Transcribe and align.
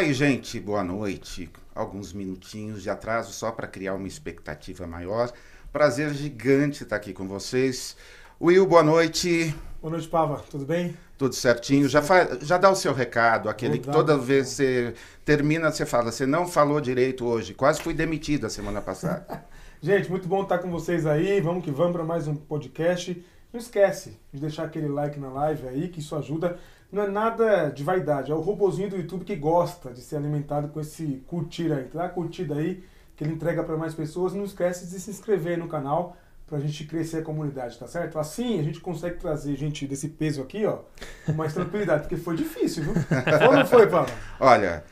Aí, 0.00 0.14
gente, 0.14 0.58
boa 0.58 0.82
noite. 0.82 1.50
Alguns 1.74 2.10
minutinhos 2.14 2.82
de 2.82 2.88
atraso 2.88 3.32
só 3.32 3.52
para 3.52 3.66
criar 3.66 3.92
uma 3.92 4.08
expectativa 4.08 4.86
maior. 4.86 5.30
Prazer 5.70 6.14
gigante 6.14 6.84
estar 6.84 6.96
aqui 6.96 7.12
com 7.12 7.28
vocês. 7.28 7.98
Will, 8.40 8.66
boa 8.66 8.82
noite. 8.82 9.54
Boa 9.78 9.90
noite, 9.90 10.08
Pava. 10.08 10.42
Tudo 10.50 10.64
bem? 10.64 10.96
Tudo 11.18 11.34
certinho. 11.34 11.86
Já, 11.86 12.00
fa... 12.00 12.38
já 12.40 12.56
dá 12.56 12.70
o 12.70 12.74
seu 12.74 12.94
recado, 12.94 13.50
aquele 13.50 13.78
que 13.78 13.90
toda 13.90 14.16
vez 14.16 14.48
você 14.48 14.94
termina, 15.22 15.70
você 15.70 15.84
fala, 15.84 16.10
você 16.10 16.24
não 16.24 16.48
falou 16.48 16.80
direito 16.80 17.26
hoje. 17.26 17.52
Quase 17.52 17.82
fui 17.82 17.92
demitido 17.92 18.46
a 18.46 18.48
semana 18.48 18.80
passada. 18.80 19.44
Gente, 19.82 20.08
muito 20.08 20.26
bom 20.26 20.44
estar 20.44 20.60
com 20.60 20.70
vocês 20.70 21.04
aí. 21.04 21.42
Vamos 21.42 21.62
que 21.62 21.70
vamos 21.70 21.92
para 21.92 22.04
mais 22.04 22.26
um 22.26 22.34
podcast. 22.34 23.22
Não 23.52 23.60
esquece 23.60 24.16
de 24.32 24.40
deixar 24.40 24.64
aquele 24.64 24.88
like 24.88 25.20
na 25.20 25.28
live 25.28 25.68
aí, 25.68 25.88
que 25.88 26.00
isso 26.00 26.16
ajuda. 26.16 26.58
Não 26.92 27.02
é 27.04 27.08
nada 27.08 27.68
de 27.68 27.84
vaidade, 27.84 28.32
é 28.32 28.34
o 28.34 28.40
robozinho 28.40 28.90
do 28.90 28.96
YouTube 28.96 29.24
que 29.24 29.36
gosta 29.36 29.90
de 29.92 30.00
ser 30.00 30.16
alimentado 30.16 30.68
com 30.68 30.80
esse 30.80 31.22
curtir 31.26 31.72
aí. 31.72 31.88
Dá 31.92 32.06
a 32.06 32.08
curtida 32.08 32.56
aí, 32.56 32.82
que 33.16 33.22
ele 33.22 33.32
entrega 33.32 33.62
para 33.62 33.76
mais 33.76 33.94
pessoas. 33.94 34.32
Não 34.34 34.44
esquece 34.44 34.86
de 34.86 34.98
se 34.98 35.10
inscrever 35.10 35.56
no 35.56 35.68
canal 35.68 36.16
para 36.48 36.58
a 36.58 36.60
gente 36.60 36.84
crescer 36.84 37.18
a 37.18 37.22
comunidade, 37.22 37.78
tá 37.78 37.86
certo? 37.86 38.18
Assim 38.18 38.58
a 38.58 38.62
gente 38.64 38.80
consegue 38.80 39.18
trazer 39.18 39.54
gente 39.54 39.86
desse 39.86 40.08
peso 40.08 40.42
aqui, 40.42 40.66
ó, 40.66 40.80
com 41.24 41.32
mais 41.32 41.54
tranquilidade, 41.54 42.02
porque 42.02 42.16
foi 42.16 42.34
difícil, 42.34 42.82
viu? 42.82 42.94
Ou 43.46 43.56
não 43.56 43.64
foi, 43.64 43.86
Paulo? 43.86 44.10
Olha, 44.40 44.82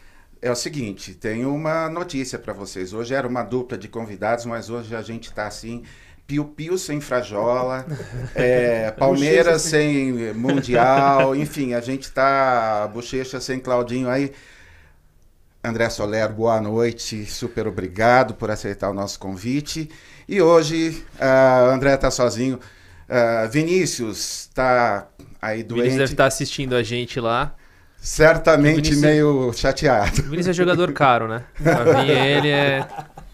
é 0.41 0.53
o 0.53 0.55
seguinte, 0.55 1.15
tem 1.15 1.45
uma 1.45 1.89
notícia 1.89 2.39
para 2.39 2.53
vocês. 2.53 2.93
Hoje 2.93 3.13
era 3.13 3.27
uma 3.27 3.43
dupla 3.43 3.77
de 3.77 3.89
convidados, 3.89 4.45
mas 4.45 4.71
hoje 4.71 4.95
a 4.95 5.03
gente 5.03 5.31
está 5.31 5.49
assim, 5.49 5.83
piu-piu 6.29 6.77
sem 6.77 7.01
frajola, 7.01 7.87
é, 8.37 8.91
Palmeiras 8.91 9.63
sem 9.63 10.35
Mundial, 10.35 11.35
enfim, 11.35 11.73
a 11.73 11.81
gente 11.81 12.03
está 12.03 12.87
bochecha 12.93 13.41
sem 13.41 13.59
Claudinho 13.59 14.11
aí. 14.11 14.31
André 15.65 15.89
Soler, 15.89 16.31
boa 16.31 16.61
noite, 16.61 17.25
super 17.25 17.67
obrigado 17.67 18.35
por 18.35 18.51
aceitar 18.51 18.91
o 18.91 18.95
nosso 18.95 19.19
convite. 19.19 19.91
E 20.29 20.41
hoje, 20.41 21.03
uh, 21.17 21.71
André 21.71 21.95
está 21.95 22.11
sozinho. 22.11 22.61
Uh, 23.09 23.49
Vinícius 23.51 24.49
está 24.51 25.09
aí 25.41 25.63
doente. 25.63 25.81
Vinícius 25.81 25.99
deve 25.99 26.13
estar 26.13 26.25
tá 26.25 26.29
assistindo 26.29 26.77
a 26.77 26.83
gente 26.83 27.19
lá. 27.19 27.55
Certamente 27.97 28.77
Vinícius... 28.77 29.01
meio 29.01 29.53
chateado. 29.53 30.21
O 30.21 30.25
Vinícius 30.25 30.49
é 30.49 30.53
jogador 30.53 30.93
caro, 30.93 31.27
né? 31.27 31.43
Pra 31.61 32.03
mim, 32.03 32.11
ele 32.11 32.51
é. 32.51 32.87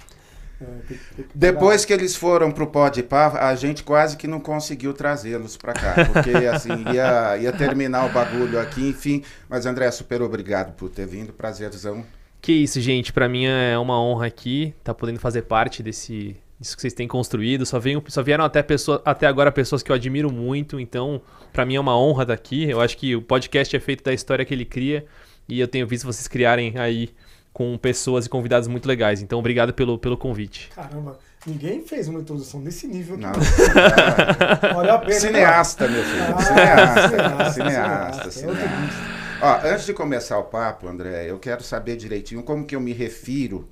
Depois 1.35 1.85
que 1.85 1.93
eles 1.93 2.15
foram 2.15 2.51
pro 2.51 2.67
Podpah, 2.67 3.49
a 3.49 3.55
gente 3.55 3.83
quase 3.83 4.17
que 4.17 4.27
não 4.27 4.41
conseguiu 4.41 4.93
trazê-los 4.93 5.57
para 5.57 5.73
cá, 5.73 5.95
porque 6.13 6.31
assim 6.47 6.71
ia, 6.93 7.39
ia 7.39 7.53
terminar 7.53 8.07
o 8.07 8.13
bagulho 8.13 8.59
aqui, 8.61 8.89
enfim. 8.89 9.23
Mas 9.49 9.67
André, 9.67 9.91
super 9.91 10.23
obrigado 10.23 10.75
por 10.75 10.89
ter 10.89 11.07
vindo, 11.07 11.33
prazerzão. 11.33 12.05
Que 12.41 12.53
isso, 12.53 12.81
gente, 12.81 13.13
para 13.13 13.29
mim 13.29 13.47
é 13.47 13.79
uma 13.79 14.01
honra 14.01 14.27
aqui 14.27 14.75
tá 14.85 14.93
podendo 14.93 15.19
fazer 15.19 15.43
parte 15.43 15.83
desse 15.83 16.37
isso 16.61 16.77
que 16.77 16.81
vocês 16.83 16.95
têm 16.95 17.07
construído. 17.07 17.67
Só, 17.67 17.79
venho, 17.79 18.03
só 18.09 18.23
vieram 18.23 18.45
até, 18.45 18.63
pessoa, 18.63 19.03
até 19.05 19.27
agora 19.27 19.53
pessoas 19.53 19.83
que 19.83 19.91
eu 19.91 19.97
admiro 19.97 20.33
muito, 20.33 20.81
então 20.81 21.21
para 21.53 21.65
mim 21.65 21.77
é 21.77 21.81
uma 21.81 21.99
honra 21.99 22.23
estar 22.23 22.35
aqui. 22.35 22.69
Eu 22.69 22.81
acho 22.81 22.97
que 22.97 23.15
o 23.15 23.23
podcast 23.23 23.75
é 23.75 23.81
feito 23.81 24.03
da 24.05 24.13
história 24.13 24.45
que 24.45 24.55
ele 24.55 24.65
cria 24.65 25.05
e 25.49 25.61
eu 25.61 25.69
tenho 25.69 25.87
visto 25.87 26.05
vocês 26.05 26.27
criarem 26.27 26.79
aí 26.79 27.11
com 27.55 27.79
pessoas 27.79 28.27
e 28.27 28.29
convidados 28.29 28.67
muito 28.67 28.87
legais. 28.87 29.23
Então, 29.23 29.39
obrigado 29.39 29.73
pelo, 29.73 29.97
pelo 29.97 30.19
convite. 30.19 30.71
Caramba, 30.75 31.17
ninguém 31.47 31.87
fez 31.87 32.09
uma 32.09 32.19
introdução 32.19 32.61
desse 32.61 32.89
nível. 32.89 33.17
Não. 33.17 33.31
Olha 34.77 34.95
a 34.95 34.99
pena. 34.99 35.21
Cineasta, 35.21 35.89
meu 35.89 36.03
filho. 36.03 36.35
Ah, 36.35 36.43
cineasta, 36.43 37.53
cineasta. 37.53 37.53
cineasta, 37.53 38.31
cineasta. 38.33 39.15
Ó, 39.41 39.61
antes 39.69 39.87
de 39.87 39.95
começar 39.95 40.37
o 40.39 40.45
papo, 40.45 40.89
André, 40.89 41.31
eu 41.31 41.39
quero 41.39 41.63
saber 41.63 41.97
direitinho 41.97 42.43
como 42.43 42.67
que 42.67 42.75
eu 42.75 42.81
me 42.81 42.93
refiro 42.93 43.69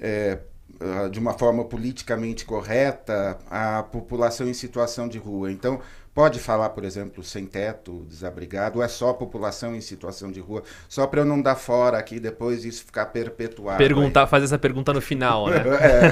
é, 0.00 0.38
ah, 0.80 1.08
de 1.08 1.18
uma 1.18 1.32
forma 1.32 1.64
politicamente 1.64 2.44
correta 2.44 3.38
a 3.50 3.82
população 3.82 4.48
em 4.48 4.54
situação 4.54 5.08
de 5.08 5.18
rua. 5.18 5.52
Então, 5.52 5.80
pode 6.14 6.38
falar, 6.38 6.70
por 6.70 6.84
exemplo, 6.84 7.22
sem 7.22 7.46
teto, 7.46 8.06
desabrigado, 8.08 8.78
ou 8.78 8.84
é 8.84 8.88
só 8.88 9.10
a 9.10 9.14
população 9.14 9.74
em 9.74 9.80
situação 9.80 10.30
de 10.30 10.40
rua? 10.40 10.62
Só 10.88 11.06
para 11.06 11.20
eu 11.20 11.24
não 11.24 11.40
dar 11.40 11.56
fora 11.56 11.98
aqui 11.98 12.20
depois 12.20 12.64
isso 12.64 12.84
ficar 12.84 13.06
perpetuado. 13.06 13.78
Perguntar, 13.78 14.22
aí. 14.22 14.28
fazer 14.28 14.44
essa 14.46 14.58
pergunta 14.58 14.92
no 14.92 15.00
final, 15.00 15.48
né? 15.48 15.56
é, 15.80 16.10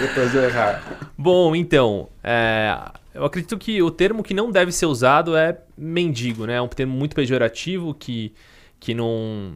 depois 0.06 0.34
eu 0.34 0.44
errar. 0.44 1.10
Bom, 1.16 1.54
então, 1.54 2.08
é, 2.22 2.76
eu 3.14 3.24
acredito 3.24 3.56
que 3.58 3.82
o 3.82 3.90
termo 3.90 4.22
que 4.22 4.34
não 4.34 4.50
deve 4.50 4.72
ser 4.72 4.86
usado 4.86 5.36
é 5.36 5.58
mendigo, 5.76 6.46
né? 6.46 6.54
É 6.54 6.62
um 6.62 6.68
termo 6.68 6.94
muito 6.94 7.16
pejorativo 7.16 7.94
que, 7.94 8.34
que 8.78 8.94
não, 8.94 9.54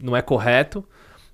não 0.00 0.16
é 0.16 0.22
correto. 0.22 0.84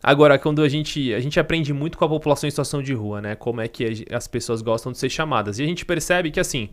Agora, 0.07 0.39
quando 0.39 0.61
a 0.61 0.69
gente, 0.69 1.15
a 1.15 1.19
gente 1.19 1.41
aprende 1.41 1.73
muito 1.73 1.97
com 1.97 2.05
a 2.05 2.09
população 2.11 2.47
em 2.47 2.51
situação 2.51 2.83
de 2.83 2.93
rua, 2.93 3.23
né? 3.23 3.35
Como 3.35 3.63
é 3.63 3.67
que 3.67 4.05
as 4.13 4.29
pessoas 4.29 4.61
gostam 4.61 4.93
de 4.93 4.99
ser 4.99 5.09
chamadas. 5.09 5.59
E 5.59 5.63
a 5.63 5.67
gente 5.67 5.83
percebe 5.83 6.31
que, 6.31 6.39
assim, 6.39 6.69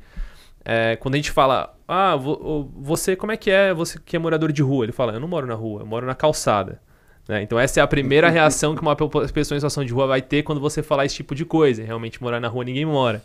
é, 0.66 0.98
quando 0.98 1.14
a 1.14 1.18
gente 1.18 1.32
fala, 1.32 1.74
ah, 1.88 2.18
você, 2.18 3.16
como 3.16 3.32
é 3.32 3.38
que 3.38 3.50
é, 3.50 3.74
você 3.74 3.98
que 4.06 4.18
é 4.18 4.20
morador 4.20 4.52
de 4.52 4.62
rua? 4.62 4.84
Ele 4.84 4.92
fala, 4.92 5.14
eu 5.14 5.20
não 5.22 5.30
moro 5.30 5.48
na 5.48 5.54
rua, 5.54 5.80
eu 5.80 5.86
moro 5.86 6.06
na 6.06 6.14
calçada. 6.14 6.82
Né? 7.26 7.42
Então, 7.42 7.58
essa 7.58 7.80
é 7.80 7.84
a 7.84 7.88
primeira 7.88 8.28
reação 8.30 8.76
que 8.76 8.82
uma 8.82 8.98
pessoa 8.98 9.56
em 9.56 9.60
situação 9.60 9.86
de 9.86 9.94
rua 9.94 10.08
vai 10.08 10.22
ter 10.22 10.44
quando 10.44 10.60
você 10.60 10.84
falar 10.84 11.06
esse 11.06 11.16
tipo 11.16 11.34
de 11.34 11.46
coisa. 11.46 11.82
Realmente, 11.82 12.22
morar 12.22 12.42
na 12.42 12.50
rua, 12.50 12.66
ninguém 12.66 12.84
mora. 12.84 13.24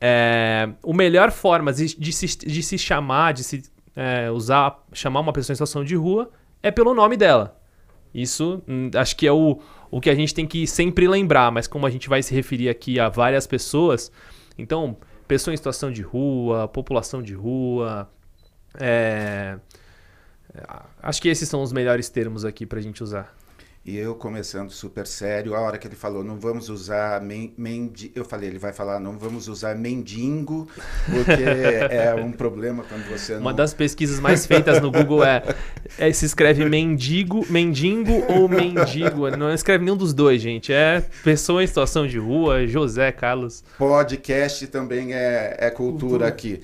É, 0.00 0.68
o 0.82 0.92
melhor 0.92 1.30
forma 1.30 1.72
de, 1.72 1.96
de, 1.96 2.12
se, 2.12 2.26
de 2.36 2.64
se 2.64 2.76
chamar, 2.76 3.32
de 3.32 3.44
se 3.44 3.62
é, 3.94 4.28
usar, 4.28 4.76
chamar 4.92 5.20
uma 5.20 5.32
pessoa 5.32 5.52
em 5.52 5.56
situação 5.56 5.84
de 5.84 5.94
rua 5.94 6.32
é 6.60 6.72
pelo 6.72 6.92
nome 6.94 7.16
dela. 7.16 7.59
Isso 8.14 8.62
hum, 8.68 8.90
acho 8.94 9.16
que 9.16 9.26
é 9.26 9.32
o, 9.32 9.60
o 9.90 10.00
que 10.00 10.10
a 10.10 10.14
gente 10.14 10.34
tem 10.34 10.46
que 10.46 10.66
sempre 10.66 11.06
lembrar, 11.08 11.50
mas 11.50 11.66
como 11.66 11.86
a 11.86 11.90
gente 11.90 12.08
vai 12.08 12.22
se 12.22 12.34
referir 12.34 12.68
aqui 12.68 12.98
a 12.98 13.08
várias 13.08 13.46
pessoas, 13.46 14.10
então, 14.58 14.96
pessoa 15.26 15.54
em 15.54 15.56
situação 15.56 15.90
de 15.90 16.02
rua, 16.02 16.68
população 16.68 17.22
de 17.22 17.34
rua, 17.34 18.10
é, 18.78 19.58
acho 21.02 21.22
que 21.22 21.28
esses 21.28 21.48
são 21.48 21.62
os 21.62 21.72
melhores 21.72 22.08
termos 22.08 22.44
aqui 22.44 22.66
para 22.66 22.78
a 22.78 22.82
gente 22.82 23.02
usar. 23.02 23.34
E 23.90 23.98
eu 23.98 24.14
começando 24.14 24.70
super 24.70 25.04
sério, 25.04 25.52
a 25.52 25.60
hora 25.60 25.76
que 25.76 25.84
ele 25.88 25.96
falou, 25.96 26.22
não 26.22 26.38
vamos 26.38 26.68
usar 26.68 27.20
mendi... 27.20 28.12
eu 28.14 28.24
falei, 28.24 28.48
ele 28.48 28.58
vai 28.58 28.72
falar, 28.72 29.00
não 29.00 29.18
vamos 29.18 29.48
usar 29.48 29.74
mendigo, 29.74 30.68
porque 31.06 31.42
é 31.90 32.14
um 32.14 32.30
problema 32.30 32.84
quando 32.88 33.08
você 33.08 33.34
não... 33.34 33.40
Uma 33.40 33.52
das 33.52 33.74
pesquisas 33.74 34.20
mais 34.20 34.46
feitas 34.46 34.80
no 34.80 34.92
Google 34.92 35.24
é, 35.24 35.42
é 35.98 36.12
se 36.12 36.24
escreve 36.24 36.64
mendigo, 36.66 37.44
mendigo 37.50 38.24
ou 38.28 38.48
mendigo, 38.48 39.28
não 39.36 39.52
escreve 39.52 39.84
nenhum 39.84 39.96
dos 39.96 40.14
dois, 40.14 40.40
gente, 40.40 40.72
é 40.72 41.04
pessoa 41.24 41.64
em 41.64 41.66
situação 41.66 42.06
de 42.06 42.16
rua, 42.16 42.68
José 42.68 43.10
Carlos. 43.10 43.64
Podcast 43.76 44.68
também 44.68 45.14
é, 45.14 45.56
é 45.58 45.68
cultura, 45.68 45.98
cultura. 46.00 46.28
aqui. 46.28 46.60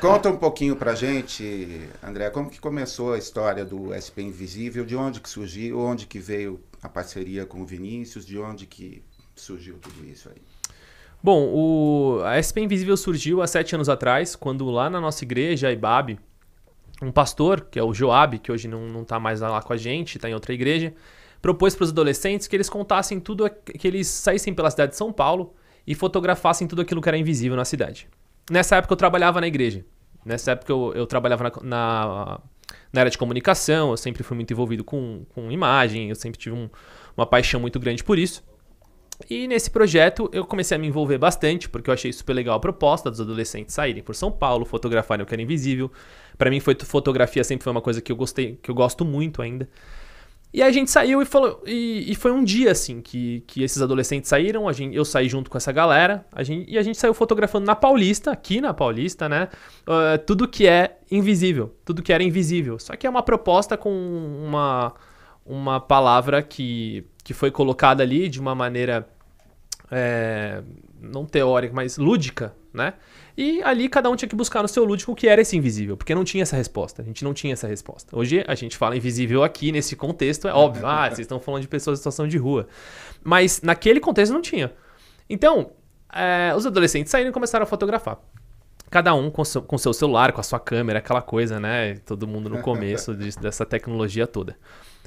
Conta 0.00 0.30
um 0.30 0.36
pouquinho 0.36 0.76
pra 0.76 0.94
gente, 0.94 1.80
André, 2.00 2.30
como 2.30 2.48
que 2.48 2.60
começou 2.60 3.14
a 3.14 3.18
história 3.18 3.64
do 3.64 3.90
SP 3.90 4.22
Invisível, 4.22 4.84
de 4.84 4.94
onde 4.94 5.20
que 5.20 5.28
surgiu, 5.28 5.80
onde 5.80 6.06
que 6.06 6.20
veio 6.20 6.43
veio 6.44 6.60
a 6.82 6.88
parceria 6.88 7.46
com 7.46 7.62
o 7.62 7.66
Vinícius? 7.66 8.24
De 8.26 8.38
onde 8.38 8.66
que 8.66 9.02
surgiu 9.34 9.78
tudo 9.78 10.04
isso 10.06 10.28
aí? 10.28 10.40
Bom, 11.22 11.48
o, 11.54 12.20
a 12.24 12.40
SP 12.40 12.60
Invisível 12.60 12.96
surgiu 12.96 13.40
há 13.40 13.46
sete 13.46 13.74
anos 13.74 13.88
atrás, 13.88 14.36
quando 14.36 14.68
lá 14.70 14.90
na 14.90 15.00
nossa 15.00 15.24
igreja, 15.24 15.68
a 15.68 15.72
IBAB, 15.72 16.18
um 17.02 17.10
pastor, 17.10 17.62
que 17.62 17.78
é 17.78 17.82
o 17.82 17.94
Joab, 17.94 18.38
que 18.38 18.52
hoje 18.52 18.68
não 18.68 19.02
está 19.02 19.18
mais 19.18 19.40
lá 19.40 19.62
com 19.62 19.72
a 19.72 19.76
gente, 19.76 20.16
está 20.16 20.28
em 20.28 20.34
outra 20.34 20.52
igreja, 20.52 20.94
propôs 21.40 21.74
para 21.74 21.84
os 21.84 21.90
adolescentes 21.90 22.46
que 22.46 22.54
eles 22.54 22.68
contassem 22.68 23.18
tudo, 23.18 23.48
que 23.48 23.88
eles 23.88 24.06
saíssem 24.06 24.52
pela 24.54 24.70
cidade 24.70 24.92
de 24.92 24.98
São 24.98 25.12
Paulo 25.12 25.54
e 25.86 25.94
fotografassem 25.94 26.68
tudo 26.68 26.82
aquilo 26.82 27.00
que 27.00 27.08
era 27.08 27.16
invisível 27.16 27.56
na 27.56 27.64
cidade. 27.64 28.06
Nessa 28.50 28.76
época 28.76 28.92
eu 28.92 28.96
trabalhava 28.96 29.40
na 29.40 29.46
igreja. 29.46 29.84
Nessa 30.24 30.52
época 30.52 30.72
eu, 30.72 30.92
eu 30.94 31.06
trabalhava 31.06 31.44
na, 31.44 31.62
na 31.62 32.40
na 32.94 33.00
área 33.00 33.10
de 33.10 33.18
comunicação, 33.18 33.90
eu 33.90 33.96
sempre 33.96 34.22
fui 34.22 34.36
muito 34.36 34.52
envolvido 34.52 34.84
com, 34.84 35.26
com 35.34 35.50
imagem, 35.50 36.08
eu 36.08 36.14
sempre 36.14 36.38
tive 36.38 36.54
um, 36.54 36.70
uma 37.16 37.26
paixão 37.26 37.60
muito 37.60 37.80
grande 37.80 38.04
por 38.04 38.18
isso. 38.18 38.42
E 39.28 39.48
nesse 39.48 39.68
projeto 39.68 40.28
eu 40.32 40.44
comecei 40.44 40.76
a 40.76 40.78
me 40.78 40.86
envolver 40.86 41.18
bastante, 41.18 41.68
porque 41.68 41.90
eu 41.90 41.94
achei 41.94 42.12
super 42.12 42.32
legal 42.32 42.56
a 42.56 42.60
proposta 42.60 43.10
dos 43.10 43.20
adolescentes 43.20 43.74
saírem 43.74 44.02
por 44.02 44.14
São 44.14 44.30
Paulo, 44.30 44.64
fotografarem 44.64 45.24
o 45.24 45.26
que 45.26 45.34
era 45.34 45.42
invisível. 45.42 45.90
Para 46.38 46.50
mim 46.50 46.60
foi 46.60 46.76
fotografia 46.84 47.42
sempre 47.42 47.64
foi 47.64 47.72
uma 47.72 47.80
coisa 47.80 48.00
que 48.00 48.12
eu 48.12 48.16
gostei, 48.16 48.58
que 48.62 48.70
eu 48.70 48.74
gosto 48.74 49.04
muito 49.04 49.42
ainda. 49.42 49.68
E 50.54 50.62
a 50.62 50.70
gente 50.70 50.88
saiu 50.88 51.20
e 51.20 51.24
falou. 51.24 51.60
E, 51.66 52.12
e, 52.12 52.14
foi 52.14 52.30
um 52.30 52.44
dia, 52.44 52.70
assim, 52.70 53.00
que, 53.00 53.42
que 53.44 53.64
esses 53.64 53.82
adolescentes 53.82 54.28
saíram. 54.28 54.68
A 54.68 54.72
gente, 54.72 54.94
eu 54.94 55.04
saí 55.04 55.28
junto 55.28 55.50
com 55.50 55.58
essa 55.58 55.72
galera. 55.72 56.24
A 56.30 56.44
gente, 56.44 56.70
e 56.70 56.78
a 56.78 56.82
gente 56.82 56.96
saiu 56.96 57.12
fotografando 57.12 57.66
na 57.66 57.74
Paulista, 57.74 58.30
aqui 58.30 58.60
na 58.60 58.72
Paulista, 58.72 59.28
né? 59.28 59.48
Uh, 59.82 60.16
tudo 60.24 60.46
que 60.46 60.68
é 60.68 60.98
invisível. 61.10 61.74
Tudo 61.84 62.04
que 62.04 62.12
era 62.12 62.22
invisível. 62.22 62.78
Só 62.78 62.94
que 62.94 63.04
é 63.04 63.10
uma 63.10 63.20
proposta 63.20 63.76
com 63.76 63.90
uma, 63.90 64.94
uma 65.44 65.80
palavra 65.80 66.40
que, 66.40 67.04
que 67.24 67.34
foi 67.34 67.50
colocada 67.50 68.04
ali 68.04 68.28
de 68.28 68.38
uma 68.38 68.54
maneira. 68.54 69.08
é, 69.90 70.62
não 71.00 71.26
teórica, 71.26 71.74
mas 71.74 71.98
lúdica, 71.98 72.54
né? 72.72 72.94
E 73.36 73.62
ali 73.62 73.88
cada 73.88 74.08
um 74.08 74.14
tinha 74.14 74.28
que 74.28 74.36
buscar 74.36 74.62
no 74.62 74.68
seu 74.68 74.84
lúdico 74.84 75.10
o 75.10 75.14
que 75.14 75.26
era 75.26 75.40
esse 75.40 75.56
invisível, 75.56 75.96
porque 75.96 76.14
não 76.14 76.22
tinha 76.22 76.42
essa 76.42 76.56
resposta. 76.56 77.02
A 77.02 77.04
gente 77.04 77.24
não 77.24 77.34
tinha 77.34 77.52
essa 77.52 77.66
resposta. 77.66 78.16
Hoje 78.16 78.44
a 78.46 78.54
gente 78.54 78.76
fala 78.76 78.96
invisível 78.96 79.42
aqui, 79.42 79.72
nesse 79.72 79.96
contexto, 79.96 80.46
é 80.46 80.52
óbvio. 80.52 80.86
Ah, 80.86 81.06
vocês 81.08 81.20
estão 81.20 81.40
falando 81.40 81.62
de 81.62 81.68
pessoas 81.68 81.98
em 81.98 82.00
situação 82.00 82.28
de 82.28 82.38
rua. 82.38 82.68
Mas 83.22 83.60
naquele 83.60 83.98
contexto 83.98 84.32
não 84.32 84.40
tinha. 84.40 84.72
Então, 85.28 85.72
é, 86.12 86.54
os 86.54 86.64
adolescentes 86.64 87.10
saíram 87.10 87.30
e 87.30 87.32
começaram 87.32 87.64
a 87.64 87.66
fotografar. 87.66 88.18
Cada 88.88 89.12
um 89.14 89.28
com 89.30 89.44
seu, 89.44 89.62
com 89.62 89.76
seu 89.76 89.92
celular, 89.92 90.32
com 90.32 90.40
a 90.40 90.44
sua 90.44 90.60
câmera, 90.60 91.00
aquela 91.00 91.20
coisa, 91.20 91.58
né? 91.58 91.96
Todo 92.06 92.28
mundo 92.28 92.48
no 92.48 92.60
começo 92.60 93.14
de, 93.16 93.36
dessa 93.40 93.66
tecnologia 93.66 94.28
toda. 94.28 94.56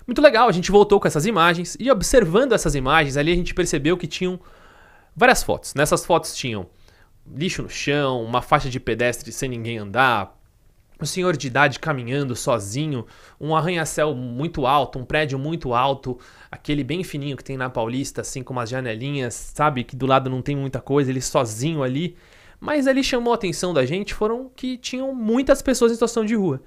Muito 0.06 0.22
legal, 0.22 0.50
a 0.50 0.52
gente 0.52 0.72
voltou 0.72 1.00
com 1.00 1.08
essas 1.08 1.26
imagens 1.26 1.78
e 1.80 1.90
observando 1.92 2.54
essas 2.54 2.76
imagens, 2.76 3.18
ali 3.18 3.32
a 3.32 3.36
gente 3.36 3.54
percebeu 3.54 3.98
que 3.98 4.08
tinham 4.08 4.40
várias 5.16 5.44
fotos. 5.44 5.74
Nessas 5.74 6.06
fotos 6.06 6.36
tinham 6.36 6.68
lixo 7.36 7.62
no 7.64 7.70
chão, 7.70 8.24
uma 8.24 8.42
faixa 8.42 8.70
de 8.70 8.80
pedestre 8.80 9.32
sem 9.32 9.50
ninguém 9.50 9.78
andar, 9.78 10.38
um 11.00 11.06
senhor 11.06 11.38
de 11.38 11.48
idade 11.48 11.80
caminhando 11.80 12.36
sozinho, 12.36 13.06
um 13.40 13.56
arranha-céu 13.56 14.16
muito 14.16 14.66
alto, 14.66 14.98
um 14.98 15.06
prédio 15.06 15.38
muito 15.38 15.74
alto, 15.74 16.18
aquele 16.52 16.84
bem 16.84 17.04
fininho 17.04 17.38
que 17.38 17.44
tem 17.44 17.56
na 17.56 17.70
Paulista, 17.70 18.22
assim, 18.22 18.42
com 18.42 18.54
umas 18.54 18.70
janelinhas, 18.70 19.34
sabe? 19.34 19.84
Que 19.84 19.96
do 19.96 20.08
lado 20.08 20.30
não 20.30 20.42
tem 20.42 20.56
muita 20.56 20.82
coisa, 20.82 21.12
ele 21.12 21.22
sozinho 21.22 21.84
ali. 21.84 22.16
Mas 22.60 22.88
ali 22.88 23.04
chamou 23.04 23.32
a 23.32 23.36
atenção 23.36 23.74
da 23.74 23.86
gente 23.86 24.14
foram 24.14 24.50
que 24.56 24.78
tinham 24.78 25.14
muitas 25.14 25.62
pessoas 25.62 25.92
em 25.92 25.96
situação 25.96 26.26
de 26.26 26.36
rua. 26.36 26.62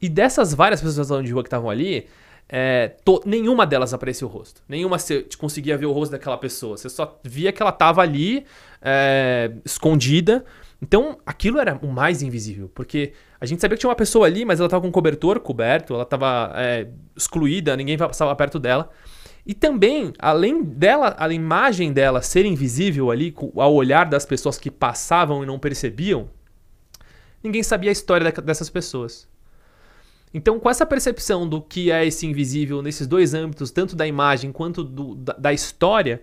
E 0.00 0.08
dessas 0.08 0.52
várias 0.52 0.80
pessoas 0.80 0.98
em 0.98 1.02
situação 1.02 1.22
de 1.22 1.32
rua 1.32 1.42
que 1.44 1.48
estavam 1.48 1.70
ali, 1.70 2.08
é, 2.48 2.88
to, 3.04 3.20
nenhuma 3.26 3.66
delas 3.66 3.92
aparecia 3.92 4.26
o 4.26 4.30
rosto. 4.30 4.62
Nenhuma 4.68 4.98
você 4.98 5.26
conseguia 5.38 5.76
ver 5.76 5.86
o 5.86 5.92
rosto 5.92 6.12
daquela 6.12 6.38
pessoa. 6.38 6.76
Você 6.76 6.88
só 6.88 7.20
via 7.22 7.52
que 7.52 7.60
ela 7.60 7.70
estava 7.70 8.00
ali, 8.00 8.46
é, 8.80 9.52
escondida. 9.64 10.44
Então, 10.80 11.18
aquilo 11.26 11.58
era 11.58 11.78
o 11.82 11.88
mais 11.88 12.22
invisível, 12.22 12.70
porque 12.74 13.12
a 13.40 13.44
gente 13.44 13.60
sabia 13.60 13.76
que 13.76 13.80
tinha 13.80 13.90
uma 13.90 13.96
pessoa 13.96 14.26
ali, 14.26 14.44
mas 14.44 14.60
ela 14.60 14.68
estava 14.68 14.82
com 14.82 14.92
cobertor 14.92 15.40
coberto, 15.40 15.92
ela 15.92 16.04
estava 16.04 16.52
é, 16.54 16.86
excluída, 17.16 17.76
ninguém 17.76 17.98
passava 17.98 18.34
perto 18.34 18.58
dela. 18.58 18.88
E 19.44 19.54
também, 19.54 20.12
além 20.18 20.62
dela, 20.62 21.16
a 21.18 21.32
imagem 21.32 21.92
dela 21.92 22.22
ser 22.22 22.44
invisível 22.44 23.10
ali, 23.10 23.34
ao 23.56 23.74
olhar 23.74 24.04
das 24.04 24.24
pessoas 24.24 24.58
que 24.58 24.70
passavam 24.70 25.42
e 25.42 25.46
não 25.46 25.58
percebiam, 25.58 26.28
ninguém 27.42 27.62
sabia 27.62 27.90
a 27.90 27.92
história 27.92 28.30
dessas 28.30 28.70
pessoas. 28.70 29.26
Então, 30.32 30.60
com 30.60 30.68
essa 30.68 30.84
percepção 30.84 31.48
do 31.48 31.60
que 31.60 31.90
é 31.90 32.06
esse 32.06 32.26
invisível 32.26 32.82
nesses 32.82 33.06
dois 33.06 33.34
âmbitos, 33.34 33.70
tanto 33.70 33.96
da 33.96 34.06
imagem 34.06 34.52
quanto 34.52 34.84
do, 34.84 35.14
da, 35.14 35.32
da, 35.34 35.52
história, 35.52 36.22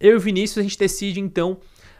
eu 0.00 0.12
e 0.12 0.16
o 0.16 0.20
Vinícius 0.20 0.58
a 0.58 0.62
gente 0.62 0.78
decide 0.78 1.20
então 1.20 1.58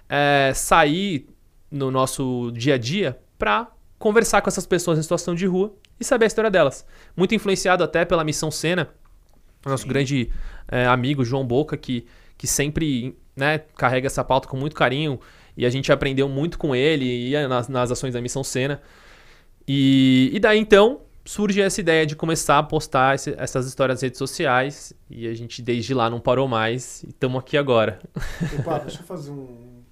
é, 0.08 0.52
sair 0.54 1.28
no 1.70 1.90
nosso 1.90 2.50
dia 2.52 2.74
a 2.74 2.78
dia 2.78 3.18
para 3.38 3.70
conversar 3.98 4.40
com 4.40 4.48
essas 4.48 4.66
pessoas 4.66 4.98
em 4.98 5.02
situação 5.02 5.34
de 5.34 5.46
rua 5.46 5.74
e 5.98 6.04
saber 6.04 6.24
a 6.24 6.28
história 6.28 6.50
delas. 6.50 6.86
Muito 7.16 7.34
influenciado 7.34 7.84
até 7.84 8.04
pela 8.04 8.24
Missão 8.24 8.50
Sena, 8.50 8.88
nosso 9.64 9.82
Sim. 9.84 9.88
grande 9.88 10.30
é, 10.68 10.86
amigo 10.86 11.24
João 11.24 11.46
Boca, 11.46 11.76
que, 11.76 12.06
que 12.38 12.46
sempre 12.46 13.16
né, 13.36 13.58
carrega 13.76 14.06
essa 14.06 14.24
pauta 14.24 14.48
com 14.48 14.56
muito 14.56 14.74
carinho 14.74 15.20
e 15.56 15.64
a 15.64 15.70
gente 15.70 15.92
aprendeu 15.92 16.28
muito 16.28 16.58
com 16.58 16.74
ele 16.74 17.30
e 17.30 17.48
nas, 17.48 17.68
nas 17.68 17.90
ações 17.90 18.14
da 18.14 18.20
Missão 18.20 18.42
Sena. 18.42 18.80
E, 19.66 20.30
e 20.32 20.40
daí 20.40 20.58
então 20.58 21.03
surge 21.24 21.60
essa 21.60 21.80
ideia 21.80 22.06
de 22.06 22.14
começar 22.14 22.58
a 22.58 22.62
postar 22.62 23.14
esse, 23.14 23.34
essas 23.38 23.66
histórias 23.66 23.96
nas 23.96 24.02
redes 24.02 24.18
sociais 24.18 24.92
e 25.08 25.26
a 25.26 25.34
gente 25.34 25.62
desde 25.62 25.94
lá 25.94 26.10
não 26.10 26.20
parou 26.20 26.46
mais 26.46 27.02
e 27.02 27.08
estamos 27.08 27.38
aqui 27.38 27.56
agora. 27.56 27.98
Opa, 28.58 28.78
deixa 28.80 29.00
eu 29.00 29.06
fazer 29.06 29.30
um. 29.30 29.82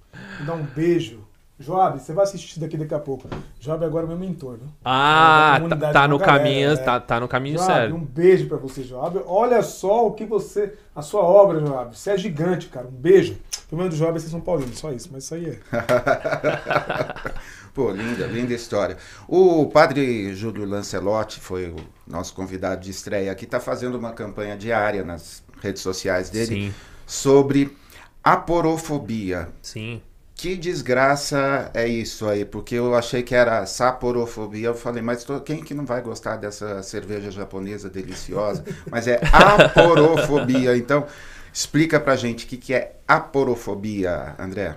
dar 0.45 0.53
um 0.53 0.63
beijo. 0.63 1.23
Joab, 1.59 1.99
você 1.99 2.13
vai 2.13 2.23
assistir 2.23 2.49
isso 2.49 2.59
daqui 2.59 2.75
daqui 2.75 2.93
a 2.93 2.99
pouco. 2.99 3.27
Joab 3.59 3.85
agora 3.85 4.05
é 4.05 4.09
meu 4.09 4.17
mentor, 4.17 4.53
né? 4.53 4.67
Ah, 4.83 5.61
tá, 5.69 5.93
tá 5.93 6.07
no 6.07 6.19
caminho, 6.19 6.71
é. 6.71 6.75
tá, 6.75 6.99
tá 6.99 7.19
no 7.19 7.27
caminho 7.27 7.57
Joab, 7.57 7.71
certo. 7.71 7.95
Um 7.95 8.03
beijo 8.03 8.47
para 8.47 8.57
você, 8.57 8.83
Joab. 8.83 9.21
Olha 9.25 9.61
só 9.61 10.07
o 10.07 10.13
que 10.13 10.25
você. 10.25 10.73
A 10.95 11.01
sua 11.01 11.21
obra, 11.21 11.59
Joab. 11.59 11.95
Você 11.95 12.09
é 12.09 12.17
gigante, 12.17 12.67
cara. 12.67 12.87
Um 12.87 12.91
beijo. 12.91 13.37
O 13.71 13.75
menos 13.75 13.95
do 13.95 13.97
Joab 13.97 14.17
é 14.17 14.19
ser 14.19 14.29
São 14.29 14.41
Paulino, 14.41 14.75
só 14.75 14.91
isso, 14.91 15.09
mas 15.11 15.23
isso 15.23 15.33
aí 15.33 15.49
é. 15.49 15.59
Pô, 17.73 17.89
linda, 17.91 18.27
linda 18.27 18.53
história. 18.53 18.97
O 19.27 19.65
padre 19.65 20.33
Júlio 20.35 20.63
Lancelotti 20.65 21.39
foi 21.39 21.69
o 21.69 21.77
nosso 22.05 22.33
convidado 22.35 22.81
de 22.81 22.91
estreia 22.91 23.31
aqui, 23.31 23.45
está 23.45 23.59
fazendo 23.59 23.97
uma 23.97 24.11
campanha 24.11 24.55
diária 24.55 25.03
nas 25.03 25.43
redes 25.59 25.81
sociais 25.81 26.29
dele 26.29 26.67
Sim. 26.67 26.73
sobre 27.07 27.75
aporofobia. 28.23 29.49
Sim. 29.61 30.01
Que 30.35 30.55
desgraça 30.55 31.71
é 31.73 31.87
isso 31.87 32.27
aí, 32.27 32.43
porque 32.43 32.75
eu 32.75 32.93
achei 32.95 33.23
que 33.23 33.33
era 33.33 33.65
saporofobia. 33.65 34.67
Eu 34.67 34.75
falei, 34.75 35.01
mas 35.01 35.23
tô, 35.23 35.39
quem 35.39 35.63
que 35.63 35.73
não 35.73 35.85
vai 35.85 36.01
gostar 36.01 36.35
dessa 36.35 36.83
cerveja 36.83 37.31
japonesa 37.31 37.89
deliciosa? 37.89 38.63
Mas 38.89 39.07
é 39.07 39.19
aporofobia. 39.31 40.75
Então, 40.75 41.07
explica 41.51 41.99
pra 41.99 42.15
gente 42.15 42.45
o 42.45 42.47
que, 42.47 42.57
que 42.57 42.73
é 42.73 42.97
aporofobia, 43.07 44.35
André. 44.37 44.75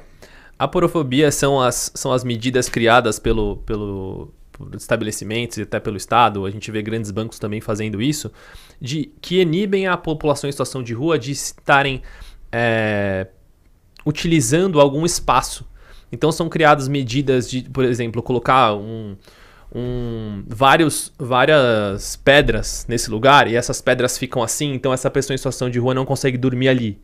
A 0.59 0.67
porofobia 0.67 1.31
são 1.31 1.61
as, 1.61 1.93
são 1.95 2.13
as 2.13 2.25
medidas 2.25 2.69
criadas 2.69 3.19
pelo, 3.19 3.59
pelo, 3.59 4.33
por 4.53 4.75
estabelecimentos 4.75 5.59
e 5.59 5.63
até 5.63 5.79
pelo 5.79 5.97
Estado, 5.97 6.47
a 6.47 6.51
gente 6.51 6.71
vê 6.71 6.81
grandes 6.81 7.11
bancos 7.11 7.39
também 7.39 7.61
fazendo 7.61 8.01
isso, 8.01 8.33
de 8.81 9.13
que 9.21 9.41
inibem 9.41 9.87
a 9.87 9.97
população 9.97 10.49
em 10.49 10.53
situação 10.53 10.83
de 10.83 10.95
rua 10.95 11.19
de 11.19 11.31
estarem 11.31 12.03
é, 12.51 13.27
utilizando 14.05 14.81
algum 14.81 15.05
espaço. 15.05 15.67
Então 16.11 16.33
são 16.33 16.49
criadas 16.49 16.89
medidas 16.89 17.51
de, 17.51 17.63
por 17.63 17.85
exemplo, 17.85 18.23
colocar 18.23 18.75
um, 18.75 19.17
um, 19.75 20.43
vários, 20.47 21.13
várias 21.19 22.17
pedras 22.17 22.87
nesse 22.89 23.11
lugar 23.11 23.47
e 23.49 23.57
essas 23.57 23.83
pedras 23.83 24.17
ficam 24.17 24.43
assim, 24.43 24.73
então 24.73 24.93
essa 24.93 25.11
pessoa 25.11 25.35
em 25.35 25.39
situação 25.39 25.69
de 25.69 25.79
rua 25.79 25.93
não 25.93 26.07
consegue 26.07 26.39
dormir 26.39 26.69
ali. 26.69 26.99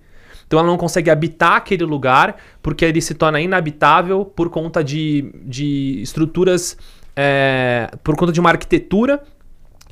Então 0.53 0.61
ela 0.61 0.69
não 0.69 0.77
consegue 0.77 1.09
habitar 1.09 1.55
aquele 1.55 1.83
lugar 1.83 2.37
porque 2.61 2.85
ele 2.85 3.01
se 3.01 3.15
torna 3.15 3.41
inabitável 3.41 4.23
por 4.23 4.51
conta 4.51 4.85
de, 4.85 5.33
de 5.47 6.03
estruturas, 6.03 6.77
é, 7.17 7.91
por 8.05 8.15
conta 8.17 8.31
de 8.31 8.39
uma 8.39 8.51
arquitetura 8.51 9.23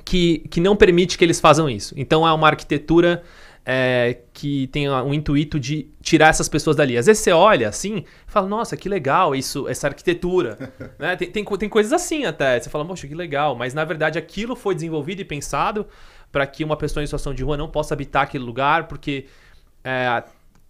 que, 0.04 0.40
que 0.50 0.60
não 0.60 0.76
permite 0.76 1.16
que 1.16 1.24
eles 1.24 1.40
façam 1.40 1.66
isso. 1.66 1.94
Então 1.96 2.28
é 2.28 2.32
uma 2.34 2.46
arquitetura 2.46 3.22
é, 3.64 4.18
que 4.34 4.66
tem 4.66 4.86
um 4.90 5.14
intuito 5.14 5.58
de 5.58 5.88
tirar 6.02 6.28
essas 6.28 6.46
pessoas 6.46 6.76
dali. 6.76 6.98
Às 6.98 7.06
vezes 7.06 7.22
você 7.22 7.32
olha 7.32 7.66
assim 7.66 8.04
e 8.28 8.30
fala, 8.30 8.46
nossa, 8.46 8.76
que 8.76 8.86
legal 8.86 9.34
isso, 9.34 9.66
essa 9.66 9.86
arquitetura. 9.86 10.74
né? 11.00 11.16
tem, 11.16 11.30
tem, 11.30 11.42
tem 11.42 11.68
coisas 11.70 11.90
assim 11.90 12.26
até. 12.26 12.60
Você 12.60 12.68
fala, 12.68 12.84
poxa, 12.84 13.08
que 13.08 13.14
legal. 13.14 13.56
Mas 13.56 13.72
na 13.72 13.86
verdade 13.86 14.18
aquilo 14.18 14.54
foi 14.54 14.74
desenvolvido 14.74 15.22
e 15.22 15.24
pensado 15.24 15.86
para 16.30 16.46
que 16.46 16.62
uma 16.62 16.76
pessoa 16.76 17.02
em 17.02 17.06
situação 17.06 17.32
de 17.32 17.42
rua 17.42 17.56
não 17.56 17.66
possa 17.66 17.94
habitar 17.94 18.24
aquele 18.24 18.44
lugar, 18.44 18.88
porque 18.88 19.24
é, 19.82 20.22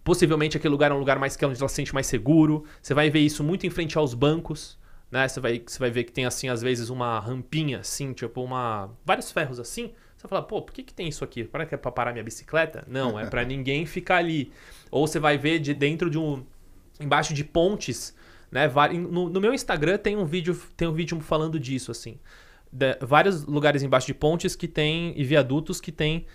Possivelmente 0.03 0.57
aquele 0.57 0.71
lugar 0.71 0.91
é 0.91 0.93
um 0.93 0.99
lugar 0.99 1.19
mais 1.19 1.35
que 1.35 1.45
é 1.45 1.47
onde 1.47 1.59
ela 1.59 1.69
se 1.69 1.75
sente 1.75 1.93
mais 1.93 2.07
seguro. 2.07 2.65
Você 2.81 2.93
vai 2.93 3.09
ver 3.09 3.19
isso 3.19 3.43
muito 3.43 3.67
em 3.67 3.69
frente 3.69 3.97
aos 3.97 4.13
bancos, 4.13 4.77
né? 5.11 5.27
Você 5.27 5.39
vai, 5.39 5.61
você 5.65 5.77
vai 5.77 5.91
ver 5.91 6.05
que 6.05 6.11
tem 6.11 6.25
assim 6.25 6.49
às 6.49 6.61
vezes 6.61 6.89
uma 6.89 7.19
rampinha 7.19 7.79
assim, 7.79 8.11
tipo 8.13 8.41
uma 8.43 8.89
vários 9.05 9.31
ferros 9.31 9.59
assim. 9.59 9.91
Você 10.17 10.27
fala, 10.27 10.41
pô, 10.41 10.61
por 10.61 10.73
que, 10.73 10.83
que 10.83 10.93
tem 10.93 11.07
isso 11.07 11.23
aqui? 11.23 11.43
Para 11.43 11.65
que 11.65 11.73
é 11.73 11.77
para 11.77 11.91
parar 11.91 12.11
minha 12.11 12.23
bicicleta? 12.23 12.83
Não, 12.87 13.19
é 13.19 13.25
para 13.25 13.43
ninguém 13.45 13.85
ficar 13.85 14.17
ali. 14.17 14.51
Ou 14.89 15.07
você 15.07 15.19
vai 15.19 15.37
ver 15.37 15.59
de 15.59 15.73
dentro 15.73 16.09
de 16.09 16.17
um 16.17 16.43
embaixo 16.99 17.33
de 17.33 17.43
pontes, 17.43 18.15
né? 18.51 18.67
No, 18.93 19.29
no 19.29 19.41
meu 19.41 19.53
Instagram 19.53 19.97
tem 19.97 20.15
um 20.15 20.25
vídeo, 20.25 20.59
tem 20.77 20.87
um 20.87 20.93
vídeo 20.93 21.19
falando 21.19 21.59
disso 21.59 21.91
assim. 21.91 22.19
De, 22.71 22.97
vários 23.01 23.45
lugares 23.45 23.83
embaixo 23.83 24.07
de 24.07 24.13
pontes 24.13 24.55
que 24.55 24.67
tem 24.67 25.13
e 25.15 25.23
viadutos 25.23 25.81
que 25.81 25.91
tem 25.91 26.25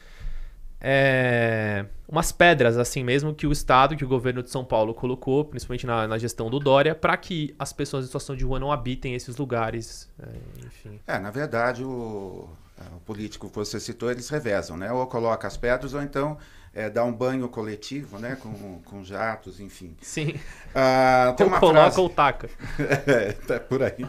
é, 0.89 1.85
umas 2.09 2.31
pedras 2.31 2.79
assim 2.79 3.03
mesmo 3.03 3.35
que 3.35 3.45
o 3.45 3.51
Estado, 3.51 3.97
que 3.97 4.05
o 4.05 4.09
governo 4.09 4.41
de 4.41 4.51
São 4.51 4.65
Paulo 4.65 4.95
colocou, 4.95 5.45
principalmente 5.45 5.85
na, 5.85 6.07
na 6.07 6.17
gestão 6.17 6.49
do 6.49 6.61
Dória, 6.61 6.95
para 6.95 7.17
que 7.17 7.53
as 7.59 7.73
pessoas 7.73 8.05
em 8.05 8.07
situação 8.07 8.37
de 8.37 8.45
rua 8.45 8.61
não 8.61 8.71
habitem 8.71 9.13
esses 9.13 9.37
lugares. 9.37 10.09
É, 10.23 10.65
enfim. 10.65 11.01
É, 11.05 11.19
na 11.19 11.33
verdade, 11.33 11.83
o, 11.83 12.49
é, 12.79 12.85
o, 12.95 13.01
político 13.01 13.49
que 13.49 13.57
você 13.57 13.81
citou, 13.81 14.13
eles 14.13 14.29
revezam, 14.29 14.77
né? 14.77 14.93
Ou 14.93 15.05
coloca 15.09 15.49
as 15.49 15.57
pedras, 15.57 15.93
ou 15.93 16.01
então 16.01 16.39
é, 16.73 16.89
dá 16.89 17.03
um 17.03 17.13
banho 17.13 17.49
coletivo, 17.49 18.21
né? 18.21 18.37
Com, 18.41 18.81
com 18.85 19.03
jatos, 19.03 19.59
enfim. 19.59 19.97
Sim. 20.01 20.39
Ah, 20.73 21.35
tem 21.37 21.49
uma 21.49 21.59
coloca 21.59 21.81
frase... 21.81 22.01
ou 22.01 22.09
taca. 22.09 22.49
é, 23.09 23.33
tá 23.33 23.59
por 23.59 23.83
aí. 23.83 24.07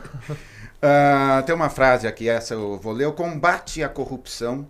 Ah, 0.79 1.41
tem 1.43 1.55
uma 1.55 1.71
frase 1.71 2.05
aqui, 2.05 2.29
essa 2.29 2.53
eu 2.53 2.77
vou 2.77 2.93
ler. 2.93 3.07
O 3.07 3.13
combate 3.13 3.81
à 3.81 3.89
corrupção 3.89 4.67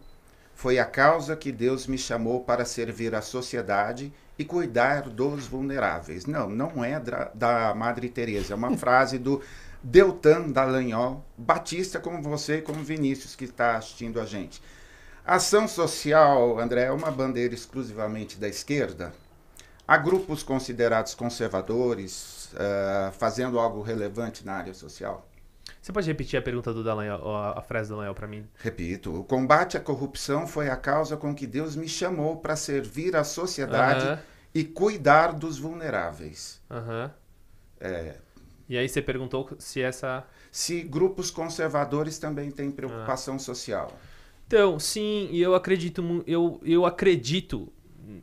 foi 0.58 0.80
a 0.80 0.86
causa 0.86 1.36
que 1.36 1.52
Deus 1.52 1.86
me 1.86 2.00
chamou 2.00 2.44
para 2.44 2.66
servir 2.66 3.14
a 3.14 3.22
sociedade 3.22 4.12
e 4.40 4.44
cuidar 4.44 5.04
dos 5.04 5.46
vulneráveis. 5.46 6.26
Não, 6.26 6.50
não 6.50 6.84
é 6.84 7.00
da, 7.00 7.26
da 7.32 7.76
Madre 7.76 8.10
Teresa, 8.10 8.54
é 8.54 8.56
uma 8.56 8.74
frase 8.76 9.20
do 9.20 9.40
Deltan 9.84 10.50
Dallagnol, 10.50 11.24
batista 11.38 12.00
como 12.00 12.24
você 12.24 12.58
e 12.58 12.62
como 12.64 12.84
Vinícius 12.84 13.36
que 13.36 13.46
está 13.46 13.78
assistindo 13.78 14.20
a 14.20 14.26
gente. 14.26 14.60
Ação 15.24 15.68
social, 15.68 16.58
André, 16.60 16.86
é 16.86 16.92
uma 16.92 17.12
bandeira 17.12 17.54
exclusivamente 17.54 18.40
da 18.40 18.48
esquerda? 18.48 19.14
Há 19.88 19.96
grupos 19.96 20.42
considerados 20.42 21.14
conservadores 21.14 22.50
uh, 22.54 23.12
fazendo 23.12 23.60
algo 23.60 23.84
relevante 23.84 24.44
na 24.44 24.54
área 24.54 24.74
social? 24.74 25.24
Você 25.88 25.94
pode 25.94 26.08
repetir 26.08 26.38
a 26.38 26.42
pergunta 26.42 26.74
do 26.74 26.84
Dallagnol, 26.84 27.34
a 27.34 27.62
frase 27.62 27.88
do 27.88 27.92
Dallagnol 27.94 28.14
para 28.14 28.28
mim? 28.28 28.46
Repito. 28.58 29.22
O 29.22 29.24
combate 29.24 29.78
à 29.78 29.80
corrupção 29.80 30.46
foi 30.46 30.68
a 30.68 30.76
causa 30.76 31.16
com 31.16 31.34
que 31.34 31.48
Deus 31.48 31.78
me 31.78 31.88
chamou 31.88 32.36
para 32.36 32.58
servir 32.58 33.16
a 33.16 33.24
sociedade 33.24 34.06
uh 34.06 34.10
-huh. 34.10 34.20
e 34.54 34.66
cuidar 34.66 35.32
dos 35.32 35.58
vulneráveis. 35.58 36.62
Uhum. 36.70 37.10
É, 37.80 38.18
e 38.68 38.78
aí 38.78 38.90
você 38.90 39.02
perguntou 39.02 39.50
se 39.60 39.82
essa... 39.82 40.26
Se 40.52 40.82
grupos 40.82 41.32
conservadores 41.32 42.20
também 42.20 42.52
têm 42.52 42.70
preocupação 42.70 43.36
ah. 43.36 43.40
social. 43.40 43.98
Então, 44.46 44.78
sim, 44.78 45.30
e 45.32 45.42
eu 45.42 45.56
acredito, 45.56 46.04
eu, 46.28 46.60
eu 46.66 46.86
acredito 46.86 47.72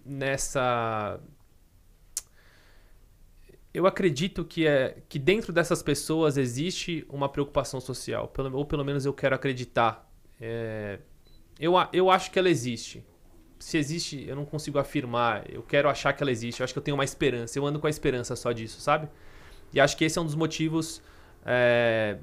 nessa 0.04 1.18
eu 3.74 3.88
acredito 3.88 4.44
que, 4.44 4.68
é, 4.68 4.98
que 5.08 5.18
dentro 5.18 5.52
dessas 5.52 5.82
pessoas 5.82 6.36
existe 6.36 7.04
uma 7.10 7.28
preocupação 7.28 7.80
social, 7.80 8.28
pelo, 8.28 8.56
ou 8.56 8.64
pelo 8.64 8.84
menos 8.84 9.04
eu 9.04 9.12
quero 9.12 9.34
acreditar. 9.34 10.08
É, 10.40 11.00
eu, 11.58 11.74
eu 11.92 12.08
acho 12.08 12.30
que 12.30 12.38
ela 12.38 12.48
existe. 12.48 13.04
Se 13.58 13.76
existe, 13.76 14.24
eu 14.28 14.36
não 14.36 14.44
consigo 14.44 14.78
afirmar. 14.78 15.50
Eu 15.50 15.62
quero 15.62 15.88
achar 15.88 16.12
que 16.12 16.22
ela 16.22 16.30
existe. 16.30 16.60
Eu 16.60 16.64
acho 16.64 16.72
que 16.72 16.78
eu 16.78 16.82
tenho 16.82 16.96
uma 16.96 17.04
esperança. 17.04 17.58
Eu 17.58 17.66
ando 17.66 17.80
com 17.80 17.88
a 17.88 17.90
esperança 17.90 18.36
só 18.36 18.52
disso, 18.52 18.80
sabe? 18.80 19.08
E 19.72 19.80
acho 19.80 19.96
que 19.96 20.04
esse 20.04 20.18
é 20.18 20.22
um 20.22 20.24
dos 20.24 20.36
motivos 20.36 21.02
é, 21.44 22.18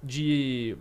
de, 0.00 0.76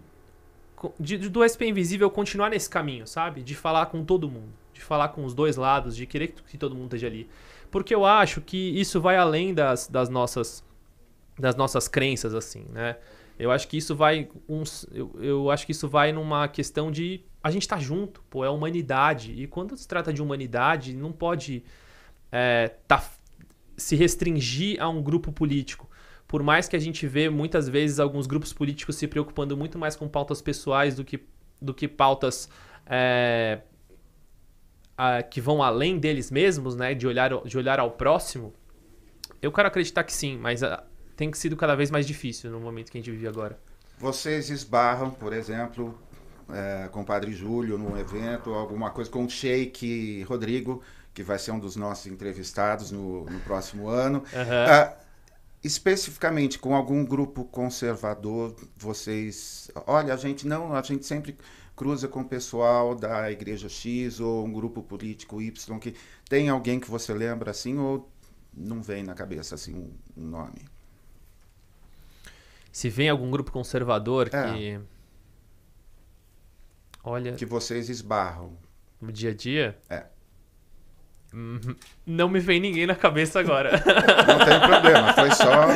de, 0.99 1.17
do 1.29 1.41
SP 1.41 1.65
Invisível 1.65 2.11
continuar 2.11 2.51
nesse 2.51 2.69
caminho, 2.69 3.07
sabe? 3.07 3.41
De 3.41 3.55
falar 3.55 3.87
com 3.87 4.05
todo 4.05 4.29
mundo. 4.29 4.53
De 4.73 4.81
falar 4.81 5.09
com 5.09 5.25
os 5.25 5.33
dois 5.33 5.55
lados, 5.55 5.95
de 5.95 6.05
querer 6.05 6.27
que 6.27 6.57
todo 6.57 6.75
mundo 6.75 6.85
esteja 6.85 7.07
ali. 7.07 7.27
Porque 7.71 7.95
eu 7.95 8.05
acho 8.05 8.41
que 8.41 8.57
isso 8.57 8.99
vai 8.99 9.15
além 9.15 9.53
das, 9.53 9.87
das, 9.87 10.09
nossas, 10.09 10.63
das 11.39 11.55
nossas 11.55 11.87
crenças, 11.87 12.35
assim, 12.35 12.65
né? 12.69 12.97
Eu 13.39 13.49
acho 13.49 13.67
que 13.67 13.77
isso 13.77 13.95
vai. 13.95 14.29
Uns, 14.47 14.85
eu, 14.91 15.11
eu 15.19 15.49
acho 15.49 15.65
que 15.65 15.71
isso 15.71 15.87
vai 15.87 16.11
numa 16.11 16.47
questão 16.47 16.91
de. 16.91 17.25
A 17.41 17.49
gente 17.49 17.67
tá 17.67 17.79
junto, 17.79 18.21
pô, 18.29 18.45
é 18.45 18.49
humanidade. 18.49 19.31
E 19.31 19.47
quando 19.47 19.75
se 19.75 19.87
trata 19.87 20.13
de 20.13 20.21
humanidade, 20.21 20.93
não 20.93 21.11
pode 21.11 21.63
é, 22.31 22.75
tá, 22.87 23.03
se 23.75 23.95
restringir 23.95 24.79
a 24.79 24.87
um 24.87 25.01
grupo 25.01 25.31
político. 25.31 25.89
Por 26.27 26.43
mais 26.43 26.67
que 26.67 26.75
a 26.75 26.79
gente 26.79 27.07
vê 27.07 27.29
muitas 27.29 27.67
vezes 27.67 27.99
alguns 27.99 28.27
grupos 28.27 28.53
políticos 28.53 28.95
se 28.95 29.07
preocupando 29.07 29.57
muito 29.57 29.79
mais 29.79 29.95
com 29.95 30.07
pautas 30.07 30.41
pessoais 30.41 30.95
do 30.95 31.03
que, 31.03 31.19
do 31.59 31.73
que 31.73 31.87
pautas 31.87 32.47
é, 32.85 33.61
que 35.29 35.41
vão 35.41 35.63
além 35.63 35.97
deles 35.97 36.29
mesmos, 36.29 36.75
né? 36.75 36.93
De 36.93 37.07
olhar, 37.07 37.31
de 37.43 37.57
olhar 37.57 37.79
ao 37.79 37.91
próximo, 37.91 38.53
eu 39.41 39.51
quero 39.51 39.67
acreditar 39.67 40.03
que 40.03 40.13
sim, 40.13 40.37
mas 40.37 40.61
uh, 40.61 40.77
tem 41.15 41.31
sido 41.33 41.55
cada 41.55 41.75
vez 41.75 41.89
mais 41.89 42.05
difícil 42.05 42.51
no 42.51 42.59
momento 42.59 42.91
que 42.91 42.97
a 42.97 43.01
gente 43.01 43.11
vive 43.11 43.27
agora. 43.27 43.59
Vocês 43.97 44.49
esbarram, 44.49 45.11
por 45.11 45.33
exemplo, 45.33 45.97
é, 46.51 46.87
com 46.91 47.01
o 47.01 47.05
Padre 47.05 47.31
Júlio 47.33 47.77
num 47.77 47.97
evento, 47.97 48.53
alguma 48.53 48.89
coisa 48.89 49.09
com 49.09 49.25
o 49.25 49.29
Sheik 49.29 50.23
Rodrigo, 50.23 50.81
que 51.13 51.23
vai 51.23 51.37
ser 51.37 51.51
um 51.51 51.59
dos 51.59 51.75
nossos 51.75 52.07
entrevistados 52.07 52.91
no, 52.91 53.25
no 53.25 53.39
próximo 53.41 53.87
ano. 53.87 54.23
Uhum. 54.33 54.95
Uh, 54.95 55.01
especificamente 55.63 56.57
com 56.57 56.75
algum 56.75 57.05
grupo 57.05 57.45
conservador, 57.45 58.55
vocês, 58.75 59.69
olha, 59.85 60.13
a 60.13 60.17
gente 60.17 60.47
não, 60.47 60.73
a 60.73 60.81
gente 60.81 61.05
sempre 61.05 61.37
cruza 61.81 62.07
com 62.07 62.21
o 62.21 62.25
pessoal 62.25 62.93
da 62.93 63.31
igreja 63.31 63.67
X 63.67 64.19
ou 64.19 64.45
um 64.45 64.53
grupo 64.53 64.83
político 64.83 65.41
Y 65.41 65.79
que 65.79 65.95
tem 66.29 66.47
alguém 66.47 66.79
que 66.79 66.87
você 66.87 67.11
lembra 67.11 67.49
assim 67.49 67.75
ou 67.79 68.07
não 68.53 68.83
vem 68.83 69.01
na 69.01 69.15
cabeça 69.15 69.55
assim 69.55 69.73
um, 69.73 69.91
um 70.15 70.27
nome? 70.27 70.63
Se 72.71 72.87
vem 72.87 73.09
algum 73.09 73.31
grupo 73.31 73.51
conservador 73.51 74.29
é. 74.31 74.53
que 74.53 74.79
olha 77.03 77.33
que 77.33 77.47
vocês 77.47 77.89
esbarram 77.89 78.55
no 79.01 79.11
dia 79.11 79.31
a 79.31 79.33
dia? 79.33 79.75
É. 79.89 80.05
Não 82.05 82.27
me 82.27 82.39
vem 82.39 82.59
ninguém 82.59 82.85
na 82.85 82.95
cabeça 82.95 83.39
agora. 83.39 83.71
Não 83.71 84.45
tem 84.45 84.59
problema, 84.59 85.13
foi 85.13 85.31
só. 85.31 85.67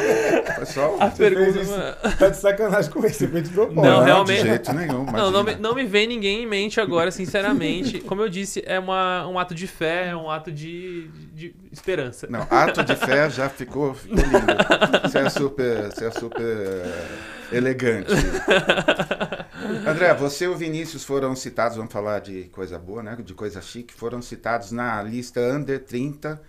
Foi 0.56 0.66
só 0.66 0.98
a 1.00 1.10
pergunta. 1.10 1.98
Tá 2.20 2.28
de 2.28 2.38
sacanagem 2.38 2.92
com 2.92 3.06
esse 3.06 3.26
de 3.26 3.50
propósito. 3.50 3.82
Não, 3.82 4.04
realmente. 4.04 4.42
De 4.42 4.50
jeito 4.50 4.74
nenhum. 4.74 5.06
Não, 5.06 5.32
não 5.32 5.44
me, 5.46 5.56
não 5.56 5.74
me 5.74 5.86
vem 5.86 6.08
ninguém 6.08 6.44
em 6.44 6.46
mente 6.46 6.82
agora, 6.82 7.10
sinceramente. 7.10 8.02
Como 8.02 8.22
eu 8.22 8.28
disse, 8.28 8.62
é 8.66 8.78
uma, 8.78 9.26
um 9.28 9.40
ato 9.40 9.56
de 9.56 9.66
fé, 9.66 10.10
é 10.10 10.16
um 10.16 10.30
ato 10.30 10.52
de, 10.52 11.08
de 11.34 11.56
esperança. 11.72 12.28
Não, 12.30 12.46
ato 12.50 12.84
de 12.84 12.96
fé 12.96 13.30
já 13.30 13.48
ficou, 13.48 13.94
ficou 13.94 14.18
lindo. 14.18 15.02
Você 15.04 15.20
é 15.20 15.30
super. 15.30 15.84
Você 15.86 16.06
é 16.06 16.12
super 16.12 16.84
elegante. 17.52 18.12
André, 19.88 20.14
você 20.14 20.46
e 20.46 20.48
o 20.48 20.56
Vinícius 20.56 21.04
foram 21.04 21.36
citados, 21.36 21.78
vamos 21.78 21.92
falar 21.92 22.20
de 22.20 22.46
coisa 22.46 22.78
boa, 22.78 23.04
né? 23.04 23.18
De 23.24 23.34
coisa 23.34 23.62
chique, 23.62 23.94
foram 23.94 24.22
citados 24.22 24.72
na 24.72 25.02
lista 25.04 25.40
Under 25.40 25.84
30 25.84 26.42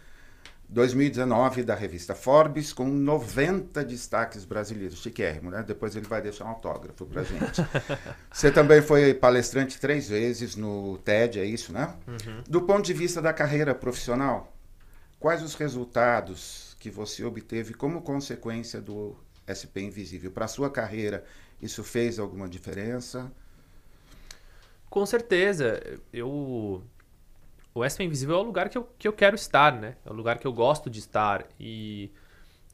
2019 0.68 1.62
da 1.62 1.75
revista 1.75 2.14
Forbes, 2.14 2.73
com 2.73 2.87
90 2.87 3.85
destaques 3.85 4.45
brasileiros. 4.45 5.00
Chiquérrimo, 5.00 5.50
né? 5.50 5.64
Depois 5.66 5.95
ele 5.95 6.06
vai 6.06 6.21
deixar 6.21 6.45
um 6.45 6.49
autógrafo 6.49 7.06
pra 7.06 7.23
gente. 7.23 7.64
Você 8.33 8.50
também 8.50 8.83
foi 8.83 9.14
palestrante 9.14 9.78
três 9.78 10.09
vezes 10.09 10.56
no 10.56 10.99
TED, 10.99 11.38
é 11.38 11.45
isso, 11.45 11.73
né? 11.73 11.95
Uhum. 12.06 12.42
Do 12.49 12.62
ponto 12.62 12.85
de 12.85 12.92
vista 12.92 13.23
da 13.23 13.33
carreira 13.33 13.75
profissional, 13.75 14.52
quais 15.21 15.42
os 15.42 15.54
resultados 15.54 16.76
que 16.80 16.90
você 16.90 17.25
obteve 17.25 17.73
como 17.73 18.02
consequência 18.02 18.80
do 18.80 19.16
SP 19.47 19.83
Invisível? 19.83 20.33
Para 20.33 20.47
a 20.47 20.49
sua 20.49 20.68
carreira, 20.68 21.25
isso 21.60 21.82
fez 21.82 22.18
alguma 22.18 22.48
diferença? 22.48 23.30
Com 24.88 25.04
certeza. 25.04 25.80
Eu 26.12 26.82
o 27.76 27.84
SP 27.84 28.04
Invisível 28.04 28.36
é 28.36 28.38
o 28.38 28.42
lugar 28.42 28.70
que 28.70 28.78
eu, 28.78 28.88
que 28.98 29.06
eu 29.06 29.12
quero 29.12 29.36
estar, 29.36 29.70
né? 29.78 29.96
É 30.02 30.10
o 30.10 30.14
lugar 30.14 30.38
que 30.38 30.46
eu 30.46 30.52
gosto 30.52 30.88
de 30.88 30.98
estar. 30.98 31.46
E, 31.60 32.10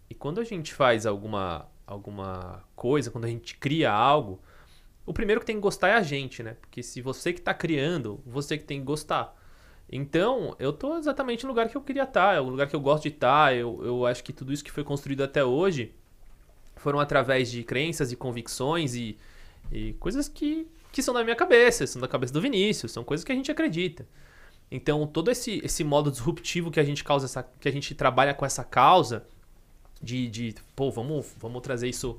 e 0.08 0.14
quando 0.14 0.40
a 0.40 0.44
gente 0.44 0.72
faz 0.72 1.06
alguma, 1.06 1.68
alguma 1.84 2.62
coisa, 2.76 3.10
quando 3.10 3.24
a 3.24 3.28
gente 3.28 3.56
cria 3.56 3.90
algo, 3.90 4.40
o 5.04 5.12
primeiro 5.12 5.40
que 5.40 5.46
tem 5.46 5.56
que 5.56 5.62
gostar 5.62 5.88
é 5.88 5.94
a 5.94 6.02
gente, 6.02 6.40
né? 6.40 6.56
Porque 6.60 6.84
se 6.84 7.00
você 7.02 7.32
que 7.32 7.40
está 7.40 7.52
criando, 7.52 8.22
você 8.24 8.56
que 8.56 8.62
tem 8.62 8.78
que 8.78 8.86
gostar. 8.86 9.36
Então, 9.90 10.54
eu 10.60 10.72
tô 10.72 10.96
exatamente 10.96 11.42
no 11.42 11.48
lugar 11.48 11.68
que 11.68 11.76
eu 11.76 11.82
queria 11.82 12.04
estar, 12.04 12.36
é 12.36 12.40
o 12.40 12.48
lugar 12.48 12.68
que 12.68 12.76
eu 12.76 12.80
gosto 12.80 13.02
de 13.02 13.08
estar. 13.08 13.56
Eu, 13.56 13.84
eu 13.84 14.06
acho 14.06 14.22
que 14.22 14.32
tudo 14.32 14.52
isso 14.52 14.62
que 14.62 14.70
foi 14.70 14.84
construído 14.84 15.24
até 15.24 15.44
hoje 15.44 15.96
foram 16.82 16.98
através 16.98 17.50
de 17.50 17.62
crenças 17.62 18.12
e 18.12 18.16
convicções 18.16 18.94
e, 18.94 19.16
e 19.70 19.92
coisas 19.94 20.28
que, 20.28 20.66
que 20.90 21.02
são 21.02 21.14
da 21.14 21.22
minha 21.22 21.36
cabeça, 21.36 21.86
são 21.86 22.02
da 22.02 22.08
cabeça 22.08 22.32
do 22.32 22.40
Vinícius, 22.40 22.92
são 22.92 23.04
coisas 23.04 23.24
que 23.24 23.32
a 23.32 23.34
gente 23.34 23.50
acredita. 23.50 24.06
Então, 24.70 25.06
todo 25.06 25.30
esse, 25.30 25.60
esse 25.62 25.84
modo 25.84 26.10
disruptivo 26.10 26.70
que 26.70 26.80
a 26.80 26.84
gente 26.84 27.04
causa, 27.04 27.26
essa, 27.26 27.42
que 27.60 27.68
a 27.68 27.72
gente 27.72 27.94
trabalha 27.94 28.34
com 28.34 28.44
essa 28.44 28.64
causa, 28.64 29.24
de, 30.02 30.28
de 30.28 30.54
pô, 30.74 30.90
vamos, 30.90 31.26
vamos 31.38 31.62
trazer 31.62 31.88
isso, 31.88 32.18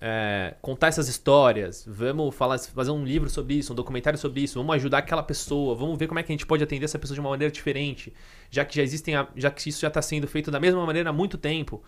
é, 0.00 0.54
contar 0.60 0.88
essas 0.88 1.08
histórias, 1.08 1.84
vamos 1.86 2.34
falar, 2.34 2.58
fazer 2.58 2.90
um 2.90 3.04
livro 3.04 3.30
sobre 3.30 3.54
isso, 3.54 3.72
um 3.72 3.76
documentário 3.76 4.18
sobre 4.18 4.42
isso, 4.42 4.58
vamos 4.58 4.74
ajudar 4.76 4.98
aquela 4.98 5.22
pessoa, 5.22 5.74
vamos 5.74 5.96
ver 5.96 6.06
como 6.06 6.18
é 6.18 6.22
que 6.22 6.32
a 6.32 6.34
gente 6.34 6.44
pode 6.44 6.62
atender 6.62 6.84
essa 6.84 6.98
pessoa 6.98 7.14
de 7.14 7.20
uma 7.20 7.30
maneira 7.30 7.52
diferente, 7.52 8.12
já 8.50 8.64
que 8.64 8.76
já 8.76 8.82
existem, 8.82 9.14
já 9.36 9.50
que 9.50 9.68
isso 9.68 9.80
já 9.80 9.88
está 9.88 10.02
sendo 10.02 10.26
feito 10.26 10.50
da 10.50 10.60
mesma 10.60 10.84
maneira 10.84 11.10
há 11.10 11.12
muito 11.12 11.38
tempo. 11.38 11.82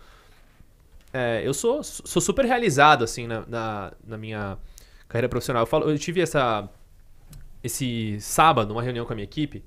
É, 1.11 1.41
eu 1.43 1.53
sou, 1.53 1.83
sou 1.83 2.21
super 2.21 2.45
realizado, 2.45 3.03
assim, 3.03 3.25
na, 3.27 3.45
na, 3.47 3.93
na 4.05 4.17
minha 4.17 4.57
carreira 5.07 5.27
profissional. 5.27 5.63
Eu, 5.63 5.67
falo, 5.67 5.89
eu 5.89 5.97
tive 5.97 6.21
essa, 6.21 6.69
esse 7.63 8.19
sábado, 8.21 8.71
uma 8.71 8.83
reunião 8.83 9.05
com 9.05 9.13
a 9.13 9.15
minha 9.15 9.23
equipe, 9.23 9.63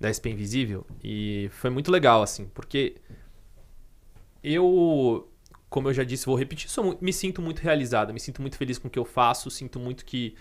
da 0.00 0.12
SP 0.12 0.30
Invisível. 0.30 0.86
E 1.02 1.48
foi 1.52 1.70
muito 1.70 1.90
legal, 1.90 2.22
assim, 2.22 2.46
porque 2.54 2.96
eu, 4.42 5.28
como 5.68 5.88
eu 5.88 5.94
já 5.94 6.04
disse, 6.04 6.26
vou 6.26 6.36
repetir, 6.36 6.70
sou, 6.70 6.96
me 7.00 7.12
sinto 7.12 7.42
muito 7.42 7.60
realizado, 7.60 8.12
me 8.12 8.20
sinto 8.20 8.40
muito 8.40 8.56
feliz 8.56 8.78
com 8.78 8.88
o 8.88 8.90
que 8.90 8.98
eu 8.98 9.04
faço, 9.04 9.50
sinto 9.50 9.80
muito 9.80 10.04
que 10.04 10.34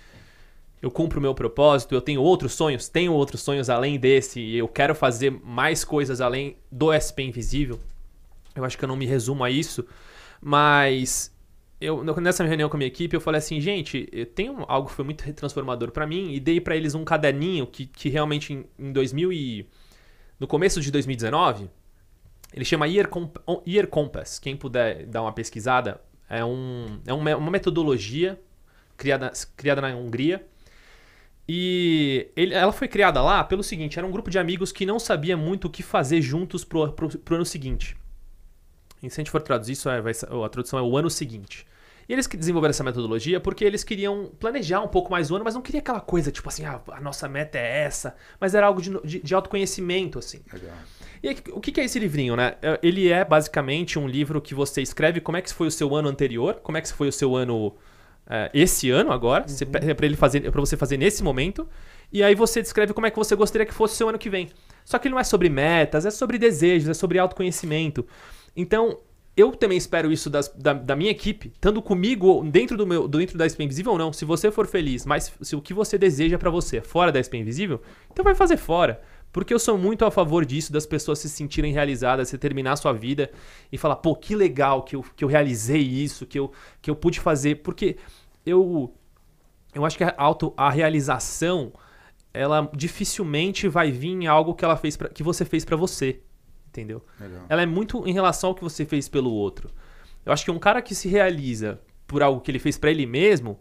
eu 0.82 0.92
cumpro 0.92 1.18
o 1.18 1.22
meu 1.22 1.34
propósito, 1.34 1.96
eu 1.96 2.02
tenho 2.02 2.22
outros 2.22 2.54
sonhos, 2.54 2.88
tenho 2.88 3.12
outros 3.12 3.42
sonhos 3.42 3.70
além 3.70 4.00
desse, 4.00 4.40
e 4.40 4.58
eu 4.58 4.68
quero 4.68 4.94
fazer 4.94 5.32
mais 5.32 5.84
coisas 5.84 6.22
além 6.22 6.56
do 6.72 6.94
SP 6.94 7.24
Invisível. 7.24 7.80
Eu 8.56 8.64
acho 8.64 8.78
que 8.78 8.84
eu 8.84 8.88
não 8.88 8.96
me 8.96 9.06
resumo 9.06 9.44
a 9.44 9.50
isso, 9.50 9.86
mas 10.42 11.36
eu, 11.80 12.04
nessa 12.20 12.44
reunião 12.44 12.70
com 12.70 12.78
a 12.78 12.80
minha 12.80 12.88
equipe, 12.88 13.16
eu 13.16 13.22
falei 13.22 13.40
assim, 13.40 13.60
gente, 13.62 14.06
tem 14.36 14.48
algo 14.68 14.88
que 14.90 14.94
foi 14.96 15.06
muito 15.06 15.32
transformador 15.34 15.92
para 15.92 16.08
mim 16.08 16.34
e 16.34 16.40
dei 16.40 16.60
para 16.60 16.76
eles 16.76 16.96
um 16.96 17.04
caderninho 17.06 17.68
que, 17.68 17.86
que 17.86 18.10
realmente 18.10 18.54
em, 18.54 18.66
em 18.80 18.92
2000 18.92 19.32
e 19.34 19.68
no 20.40 20.48
começo 20.48 20.82
de 20.82 20.92
2019, 20.92 21.70
ele 22.54 22.66
chama 22.66 22.88
Year, 22.88 23.08
Comp 23.10 23.38
Year 23.68 23.88
Compass. 23.88 24.40
Quem 24.40 24.56
puder 24.56 25.06
dar 25.08 25.22
uma 25.24 25.34
pesquisada, 25.34 26.02
é, 26.30 26.44
um, 26.46 27.00
é 27.06 27.14
uma 27.14 27.52
metodologia 27.52 28.40
criada, 28.98 29.32
criada 29.56 29.82
na 29.82 29.96
Hungria 29.96 30.46
E 31.48 32.28
ele- 32.36 32.54
ela 32.54 32.72
foi 32.74 32.88
criada 32.88 33.22
lá 33.22 33.44
pelo 33.44 33.64
seguinte: 33.64 33.98
era 33.98 34.06
um 34.08 34.12
grupo 34.12 34.30
de 34.30 34.38
amigos 34.38 34.72
que 34.72 34.86
não 34.86 35.00
sabia 35.00 35.38
muito 35.38 35.66
o 35.66 35.70
que 35.70 35.82
fazer 35.82 36.22
juntos 36.22 36.64
pro, 36.66 36.92
pro, 36.92 37.08
pro 37.20 37.36
ano 37.36 37.46
seguinte. 37.46 37.96
E 39.08 39.10
se 39.10 39.20
a 39.20 39.24
gente 39.24 39.32
for 39.32 39.42
traduzir, 39.42 39.74
isso 39.74 39.90
é, 39.90 40.02
vai 40.02 40.14
a 40.14 40.50
tradução 40.50 40.78
é 40.78 40.82
o 40.82 40.96
ano 40.98 41.10
seguinte. 41.10 41.66
E 42.10 42.14
eles 42.14 42.26
que 42.26 42.38
desenvolveram 42.38 42.70
essa 42.70 42.84
metodologia 42.86 43.38
porque 43.40 43.66
eles 43.66 43.84
queriam 43.84 44.32
planejar 44.40 44.80
um 44.82 44.88
pouco 44.88 45.12
mais 45.12 45.30
o 45.30 45.36
ano, 45.36 45.44
mas 45.44 45.56
não 45.56 45.62
queria 45.62 45.82
aquela 45.82 46.00
coisa 46.00 46.32
tipo 46.32 46.48
assim, 46.48 46.64
ah, 46.64 46.80
a 46.94 47.02
nossa 47.02 47.28
meta 47.28 47.58
é 47.58 47.84
essa, 47.84 48.16
mas 48.40 48.56
era 48.56 48.66
algo 48.66 48.82
de, 48.82 48.98
de, 49.04 49.20
de 49.20 49.36
autoconhecimento, 49.36 50.18
assim. 50.18 50.40
Legal. 50.54 50.76
E 51.22 51.28
aí, 51.30 51.38
o 51.52 51.60
que 51.60 51.72
que 51.72 51.82
é 51.82 51.84
esse 51.86 52.00
livrinho, 52.00 52.36
né? 52.38 52.56
É, 52.62 52.80
Ele 52.82 53.10
é 53.12 53.26
basicamente 53.26 54.00
um 54.00 54.08
livro 54.08 54.40
que 54.40 54.54
você 54.54 54.82
escreve 54.82 55.20
como 55.20 55.36
é 55.36 55.42
que 55.42 55.54
foi 55.54 55.68
o 55.68 55.72
seu 55.72 55.94
ano 55.96 56.08
anterior, 56.08 56.60
como 56.64 56.78
é 56.78 56.82
que 56.82 56.94
foi 56.94 57.10
o 57.10 57.12
seu 57.12 57.36
ano 57.36 57.76
é, 58.30 58.50
esse 58.54 58.90
ano 58.90 59.12
agora, 59.12 59.46
você- 59.48 59.64
é 59.66 59.94
para 59.94 60.06
ele 60.06 60.16
fazer, 60.16 60.50
para 60.52 60.62
você 60.62 60.78
fazer 60.78 60.98
nesse 60.98 61.24
momento, 61.24 61.68
e 62.12 62.24
aí 62.24 62.36
você 62.36 62.62
descreve 62.62 62.94
como 62.94 63.06
é 63.08 63.12
que 63.12 63.18
você 63.18 63.36
gostaria 63.36 63.66
que 63.66 63.74
fosse 63.74 63.96
o 63.96 63.98
seu 63.98 64.10
ano 64.10 64.18
que 64.18 64.30
vem. 64.30 64.50
Só 64.86 64.98
que 64.98 65.08
ele 65.08 65.14
não 65.14 65.20
é 65.20 65.24
sobre 65.26 65.50
metas, 65.50 66.06
é 66.06 66.12
sobre 66.12 66.38
desejos, 66.38 66.88
é 66.90 66.94
sobre 66.94 67.20
autoconhecimento. 67.20 68.06
Então, 68.58 68.98
eu 69.38 69.52
também 69.52 69.78
espero 69.78 70.12
isso 70.12 70.30
das- 70.30 70.50
da, 70.50 70.74
da 70.74 70.96
minha 70.96 71.12
equipe, 71.12 71.50
estando 71.54 71.82
comigo 71.82 72.44
dentro 72.52 72.76
do 72.76 72.88
meu 72.88 73.08
dentro 73.08 73.38
da 73.38 73.46
SP 73.46 73.64
Invisível 73.64 73.92
ou 73.94 73.98
não. 74.00 74.12
Se 74.12 74.26
você 74.26 74.50
for 74.52 74.66
feliz, 74.68 75.06
mas 75.06 75.32
se 75.42 75.56
o 75.56 75.62
que 75.62 75.74
você 75.76 75.98
deseja 75.98 76.40
pra 76.40 76.50
você 76.50 76.78
é 76.78 76.82
fora 76.82 77.12
da 77.12 77.20
SP 77.22 77.38
Invisível, 77.38 77.80
então 78.12 78.26
vai 78.26 78.34
fazer 78.36 78.58
fora. 78.58 79.00
Porque 79.32 79.54
eu 79.54 79.60
sou 79.60 79.78
muito 79.78 80.04
a 80.06 80.10
favor 80.10 80.44
disso, 80.46 80.72
das 80.74 80.86
pessoas 80.88 81.20
se 81.20 81.30
sentirem 81.30 81.72
realizadas, 81.72 82.30
você 82.30 82.38
terminar 82.38 82.72
a 82.72 82.76
sua 82.78 82.94
vida 82.94 83.30
e 83.72 83.78
falar, 83.78 83.98
pô, 83.98 84.16
que 84.16 84.34
legal 84.36 84.82
que 84.84 84.96
eu, 84.96 85.04
que 85.16 85.24
eu 85.24 85.28
realizei 85.28 85.82
isso, 85.82 86.26
que 86.26 86.40
eu, 86.40 86.52
que 86.82 86.90
eu 86.90 86.96
pude 86.96 87.20
fazer. 87.20 87.56
Porque 87.56 87.98
eu, 88.46 88.92
eu 89.76 89.86
acho 89.86 89.98
que 89.98 90.04
a, 90.04 90.16
auto, 90.18 90.54
a 90.58 90.70
realização, 90.72 91.72
ela 92.34 92.70
dificilmente 92.74 93.68
vai 93.68 93.92
vir 93.92 94.10
em 94.10 94.28
algo 94.28 94.56
que, 94.56 94.66
ela 94.66 94.78
fez 94.78 94.98
pra, 94.98 95.10
que 95.10 95.22
você 95.22 95.46
fez 95.46 95.64
pra 95.66 95.76
você. 95.76 96.22
Entendeu? 96.78 97.04
Legal. 97.20 97.46
ela 97.50 97.64
é 97.64 97.66
muito 97.66 98.08
em 98.08 98.14
relação 98.14 98.52
ao 98.52 98.56
que 98.56 98.62
você 98.62 98.86
fez 98.86 99.10
pelo 99.10 99.32
outro. 99.32 99.72
Eu 100.24 100.32
acho 100.32 100.46
que 100.46 100.52
um 100.52 100.60
cara 100.60 100.80
que 100.80 100.94
se 100.94 101.08
realiza 101.08 101.80
por 102.06 102.22
algo 102.22 102.40
que 102.40 102.52
ele 102.52 102.60
fez 102.60 102.78
pra 102.78 102.92
ele 102.92 103.06
mesmo, 103.06 103.60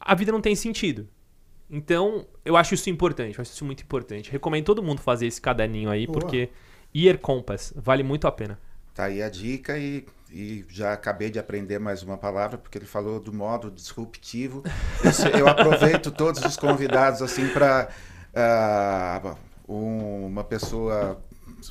a 0.00 0.14
vida 0.16 0.32
não 0.32 0.40
tem 0.40 0.56
sentido. 0.56 1.08
Então, 1.70 2.26
eu 2.44 2.56
acho 2.56 2.74
isso 2.74 2.90
importante, 2.90 3.38
eu 3.38 3.42
acho 3.42 3.52
isso 3.52 3.64
muito 3.64 3.82
importante. 3.82 4.30
Recomendo 4.30 4.64
todo 4.64 4.82
mundo 4.82 5.00
fazer 5.00 5.26
esse 5.26 5.40
caderninho 5.40 5.90
aí, 5.90 6.06
Boa. 6.06 6.18
porque 6.18 6.50
Year 6.94 7.18
Compass 7.18 7.72
vale 7.76 8.02
muito 8.02 8.26
a 8.26 8.32
pena. 8.32 8.58
Tá 8.94 9.04
aí 9.04 9.22
a 9.22 9.28
dica 9.28 9.78
e, 9.78 10.06
e 10.30 10.64
já 10.68 10.92
acabei 10.92 11.30
de 11.30 11.38
aprender 11.38 11.78
mais 11.78 12.02
uma 12.02 12.16
palavra, 12.16 12.58
porque 12.58 12.78
ele 12.78 12.86
falou 12.86 13.18
do 13.18 13.32
modo 13.32 13.70
disruptivo. 13.70 14.62
Eu, 15.02 15.40
eu 15.40 15.48
aproveito 15.48 16.10
todos 16.10 16.44
os 16.44 16.56
convidados 16.56 17.22
assim 17.22 17.48
para 17.48 17.88
uma 19.66 20.44
pessoa 20.44 21.20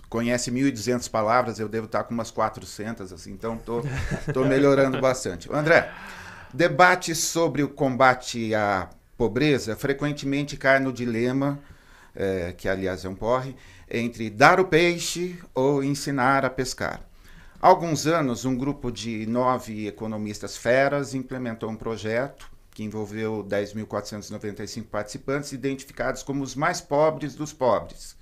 conhece 0.10 0.52
1.200 0.52 1.10
palavras, 1.10 1.60
eu 1.60 1.68
devo 1.68 1.86
estar 1.86 2.04
com 2.04 2.14
umas 2.14 2.32
400, 2.32 3.12
assim, 3.12 3.32
então 3.32 3.58
tô, 3.58 3.82
tô 4.34 4.46
melhorando 4.46 5.00
bastante. 5.02 5.50
André, 5.52 5.92
debates 6.54 7.18
sobre 7.18 7.64
o 7.64 7.70
combate 7.70 8.54
à 8.54 8.90
pobreza 9.18 9.76
frequentemente 9.76 10.58
cai 10.58 10.80
no 10.80 10.92
dilema, 10.92 11.60
eh, 12.16 12.54
que 12.58 12.68
aliás 12.68 13.06
é 13.06 13.10
um 13.10 13.16
porre, 13.16 13.56
entre 13.90 14.30
dar 14.30 14.60
o 14.60 14.66
peixe 14.66 15.40
ou 15.54 15.84
ensinar 15.84 16.46
a 16.46 16.50
pescar. 16.50 17.02
Há 17.62 17.68
alguns 17.68 18.06
anos, 18.06 18.44
um 18.44 18.58
grupo 18.58 18.92
de 18.92 19.26
nove 19.26 19.88
economistas 19.88 20.58
feras 20.58 21.14
implementou 21.14 21.70
um 21.70 21.76
projeto 21.76 22.52
que 22.72 22.84
envolveu 22.84 23.46
10.495 23.48 24.86
participantes, 24.88 25.52
identificados 25.52 26.24
como 26.24 26.44
os 26.44 26.56
mais 26.56 26.82
pobres 26.82 27.36
dos 27.36 27.54
pobres. 27.54 28.18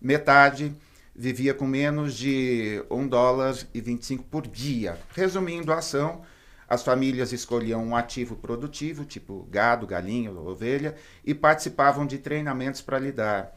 Metade 0.00 0.74
vivia 1.14 1.54
com 1.54 1.66
menos 1.66 2.14
de 2.14 2.84
1 2.90 3.08
dólar 3.08 3.56
e 3.72 3.80
25 3.80 4.24
por 4.24 4.46
dia. 4.46 4.98
Resumindo 5.14 5.72
a 5.72 5.78
ação, 5.78 6.22
as 6.68 6.82
famílias 6.82 7.32
escolhiam 7.32 7.84
um 7.84 7.94
ativo 7.94 8.36
produtivo, 8.36 9.04
tipo 9.04 9.46
gado, 9.50 9.86
galinha 9.86 10.32
ovelha, 10.32 10.96
e 11.24 11.34
participavam 11.34 12.06
de 12.06 12.18
treinamentos 12.18 12.80
para 12.80 12.98
lidar 12.98 13.54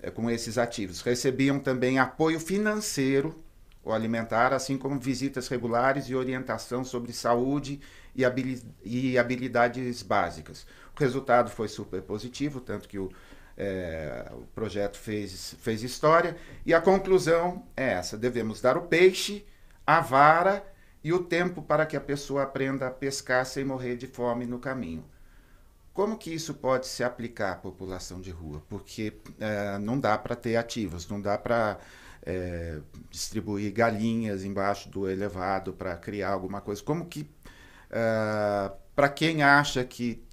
eh, 0.00 0.10
com 0.10 0.30
esses 0.30 0.56
ativos. 0.56 1.00
Recebiam 1.00 1.58
também 1.58 1.98
apoio 1.98 2.38
financeiro 2.38 3.34
ou 3.82 3.92
alimentar, 3.92 4.52
assim 4.52 4.76
como 4.76 5.00
visitas 5.00 5.48
regulares 5.48 6.04
e 6.04 6.14
orientação 6.14 6.84
sobre 6.84 7.12
saúde 7.12 7.80
e 8.84 9.16
habilidades 9.18 10.02
básicas. 10.02 10.66
O 10.94 11.00
resultado 11.00 11.50
foi 11.50 11.66
super 11.66 12.02
positivo, 12.02 12.60
tanto 12.60 12.86
que 12.86 12.98
o, 12.98 13.10
eh, 13.62 14.24
o 14.32 14.46
projeto 14.54 14.96
fez, 14.96 15.54
fez 15.60 15.82
história. 15.82 16.34
E 16.64 16.72
a 16.72 16.80
conclusão 16.80 17.66
é 17.76 17.90
essa: 17.90 18.16
devemos 18.16 18.58
dar 18.62 18.78
o 18.78 18.82
peixe, 18.82 19.44
a 19.86 20.00
vara 20.00 20.64
e 21.04 21.12
o 21.12 21.22
tempo 21.22 21.60
para 21.60 21.84
que 21.84 21.94
a 21.94 22.00
pessoa 22.00 22.42
aprenda 22.42 22.86
a 22.86 22.90
pescar 22.90 23.44
sem 23.44 23.62
morrer 23.62 23.96
de 23.96 24.06
fome 24.06 24.46
no 24.46 24.58
caminho. 24.58 25.04
Como 25.92 26.16
que 26.16 26.32
isso 26.32 26.54
pode 26.54 26.86
se 26.86 27.04
aplicar 27.04 27.52
à 27.52 27.56
população 27.56 28.18
de 28.18 28.30
rua? 28.30 28.62
Porque 28.66 29.12
eh, 29.38 29.78
não 29.78 30.00
dá 30.00 30.16
para 30.16 30.34
ter 30.34 30.56
ativos, 30.56 31.06
não 31.06 31.20
dá 31.20 31.36
para 31.36 31.78
eh, 32.22 32.78
distribuir 33.10 33.74
galinhas 33.74 34.42
embaixo 34.42 34.88
do 34.88 35.06
elevado 35.06 35.74
para 35.74 35.94
criar 35.98 36.30
alguma 36.30 36.62
coisa. 36.62 36.82
Como 36.82 37.04
que, 37.04 37.28
para 38.94 39.08
quem 39.10 39.42
acha 39.42 39.84
que 39.84 40.24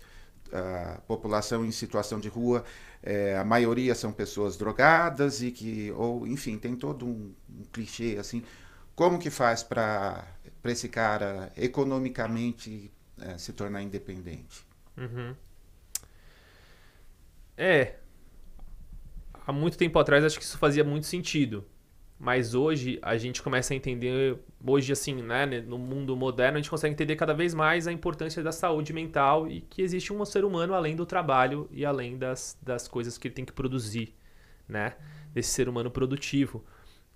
a 0.54 1.02
população 1.08 1.66
em 1.66 1.72
situação 1.72 2.20
de 2.20 2.30
rua, 2.30 2.64
eh, 3.08 3.38
a 3.38 3.44
maioria 3.46 3.96
são 3.96 4.12
pessoas 4.12 4.58
drogadas 4.58 5.42
e 5.42 5.50
que, 5.50 5.92
ou 5.94 6.28
enfim, 6.28 6.58
tem 6.58 6.76
todo 6.76 7.06
um, 7.06 7.34
um 7.50 7.64
clichê 7.72 8.18
assim, 8.20 8.44
como 8.94 9.18
que 9.18 9.30
faz 9.30 9.64
para 9.64 10.28
esse 10.66 10.90
cara 10.90 11.54
economicamente 11.56 12.92
eh, 13.22 13.38
se 13.38 13.54
tornar 13.54 13.82
independente? 13.82 14.66
Uhum. 14.98 15.34
É. 17.56 17.96
Há 19.46 19.54
muito 19.54 19.78
tempo 19.78 19.98
atrás 19.98 20.26
acho 20.26 20.38
que 20.38 20.44
isso 20.44 20.58
fazia 20.58 20.84
muito 20.84 21.08
sentido. 21.08 21.66
Mas 22.20 22.56
hoje 22.56 22.98
a 23.02 23.16
gente 23.16 23.44
começa 23.44 23.74
a 23.74 23.78
entender, 23.78 24.40
hoje 24.66 24.92
assim, 24.92 25.22
né, 25.22 25.46
no 25.46 25.78
mundo 25.78 26.16
moderno, 26.16 26.58
a 26.58 26.62
gente 26.62 26.70
consegue 26.70 26.94
entender 26.94 27.16
cada 27.16 27.34
vez 27.34 27.54
mais 27.54 27.88
a 27.88 27.92
importância 27.92 28.42
da 28.42 28.52
saúde 28.52 28.92
mental 28.92 29.48
e 29.48 29.62
que 29.62 29.84
existe 29.84 30.12
um 30.12 30.26
ser 30.26 30.44
humano 30.44 30.74
além 30.74 30.96
do 30.96 31.06
trabalho 31.06 31.70
e 31.72 31.86
além 31.86 32.18
das, 32.18 32.58
das 32.62 32.88
coisas 32.88 33.18
que 33.18 33.28
ele 33.28 33.36
tem 33.36 33.46
que 33.46 33.54
produzir, 33.54 34.16
né? 34.68 34.96
Desse 35.32 35.52
ser 35.52 35.70
humano 35.70 35.92
produtivo. 35.92 36.66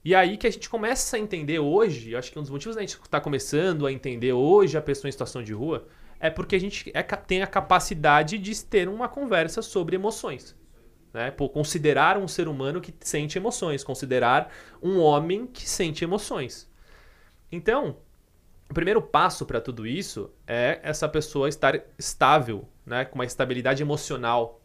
E 0.06 0.14
aí 0.14 0.38
que 0.38 0.46
a 0.46 0.52
gente 0.52 0.70
começa 0.70 1.18
a 1.18 1.20
entender 1.20 1.60
hoje, 1.60 2.12
eu 2.12 2.20
acho 2.20 2.32
que 2.32 2.38
um 2.38 2.44
dos 2.44 2.52
motivos 2.52 2.76
da 2.76 2.82
gente 2.82 3.00
estar 3.00 3.22
começando 3.22 3.88
a 3.88 3.92
entender 3.92 4.34
hoje 4.34 4.78
a 4.78 4.82
pessoa 4.82 5.10
em 5.10 5.12
situação 5.12 5.44
de 5.44 5.54
rua 5.54 5.88
é 6.20 6.30
porque 6.30 6.56
a 6.56 6.60
gente 6.60 6.92
é 6.94 7.02
tem 7.02 7.42
a 7.42 7.48
capacidade 7.48 8.38
de 8.38 8.64
ter 8.64 8.88
uma 8.88 9.08
conversa 9.10 9.64
sobre 9.64 9.96
emoções. 9.96 10.56
Né? 11.14 11.32
Pô, 11.32 11.50
considerar 11.50 12.18
um 12.18 12.28
ser 12.28 12.48
humano 12.48 12.80
que 12.80 12.94
sente 13.02 13.38
emoções, 13.38 13.84
considerar 13.84 14.52
um 14.82 15.00
homem 15.00 15.46
que 15.46 15.68
sente 15.68 16.04
emoções. 16.04 16.70
Então, 17.52 17.98
o 18.70 18.74
primeiro 18.74 19.02
passo 19.02 19.46
para 19.46 19.60
tudo 19.60 19.86
isso 19.86 20.32
é 20.48 20.80
essa 20.84 21.08
pessoa 21.10 21.50
estar 21.50 21.80
estável, 21.98 22.68
né? 22.86 23.04
com 23.04 23.16
uma 23.16 23.26
estabilidade 23.26 23.84
emocional 23.84 24.62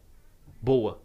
boa. 0.61 1.01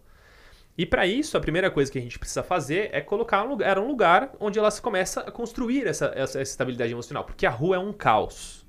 E 0.77 0.87
para 0.87 1.07
isso, 1.07 1.37
a 1.37 1.41
primeira 1.41 1.71
coisa 1.71 1.93
que 1.93 1.99
a 1.99 2.01
gente 2.01 2.19
precisa 2.19 2.43
fazer 2.43 2.89
é 2.93 3.01
colocar 3.01 3.45
um 3.45 3.49
lugar, 3.49 3.79
um 3.79 3.87
lugar 3.87 4.33
onde 4.41 4.59
ela 4.59 4.71
começa 4.81 5.21
a 5.21 5.31
construir 5.31 5.87
essa, 5.87 6.07
essa, 6.15 6.41
essa 6.41 6.53
estabilidade 6.53 6.93
emocional, 6.93 7.25
porque 7.25 7.45
a 7.45 7.51
rua 7.51 7.77
é 7.77 7.79
um 7.79 7.93
caos. 7.93 8.67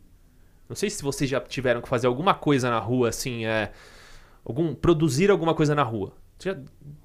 Não 0.68 0.76
sei 0.76 0.90
se 0.90 1.02
vocês 1.02 1.30
já 1.30 1.40
tiveram 1.40 1.82
que 1.82 1.88
fazer 1.88 2.08
alguma 2.08 2.34
coisa 2.34 2.70
na 2.70 2.80
rua, 2.80 3.10
assim, 3.10 3.46
é, 3.46 3.72
algum 4.44 4.74
produzir 4.74 5.32
alguma 5.32 5.54
coisa 5.54 5.74
na 5.74 5.84
rua. 5.84 6.14
Já- 6.40 6.58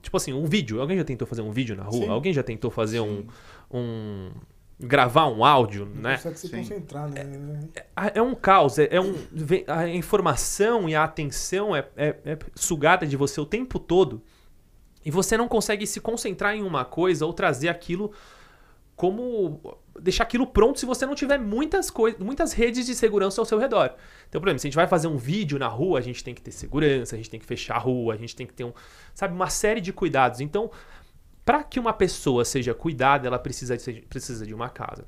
tipo 0.03 0.17
assim, 0.17 0.33
um 0.33 0.45
vídeo. 0.47 0.81
Alguém 0.81 0.97
já 0.99 1.05
tentou 1.05 1.27
fazer 1.27 1.43
um 1.43 1.51
vídeo 1.53 1.77
na 1.77 1.85
rua? 1.85 2.05
Sim. 2.05 2.09
Alguém 2.09 2.33
já 2.33 2.43
tentou 2.43 2.71
fazer 2.71 3.01
um, 3.01 3.27
um 3.71 4.31
gravar 4.81 5.27
um 5.29 5.45
áudio, 5.45 5.87
Não 5.87 6.03
né? 6.03 6.15
consegue 6.17 6.39
se 6.39 6.49
Sim. 6.49 6.57
concentrar, 6.59 7.09
né? 7.09 7.61
Ah, 7.97 8.13
É 8.15 8.23
um 8.23 8.35
caos, 8.35 8.79
é, 8.79 8.89
é 8.91 9.01
um, 9.01 9.15
vem- 9.33 9.65
a 9.67 9.89
informação 9.89 10.89
e 10.89 10.95
a 10.95 11.03
atenção 11.05 11.75
é, 11.75 11.87
é- 11.97 12.17
é 12.25 12.39
sugada 12.55 13.07
de 13.07 13.17
você 13.17 13.41
o 13.41 13.47
tempo 13.47 13.79
todo 13.79 14.23
e 15.05 15.11
você 15.11 15.37
não 15.37 15.49
consegue 15.49 15.87
se 15.87 16.01
concentrar 16.01 16.55
em 16.55 16.63
uma 16.63 16.85
coisa 16.85 17.25
ou 17.27 17.33
trazer 17.33 17.69
aquilo 17.69 18.13
como 18.99 19.79
deixar 20.01 20.25
aquilo 20.25 20.45
pronto 20.45 20.81
se 20.81 20.85
você 20.85 21.07
não 21.07 21.15
tiver 21.15 21.39
muitas 21.39 21.89
coisas, 21.89 22.19
muitas 22.21 22.53
redes 22.53 22.85
de 22.85 22.97
segurança 22.97 23.41
ao 23.41 23.45
seu 23.45 23.57
redor. 23.57 23.95
Então, 24.29 24.41
por 24.41 24.49
exemplo, 24.49 24.59
se 24.59 24.67
a 24.67 24.71
gente 24.71 24.77
vai 24.77 24.89
fazer 24.89 25.07
um 25.07 25.17
vídeo 25.17 25.57
na 25.57 25.69
rua, 25.69 26.01
a 26.01 26.03
gente 26.03 26.23
tem 26.25 26.35
que 26.35 26.43
ter 26.43 26.51
segurança, 26.51 27.15
a 27.15 27.17
gente 27.17 27.31
tem 27.31 27.39
que 27.39 27.47
fechar 27.47 27.77
a 27.77 27.79
rua, 27.79 28.15
a 28.15 28.17
gente 28.17 28.35
tem 28.35 28.45
que 28.45 28.53
ter 28.53 28.65
um, 28.65 28.73
sabe, 29.15 29.33
uma 29.35 29.49
série 29.49 29.81
de 29.81 29.93
cuidados. 29.93 30.41
Então, 30.41 30.69
para 31.45 31.63
que 31.63 31.79
uma 31.79 31.93
pessoa 31.93 32.45
seja 32.45 32.75
cuidada, 32.75 33.29
ela 33.29 33.39
precisa 33.39 33.77
de, 33.77 34.03
precisa 34.03 34.45
de 34.45 34.53
uma 34.53 34.69
casa. 34.69 35.07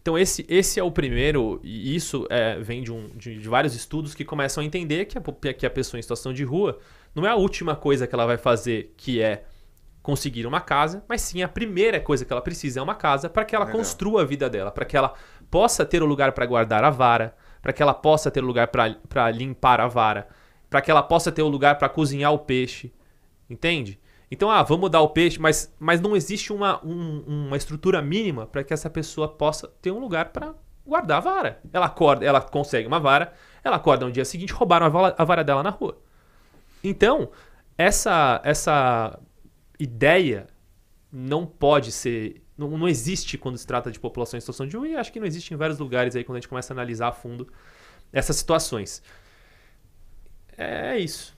Então 0.00 0.16
esse, 0.16 0.46
esse 0.48 0.78
é 0.78 0.84
o 0.84 0.92
primeiro, 0.92 1.60
e 1.64 1.96
isso 1.96 2.24
é, 2.30 2.60
vem 2.60 2.84
de, 2.84 2.92
um, 2.92 3.08
de, 3.16 3.36
de, 3.36 3.48
vários 3.48 3.74
estudos 3.74 4.14
que 4.14 4.24
começam 4.24 4.62
a 4.62 4.64
entender 4.64 5.06
que 5.06 5.18
a, 5.18 5.52
que 5.52 5.66
a 5.66 5.70
pessoa 5.70 5.98
em 5.98 6.02
situação 6.02 6.32
de 6.32 6.44
rua 6.44 6.78
não 7.12 7.26
é 7.26 7.30
a 7.30 7.34
última 7.34 7.74
coisa 7.74 8.06
que 8.06 8.14
ela 8.14 8.26
vai 8.26 8.36
fazer, 8.36 8.94
que 8.96 9.20
é 9.20 9.44
conseguir 10.06 10.46
uma 10.46 10.60
casa, 10.60 11.04
mas 11.08 11.20
sim 11.20 11.42
a 11.42 11.48
primeira 11.48 12.00
coisa 12.00 12.24
que 12.24 12.32
ela 12.32 12.40
precisa 12.40 12.78
é 12.78 12.82
uma 12.82 12.94
casa 12.94 13.28
para 13.28 13.44
que 13.44 13.56
ela 13.56 13.64
Legal. 13.64 13.80
construa 13.80 14.22
a 14.22 14.24
vida 14.24 14.48
dela, 14.48 14.70
para 14.70 14.84
que 14.84 14.96
ela 14.96 15.14
possa 15.50 15.84
ter 15.84 16.00
o 16.00 16.06
lugar 16.06 16.30
para 16.30 16.46
guardar 16.46 16.84
a 16.84 16.90
vara, 16.90 17.34
para 17.60 17.72
que 17.72 17.82
ela 17.82 17.92
possa 17.92 18.30
ter 18.30 18.40
o 18.40 18.46
lugar 18.46 18.68
para 18.68 19.30
limpar 19.32 19.80
a 19.80 19.88
vara, 19.88 20.28
para 20.70 20.80
que 20.80 20.92
ela 20.92 21.02
possa 21.02 21.32
ter 21.32 21.42
o 21.42 21.48
lugar 21.48 21.76
para 21.76 21.88
cozinhar 21.88 22.32
o 22.32 22.38
peixe. 22.38 22.94
Entende? 23.50 23.98
Então, 24.30 24.48
ah, 24.48 24.62
vamos 24.62 24.88
dar 24.90 25.00
o 25.00 25.08
peixe, 25.08 25.40
mas, 25.40 25.74
mas 25.76 26.00
não 26.00 26.14
existe 26.14 26.52
uma, 26.52 26.80
um, 26.86 27.48
uma 27.48 27.56
estrutura 27.56 28.00
mínima 28.00 28.46
para 28.46 28.62
que 28.62 28.72
essa 28.72 28.88
pessoa 28.88 29.26
possa 29.26 29.66
ter 29.82 29.90
um 29.90 29.98
lugar 29.98 30.26
para 30.26 30.54
guardar 30.86 31.18
a 31.18 31.20
vara. 31.20 31.60
Ela 31.72 31.86
acorda, 31.86 32.24
ela 32.24 32.40
consegue 32.40 32.86
uma 32.86 33.00
vara, 33.00 33.32
ela 33.64 33.74
acorda 33.74 34.06
no 34.06 34.12
dia 34.12 34.24
seguinte, 34.24 34.52
roubaram 34.52 34.86
a 34.86 34.88
vara, 34.88 35.14
a 35.18 35.24
vara 35.24 35.42
dela 35.42 35.64
na 35.64 35.70
rua. 35.70 35.98
Então, 36.84 37.28
essa, 37.76 38.40
essa 38.44 39.18
ideia 39.78 40.46
não 41.12 41.46
pode 41.46 41.92
ser. 41.92 42.42
Não, 42.56 42.70
não 42.76 42.88
existe 42.88 43.36
quando 43.36 43.58
se 43.58 43.66
trata 43.66 43.90
de 43.90 44.00
população 44.00 44.38
em 44.38 44.40
situação 44.40 44.66
de 44.66 44.76
rua, 44.76 44.88
e 44.88 44.96
acho 44.96 45.12
que 45.12 45.20
não 45.20 45.26
existe 45.26 45.52
em 45.52 45.56
vários 45.56 45.78
lugares 45.78 46.16
aí 46.16 46.24
quando 46.24 46.36
a 46.36 46.40
gente 46.40 46.48
começa 46.48 46.72
a 46.72 46.74
analisar 46.74 47.08
a 47.08 47.12
fundo 47.12 47.46
essas 48.12 48.36
situações. 48.36 49.02
É 50.56 50.98
isso. 50.98 51.36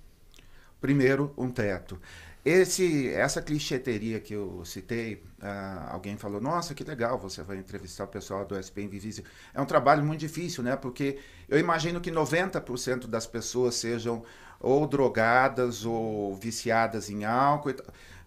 Primeiro, 0.81 1.33
um 1.37 1.51
teto. 1.51 2.01
Esse, 2.45 3.13
essa 3.13 3.43
clichêteria 3.43 4.21
que 4.21 4.33
eu 4.33 4.65
citei, 4.65 5.15
uh, 5.43 5.91
alguém 5.91 6.17
falou, 6.17 6.41
nossa, 6.41 6.73
que 6.73 6.85
legal, 6.85 7.19
você 7.19 7.43
vai 7.43 7.59
entrevistar 7.59 8.05
o 8.05 8.09
pessoal 8.09 8.47
do 8.47 8.55
SP 8.57 8.81
Invisível. 8.81 9.31
É 9.53 9.61
um 9.61 9.67
trabalho 9.67 10.05
muito 10.05 10.21
difícil, 10.21 10.63
né? 10.63 10.77
Porque 10.77 11.19
eu 11.49 11.59
imagino 11.59 12.01
que 12.01 12.11
90% 12.11 13.07
das 13.07 13.27
pessoas 13.27 13.75
sejam 13.75 14.25
ou 14.61 14.87
drogadas 14.87 15.85
ou 15.85 16.35
viciadas 16.37 17.11
em 17.11 17.25
álcool. 17.25 17.75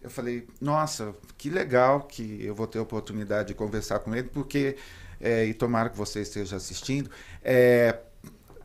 Eu 0.01 0.09
falei, 0.09 0.47
nossa, 0.59 1.13
que 1.37 1.49
legal 1.49 2.01
que 2.01 2.43
eu 2.43 2.55
vou 2.55 2.67
ter 2.67 2.79
a 2.79 2.81
oportunidade 2.81 3.49
de 3.49 3.53
conversar 3.53 3.99
com 3.99 4.15
ele, 4.15 4.29
porque, 4.29 4.75
é, 5.19 5.45
e 5.45 5.53
tomara 5.53 5.89
que 5.89 5.97
você 5.97 6.21
esteja 6.21 6.55
assistindo, 6.55 7.09
é, 7.43 7.99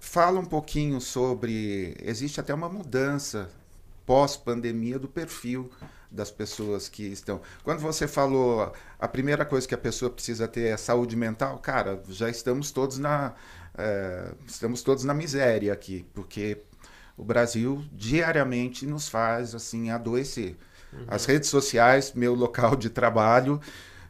fala 0.00 0.40
um 0.40 0.44
pouquinho 0.44 1.00
sobre. 1.00 1.96
Existe 2.02 2.40
até 2.40 2.54
uma 2.54 2.68
mudança 2.68 3.50
pós-pandemia 4.06 4.98
do 4.98 5.08
perfil 5.08 5.70
das 6.10 6.30
pessoas 6.30 6.88
que 6.88 7.02
estão. 7.02 7.40
Quando 7.64 7.80
você 7.80 8.06
falou 8.06 8.72
a 8.98 9.08
primeira 9.08 9.44
coisa 9.44 9.66
que 9.66 9.74
a 9.74 9.78
pessoa 9.78 10.10
precisa 10.10 10.46
ter 10.48 10.68
é 10.68 10.76
saúde 10.76 11.16
mental, 11.16 11.58
cara, 11.58 12.02
já 12.08 12.30
estamos 12.30 12.70
todos 12.70 12.98
na 12.98 13.34
é, 13.76 14.32
estamos 14.46 14.82
todos 14.82 15.04
na 15.04 15.12
miséria 15.12 15.72
aqui, 15.72 16.06
porque 16.14 16.62
o 17.16 17.24
Brasil 17.24 17.84
diariamente 17.92 18.86
nos 18.86 19.08
faz 19.08 19.54
assim 19.54 19.90
adoecer. 19.90 20.56
Uhum. 20.92 21.04
As 21.08 21.24
redes 21.24 21.48
sociais, 21.48 22.12
meu 22.14 22.34
local 22.34 22.76
de 22.76 22.90
trabalho, 22.90 23.60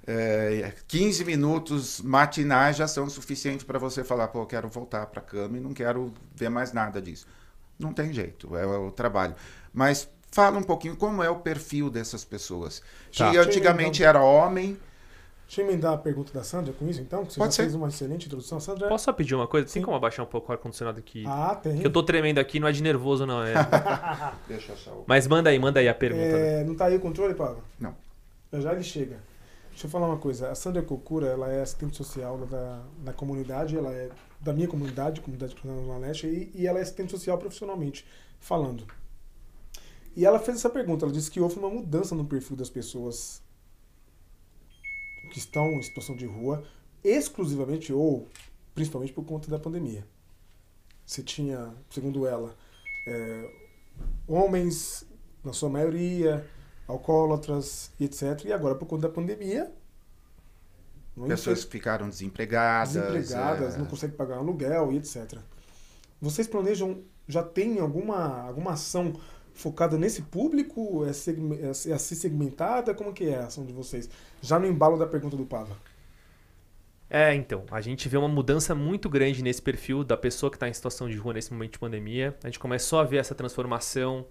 é, 0.06 0.72
15 0.86 1.24
minutos 1.24 2.00
matinais 2.00 2.76
já 2.76 2.86
são 2.86 3.08
suficientes 3.10 3.66
para 3.66 3.78
você 3.78 4.04
falar, 4.04 4.28
pô, 4.28 4.42
eu 4.42 4.46
quero 4.46 4.68
voltar 4.68 5.06
para 5.06 5.20
a 5.20 5.24
cama 5.24 5.56
e 5.56 5.60
não 5.60 5.72
quero 5.72 6.14
ver 6.34 6.48
mais 6.48 6.72
nada 6.72 7.02
disso. 7.02 7.26
Não 7.78 7.92
tem 7.92 8.12
jeito, 8.12 8.56
é 8.56 8.64
o 8.64 8.90
trabalho. 8.90 9.34
Mas 9.72 10.08
fala 10.30 10.58
um 10.58 10.62
pouquinho 10.62 10.96
como 10.96 11.22
é 11.22 11.28
o 11.28 11.36
perfil 11.36 11.90
dessas 11.90 12.24
pessoas. 12.24 12.82
Tá. 13.16 13.30
Que 13.30 13.36
antigamente 13.36 14.04
era 14.04 14.22
homem. 14.22 14.78
Deixa 15.46 15.62
eu 15.62 15.68
emendar 15.68 15.92
a 15.92 15.96
pergunta 15.96 16.32
da 16.32 16.42
Sandra 16.42 16.72
com 16.72 16.88
isso, 16.88 17.00
então, 17.00 17.24
que 17.24 17.32
você 17.32 17.38
Pode 17.38 17.52
já 17.52 17.56
ser. 17.56 17.62
fez 17.62 17.74
uma 17.76 17.86
excelente 17.86 18.26
introdução. 18.26 18.58
Sandra... 18.58 18.88
Posso 18.88 19.04
só 19.04 19.12
pedir 19.12 19.36
uma 19.36 19.46
coisa? 19.46 19.68
Sim. 19.68 19.74
Tem 19.74 19.82
como 19.82 19.96
abaixar 19.96 20.26
um 20.26 20.28
pouco 20.28 20.50
o 20.50 20.52
ar-condicionado 20.52 20.98
aqui? 20.98 21.24
Ah, 21.24 21.54
tem. 21.54 21.78
Que 21.78 21.86
eu 21.86 21.92
tô 21.92 22.02
tremendo 22.02 22.38
aqui, 22.38 22.58
não 22.58 22.66
é 22.66 22.72
de 22.72 22.82
nervoso, 22.82 23.24
não. 23.24 23.44
É... 23.44 23.54
Deixa 24.48 24.72
eu 24.72 24.76
só... 24.76 25.04
Mas 25.06 25.28
manda 25.28 25.48
aí, 25.48 25.58
manda 25.58 25.78
aí 25.78 25.88
a 25.88 25.94
pergunta. 25.94 26.24
É, 26.24 26.58
né? 26.58 26.64
Não 26.64 26.74
tá 26.74 26.86
aí 26.86 26.96
o 26.96 27.00
controle, 27.00 27.34
Paulo? 27.34 27.62
Não. 27.78 27.94
Já 28.52 28.60
já 28.60 28.72
ele 28.72 28.82
chega. 28.82 29.18
Deixa 29.70 29.86
eu 29.86 29.90
falar 29.90 30.06
uma 30.06 30.16
coisa. 30.16 30.50
A 30.50 30.54
Sandra 30.54 30.82
Kokura, 30.82 31.26
ela 31.28 31.48
é 31.48 31.62
assistente 31.62 31.96
social 31.96 32.38
da, 32.38 32.82
da 33.04 33.12
comunidade, 33.12 33.76
ela 33.76 33.92
é 33.92 34.08
da 34.40 34.52
minha 34.52 34.66
comunidade, 34.66 35.20
comunidade 35.20 35.54
cristã 35.54 35.74
do 35.74 35.98
Leste, 35.98 36.26
e, 36.26 36.50
e 36.54 36.66
ela 36.66 36.78
é 36.78 36.82
assistente 36.82 37.12
social 37.12 37.38
profissionalmente, 37.38 38.04
falando. 38.40 38.84
E 40.16 40.24
ela 40.24 40.38
fez 40.38 40.56
essa 40.56 40.70
pergunta, 40.70 41.04
ela 41.04 41.12
disse 41.12 41.30
que 41.30 41.38
houve 41.40 41.58
uma 41.58 41.68
mudança 41.68 42.14
no 42.14 42.24
perfil 42.24 42.56
das 42.56 42.70
pessoas 42.70 43.42
que 45.30 45.38
estão 45.38 45.72
em 45.72 45.82
situação 45.82 46.16
de 46.16 46.26
rua, 46.26 46.64
exclusivamente 47.02 47.92
ou 47.92 48.28
principalmente 48.74 49.12
por 49.12 49.24
conta 49.24 49.50
da 49.50 49.58
pandemia. 49.58 50.06
Você 51.04 51.22
tinha, 51.22 51.72
segundo 51.90 52.26
ela, 52.26 52.54
é, 53.06 53.50
homens, 54.26 55.06
na 55.44 55.52
sua 55.52 55.68
maioria, 55.68 56.44
alcoólatras 56.88 57.90
e 57.98 58.04
etc. 58.04 58.44
E 58.44 58.52
agora, 58.52 58.74
por 58.74 58.86
conta 58.86 59.08
da 59.08 59.14
pandemia. 59.14 59.72
Pessoas 61.26 61.64
que 61.64 61.70
ficaram 61.70 62.08
desempregadas. 62.08 62.94
Desempregadas, 62.94 63.74
é... 63.74 63.78
não 63.78 63.86
conseguem 63.86 64.16
pagar 64.16 64.36
aluguel 64.36 64.92
e 64.92 64.96
etc. 64.96 65.38
Vocês 66.20 66.46
planejam, 66.46 67.02
já 67.26 67.42
tem 67.42 67.78
alguma, 67.78 68.42
alguma 68.42 68.72
ação 68.72 69.18
focada 69.56 69.98
nesse 69.98 70.22
público? 70.22 71.04
É, 71.04 71.10
é 71.10 71.92
assim 71.92 72.14
segmentada? 72.14 72.94
Como 72.94 73.12
que 73.12 73.28
é 73.28 73.38
a 73.38 73.46
ação 73.46 73.64
de 73.64 73.72
vocês? 73.72 74.08
Já 74.40 74.58
no 74.58 74.66
embalo 74.66 74.98
da 74.98 75.06
pergunta 75.06 75.36
do 75.36 75.44
Pava. 75.44 75.76
É, 77.08 77.34
então, 77.34 77.64
a 77.70 77.80
gente 77.80 78.08
vê 78.08 78.16
uma 78.16 78.28
mudança 78.28 78.74
muito 78.74 79.08
grande 79.08 79.42
nesse 79.42 79.62
perfil 79.62 80.02
da 80.02 80.16
pessoa 80.16 80.50
que 80.50 80.56
está 80.56 80.68
em 80.68 80.72
situação 80.72 81.08
de 81.08 81.16
rua 81.16 81.34
nesse 81.34 81.52
momento 81.52 81.72
de 81.72 81.78
pandemia. 81.78 82.36
A 82.42 82.48
gente 82.48 82.58
começou 82.58 82.98
a 82.98 83.04
ver 83.04 83.18
essa 83.18 83.34
transformação 83.34 84.26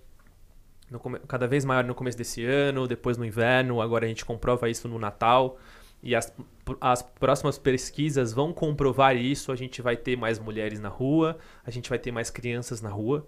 no, 0.89 0.99
cada 1.27 1.47
vez 1.47 1.65
maior 1.65 1.83
no 1.83 1.95
começo 1.95 2.17
desse 2.17 2.43
ano, 2.43 2.87
depois 2.87 3.17
no 3.17 3.25
inverno, 3.25 3.81
agora 3.81 4.05
a 4.05 4.07
gente 4.07 4.25
comprova 4.25 4.69
isso 4.69 4.87
no 4.87 4.99
Natal. 4.99 5.57
E 6.03 6.13
as, 6.13 6.31
as 6.79 7.01
próximas 7.01 7.57
pesquisas 7.57 8.31
vão 8.33 8.53
comprovar 8.53 9.15
isso. 9.15 9.51
A 9.51 9.55
gente 9.55 9.81
vai 9.81 9.97
ter 9.97 10.15
mais 10.15 10.37
mulheres 10.37 10.79
na 10.79 10.89
rua, 10.89 11.37
a 11.65 11.71
gente 11.71 11.89
vai 11.89 11.97
ter 11.97 12.11
mais 12.11 12.29
crianças 12.29 12.81
na 12.81 12.89
rua. 12.89 13.25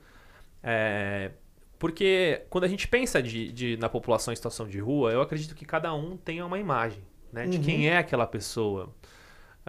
É, 0.62 1.32
porque 1.80 2.44
quando 2.50 2.63
a 2.63 2.68
gente 2.68 2.88
pensa 2.88 3.22
de, 3.22 3.52
de, 3.52 3.78
na 3.78 3.88
população 3.90 4.32
em 4.32 4.36
situação 4.36 4.68
de 4.68 4.80
rua, 4.80 5.12
eu 5.12 5.22
acredito 5.22 5.56
que 5.56 5.66
cada 5.66 5.94
um 5.94 6.18
tenha 6.18 6.46
uma 6.46 6.58
imagem 6.58 7.04
né, 7.32 7.46
de 7.46 7.58
uhum. 7.58 7.63
quem 7.63 7.90
é 7.90 7.98
aquela 7.98 8.26
pessoa. 8.26 8.94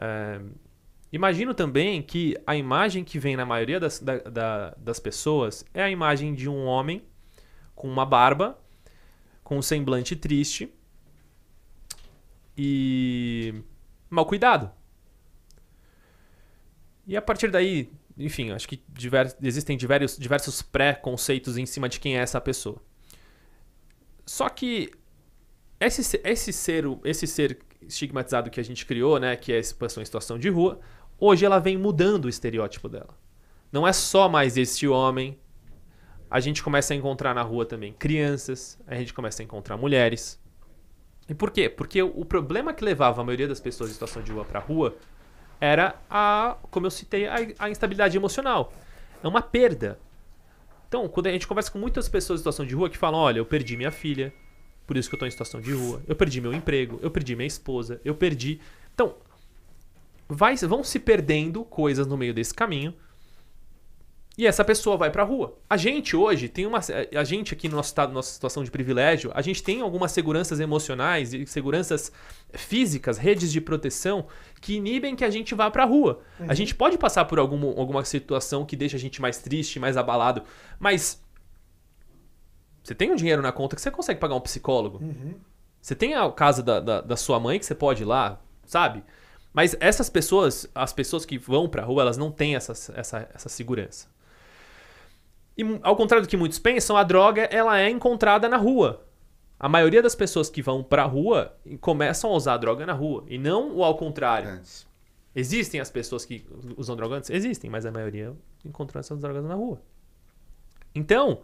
É, 0.00 0.40
imagino 1.12 1.52
também 1.52 2.00
que 2.02 2.36
a 2.46 2.56
imagem 2.56 3.04
que 3.04 3.18
vem 3.18 3.36
na 3.36 3.44
maioria 3.44 3.78
das, 3.78 4.00
da, 4.00 4.18
da, 4.18 4.74
das 4.78 4.98
pessoas 4.98 5.64
é 5.74 5.82
a 5.82 5.90
imagem 5.90 6.34
de 6.34 6.48
um 6.48 6.64
homem 6.64 7.02
com 7.74 7.88
uma 7.88 8.06
barba, 8.06 8.58
com 9.44 9.58
um 9.58 9.62
semblante 9.62 10.16
triste 10.16 10.72
e 12.56 13.54
mal 14.08 14.24
cuidado. 14.24 14.70
E 17.06 17.16
a 17.16 17.22
partir 17.22 17.50
daí 17.50 17.90
enfim, 18.18 18.50
acho 18.50 18.68
que 18.68 18.82
existem 19.40 19.76
diversos, 19.76 20.18
diversos 20.18 20.60
pré-conceitos 20.60 21.56
em 21.56 21.64
cima 21.64 21.88
de 21.88 22.00
quem 22.00 22.16
é 22.16 22.20
essa 22.20 22.40
pessoa. 22.40 22.82
Só 24.26 24.48
que 24.48 24.90
esse, 25.80 26.20
esse, 26.24 26.52
ser, 26.52 26.84
esse 27.04 27.26
ser 27.26 27.58
estigmatizado 27.80 28.50
que 28.50 28.58
a 28.58 28.62
gente 28.62 28.84
criou, 28.84 29.20
né, 29.20 29.36
que 29.36 29.52
é 29.52 29.58
essa 29.58 29.74
pessoa 29.74 30.02
em 30.02 30.04
situação 30.04 30.38
de 30.38 30.48
rua, 30.48 30.80
hoje 31.18 31.44
ela 31.44 31.60
vem 31.60 31.78
mudando 31.78 32.24
o 32.24 32.28
estereótipo 32.28 32.88
dela. 32.88 33.16
Não 33.70 33.86
é 33.86 33.92
só 33.92 34.28
mais 34.28 34.56
este 34.56 34.88
homem. 34.88 35.38
A 36.28 36.40
gente 36.40 36.62
começa 36.62 36.92
a 36.92 36.96
encontrar 36.96 37.34
na 37.34 37.42
rua 37.42 37.64
também 37.64 37.92
crianças, 37.92 38.78
a 38.86 38.94
gente 38.96 39.14
começa 39.14 39.42
a 39.42 39.44
encontrar 39.44 39.76
mulheres. 39.76 40.40
E 41.28 41.34
por 41.34 41.50
quê? 41.50 41.68
Porque 41.68 42.02
o 42.02 42.24
problema 42.24 42.74
que 42.74 42.84
levava 42.84 43.20
a 43.20 43.24
maioria 43.24 43.46
das 43.46 43.60
pessoas 43.60 43.90
em 43.90 43.92
situação 43.92 44.22
de 44.22 44.32
rua 44.32 44.44
para 44.44 44.58
rua 44.58 44.96
era 45.60 45.96
a, 46.08 46.56
como 46.70 46.86
eu 46.86 46.90
citei, 46.90 47.26
a, 47.26 47.36
a, 47.58 47.70
instabilidade 47.70 48.16
emocional. 48.16 48.72
É 49.22 49.28
uma 49.28 49.42
perda. 49.42 49.98
Então, 50.88 51.08
quando 51.08 51.26
a 51.26 51.32
gente 51.32 51.46
conversa 51.46 51.70
com 51.70 51.78
muitas 51.78 52.08
pessoas 52.08 52.38
em 52.38 52.42
situação 52.42 52.64
de 52.64 52.74
rua 52.74 52.88
que 52.88 52.96
falam, 52.96 53.20
olha, 53.20 53.38
eu 53.38 53.46
perdi 53.46 53.76
minha 53.76 53.90
filha, 53.90 54.32
por 54.86 54.96
isso 54.96 55.08
que 55.08 55.14
eu 55.14 55.18
estou 55.18 55.28
em 55.28 55.30
situação 55.30 55.60
de 55.60 55.72
rua, 55.72 56.02
eu 56.06 56.16
perdi 56.16 56.40
meu 56.40 56.52
emprego, 56.52 56.98
eu 57.02 57.10
perdi 57.10 57.36
minha 57.36 57.46
esposa, 57.46 58.00
eu 58.04 58.14
perdi. 58.14 58.60
Então, 58.94 59.14
vai, 60.28 60.56
vão 60.56 60.82
se 60.82 60.98
perdendo 60.98 61.64
coisas 61.64 62.06
no 62.06 62.16
meio 62.16 62.32
desse 62.32 62.54
caminho 62.54 62.94
e 64.38 64.46
essa 64.46 64.64
pessoa 64.64 64.96
vai 64.96 65.10
para 65.10 65.24
a 65.24 65.26
rua. 65.26 65.58
A 65.68 65.76
gente 65.76 66.14
hoje 66.14 66.48
tem 66.48 66.64
uma. 66.64 66.78
A 67.12 67.24
gente 67.24 67.52
aqui 67.52 67.68
no 67.68 67.74
nosso 67.74 67.88
estado, 67.88 68.12
nossa 68.12 68.32
situação 68.32 68.62
de 68.62 68.70
privilégio, 68.70 69.32
a 69.34 69.42
gente 69.42 69.60
tem 69.64 69.80
algumas 69.80 70.12
seguranças 70.12 70.60
emocionais 70.60 71.34
e 71.34 71.44
seguranças 71.44 72.12
físicas, 72.52 73.18
redes 73.18 73.50
de 73.50 73.60
proteção 73.60 74.28
que 74.60 74.76
inibem 74.76 75.16
que 75.16 75.24
a 75.24 75.30
gente 75.30 75.56
vá 75.56 75.68
para 75.72 75.82
a 75.82 75.86
rua. 75.86 76.20
Uhum. 76.38 76.46
A 76.48 76.54
gente 76.54 76.72
pode 76.72 76.96
passar 76.96 77.24
por 77.24 77.40
algum, 77.40 77.80
alguma 77.80 78.04
situação 78.04 78.64
que 78.64 78.76
deixa 78.76 78.96
a 78.96 79.00
gente 79.00 79.20
mais 79.20 79.38
triste, 79.38 79.80
mais 79.80 79.96
abalado, 79.96 80.44
mas. 80.78 81.20
Você 82.84 82.94
tem 82.94 83.10
um 83.10 83.16
dinheiro 83.16 83.42
na 83.42 83.50
conta 83.50 83.74
que 83.74 83.82
você 83.82 83.90
consegue 83.90 84.20
pagar 84.20 84.36
um 84.36 84.40
psicólogo. 84.40 84.98
Uhum. 85.02 85.34
Você 85.82 85.96
tem 85.96 86.14
a 86.14 86.30
casa 86.30 86.62
da, 86.62 86.78
da, 86.78 87.00
da 87.00 87.16
sua 87.16 87.40
mãe 87.40 87.58
que 87.58 87.66
você 87.66 87.74
pode 87.74 88.02
ir 88.04 88.06
lá, 88.06 88.40
sabe? 88.64 89.02
Mas 89.52 89.76
essas 89.80 90.08
pessoas, 90.08 90.68
as 90.72 90.92
pessoas 90.92 91.26
que 91.26 91.36
vão 91.36 91.68
pra 91.68 91.82
rua, 91.82 92.02
elas 92.02 92.16
não 92.16 92.30
têm 92.30 92.54
essa, 92.54 92.72
essa, 92.94 93.28
essa 93.34 93.48
segurança. 93.48 94.06
E 95.58 95.80
ao 95.82 95.96
contrário 95.96 96.24
do 96.24 96.28
que 96.28 96.36
muitos 96.36 96.60
pensam, 96.60 96.96
a 96.96 97.02
droga 97.02 97.42
ela 97.50 97.80
é 97.80 97.90
encontrada 97.90 98.48
na 98.48 98.56
rua. 98.56 99.04
A 99.58 99.68
maioria 99.68 100.00
das 100.00 100.14
pessoas 100.14 100.48
que 100.48 100.62
vão 100.62 100.84
pra 100.84 101.02
rua 101.02 101.52
começam 101.80 102.30
a 102.30 102.34
usar 102.34 102.54
a 102.54 102.56
droga 102.56 102.86
na 102.86 102.92
rua. 102.92 103.24
E 103.26 103.36
não 103.36 103.74
o 103.74 103.82
ao 103.82 103.96
contrário. 103.96 104.48
Antes. 104.48 104.86
Existem 105.34 105.80
as 105.80 105.90
pessoas 105.90 106.24
que 106.24 106.46
usam 106.76 106.94
droga 106.94 107.16
antes? 107.16 107.28
Existem, 107.28 107.68
mas 107.68 107.84
a 107.84 107.90
maioria 107.90 108.32
encontrou 108.64 109.00
essas 109.00 109.18
drogas 109.18 109.44
na 109.44 109.54
rua. 109.54 109.82
Então, 110.94 111.42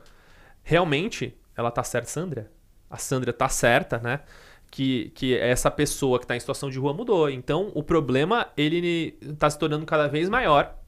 realmente, 0.62 1.36
ela 1.56 1.72
tá 1.72 1.82
certa, 1.82 2.08
Sandra. 2.08 2.50
A 2.88 2.96
Sandra 2.96 3.32
tá 3.32 3.48
certa, 3.48 3.98
né? 3.98 4.20
Que, 4.70 5.10
que 5.10 5.36
essa 5.36 5.70
pessoa 5.70 6.20
que 6.20 6.26
tá 6.26 6.36
em 6.36 6.40
situação 6.40 6.70
de 6.70 6.78
rua 6.78 6.94
mudou. 6.94 7.28
Então, 7.28 7.72
o 7.74 7.82
problema, 7.82 8.48
ele 8.56 9.12
tá 9.38 9.50
se 9.50 9.58
tornando 9.58 9.84
cada 9.84 10.06
vez 10.06 10.28
maior 10.28 10.83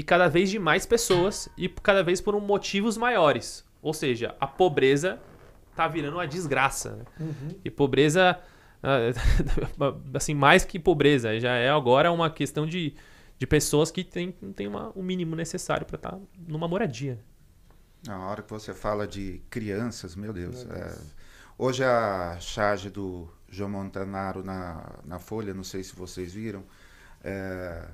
e 0.00 0.02
cada 0.02 0.28
vez 0.28 0.48
de 0.48 0.58
mais 0.58 0.86
pessoas 0.86 1.46
e 1.58 1.68
cada 1.68 2.02
vez 2.02 2.22
por 2.22 2.34
um 2.34 2.40
motivos 2.40 2.96
maiores. 2.96 3.62
Ou 3.82 3.92
seja, 3.92 4.34
a 4.40 4.46
pobreza 4.46 5.18
tá 5.76 5.86
virando 5.86 6.14
uma 6.16 6.26
desgraça. 6.26 6.96
né? 6.96 7.04
E 7.62 7.70
pobreza, 7.70 8.38
ah, 8.82 8.98
assim, 10.14 10.32
mais 10.34 10.64
que 10.64 10.78
pobreza, 10.78 11.38
já 11.38 11.54
é 11.54 11.68
agora 11.68 12.10
uma 12.10 12.30
questão 12.30 12.66
de, 12.66 12.94
de 13.38 13.46
pessoas 13.46 13.90
que 13.90 14.02
têm 14.02 14.32
tem 14.56 14.66
uma- 14.66 14.90
o 14.94 15.02
mínimo 15.02 15.36
necessário 15.36 15.84
para 15.86 15.96
estar 15.96 16.18
numa 16.48 16.66
moradia. 16.66 17.18
Na 18.06 18.26
hora 18.26 18.40
que 18.42 18.50
você 18.50 18.72
fala 18.72 19.06
de 19.06 19.42
crianças, 19.50 20.16
meu 20.16 20.32
Deus. 20.32 20.64
é, 20.70 20.96
hoje 21.58 21.84
a 21.84 22.38
charge 22.40 22.88
do 22.88 23.28
João 23.50 23.68
Montanaro 23.68 24.42
na, 24.42 24.94
na 25.04 25.18
Folha, 25.18 25.52
não 25.52 25.62
sei 25.64 25.82
se 25.84 25.94
vocês 25.94 26.32
viram, 26.32 26.64
é, 27.22 27.84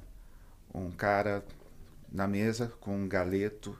um 0.72 0.90
cara 0.92 1.42
na 2.10 2.26
mesa 2.26 2.72
com 2.80 2.96
um 2.96 3.08
galeto 3.08 3.76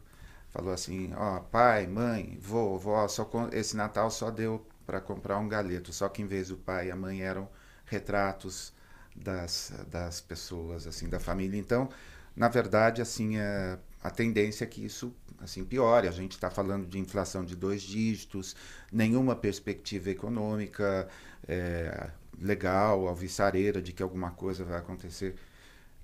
falou 0.50 0.72
assim, 0.72 1.12
ó, 1.14 1.40
pai, 1.40 1.86
mãe, 1.86 2.38
vô, 2.40 2.78
vó, 2.78 3.06
só 3.08 3.28
esse 3.52 3.76
Natal 3.76 4.10
só 4.10 4.30
deu 4.30 4.66
para 4.86 5.00
comprar 5.00 5.38
um 5.38 5.48
galeto, 5.48 5.92
só 5.92 6.08
que 6.08 6.22
em 6.22 6.26
vez 6.26 6.48
do 6.48 6.56
pai 6.56 6.88
e 6.88 6.90
a 6.90 6.96
mãe 6.96 7.22
eram 7.22 7.46
retratos 7.84 8.72
das, 9.14 9.72
das 9.88 10.20
pessoas, 10.20 10.86
assim, 10.86 11.08
da 11.08 11.20
família. 11.20 11.58
Então, 11.58 11.90
na 12.34 12.48
verdade, 12.48 13.02
assim, 13.02 13.36
é, 13.36 13.78
a 14.02 14.10
tendência 14.10 14.64
é 14.64 14.66
que 14.66 14.84
isso 14.84 15.14
assim 15.40 15.64
piore. 15.64 16.08
A 16.08 16.12
gente 16.12 16.32
está 16.32 16.50
falando 16.50 16.86
de 16.86 16.98
inflação 16.98 17.44
de 17.44 17.54
dois 17.54 17.82
dígitos, 17.82 18.56
nenhuma 18.90 19.36
perspectiva 19.36 20.10
econômica 20.10 21.08
é, 21.46 22.10
legal, 22.40 23.06
alvissareira 23.08 23.82
de 23.82 23.92
que 23.92 24.02
alguma 24.02 24.30
coisa 24.30 24.64
vai 24.64 24.78
acontecer. 24.78 25.36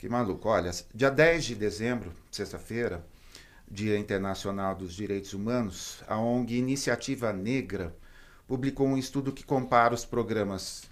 Que 0.02 0.08
maluco. 0.08 0.48
Olha, 0.48 0.72
dia 0.92 1.12
10 1.12 1.44
de 1.44 1.54
dezembro, 1.54 2.12
sexta-feira, 2.28 3.06
Dia 3.70 3.96
Internacional 3.96 4.74
dos 4.74 4.94
Direitos 4.94 5.32
Humanos, 5.32 6.02
a 6.08 6.18
ONG 6.18 6.56
Iniciativa 6.56 7.32
Negra 7.32 7.94
publicou 8.48 8.88
um 8.88 8.98
estudo 8.98 9.30
que 9.30 9.44
compara 9.44 9.94
os 9.94 10.04
programas 10.04 10.82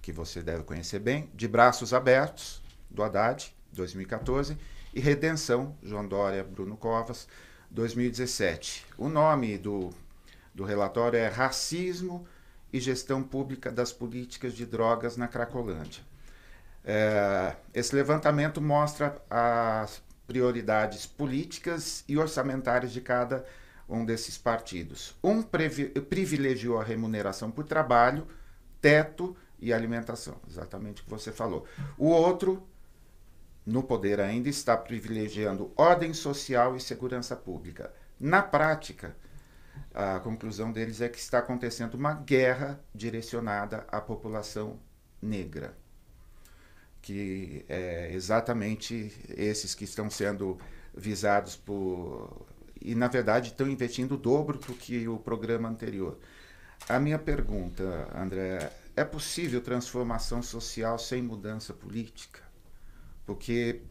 que 0.00 0.12
você 0.12 0.40
deve 0.40 0.62
conhecer 0.62 1.00
bem, 1.00 1.28
de 1.34 1.48
Braços 1.48 1.92
Abertos, 1.92 2.62
do 2.88 3.02
Haddad, 3.02 3.52
2014, 3.72 4.56
e 4.94 5.00
Redenção, 5.00 5.76
João 5.82 6.06
Dória, 6.06 6.44
Bruno 6.44 6.76
Covas, 6.76 7.26
2017. 7.72 8.86
O 8.96 9.08
nome 9.08 9.58
do, 9.58 9.90
do 10.54 10.62
relatório 10.62 11.18
é 11.18 11.26
Racismo 11.26 12.24
e 12.72 12.78
Gestão 12.78 13.20
Pública 13.20 13.72
das 13.72 13.92
Políticas 13.92 14.54
de 14.54 14.64
Drogas 14.64 15.16
na 15.16 15.26
Cracolândia. 15.26 16.13
É, 16.84 17.56
esse 17.72 17.94
levantamento 17.94 18.60
mostra 18.60 19.16
as 19.30 20.02
prioridades 20.26 21.06
políticas 21.06 22.04
e 22.06 22.18
orçamentárias 22.18 22.92
de 22.92 23.00
cada 23.00 23.44
um 23.88 24.04
desses 24.04 24.36
partidos. 24.36 25.16
Um 25.22 25.42
privilegiou 25.42 26.78
a 26.78 26.84
remuneração 26.84 27.50
por 27.50 27.64
trabalho, 27.64 28.26
teto 28.80 29.36
e 29.58 29.72
alimentação, 29.72 30.36
exatamente 30.48 31.00
o 31.00 31.04
que 31.04 31.10
você 31.10 31.32
falou. 31.32 31.66
O 31.96 32.08
outro, 32.08 32.66
no 33.64 33.82
poder 33.82 34.20
ainda, 34.20 34.48
está 34.48 34.76
privilegiando 34.76 35.72
ordem 35.76 36.12
social 36.12 36.76
e 36.76 36.80
segurança 36.80 37.34
pública. 37.34 37.92
Na 38.20 38.42
prática, 38.42 39.16
a 39.94 40.20
conclusão 40.20 40.70
deles 40.70 41.00
é 41.00 41.08
que 41.08 41.18
está 41.18 41.38
acontecendo 41.38 41.94
uma 41.94 42.14
guerra 42.14 42.80
direcionada 42.94 43.86
à 43.90 44.00
população 44.00 44.78
negra 45.20 45.74
que 47.04 47.66
é 47.68 48.10
exatamente 48.14 49.12
esses 49.36 49.74
que 49.74 49.84
estão 49.84 50.08
sendo 50.08 50.56
visados 50.96 51.54
por. 51.54 52.46
E, 52.80 52.94
na 52.94 53.08
verdade, 53.08 53.48
estão 53.50 53.68
investindo 53.68 54.12
o 54.14 54.16
dobro 54.16 54.56
do 54.58 54.72
que 54.72 55.06
o 55.06 55.18
programa 55.18 55.68
anterior. 55.68 56.18
A 56.88 56.98
minha 56.98 57.18
pergunta, 57.18 58.08
André, 58.16 58.72
é 58.96 59.04
possível 59.04 59.60
transformação 59.60 60.42
social 60.42 60.98
sem 60.98 61.22
mudança 61.22 61.74
política? 61.74 62.40
Porque 63.26 63.82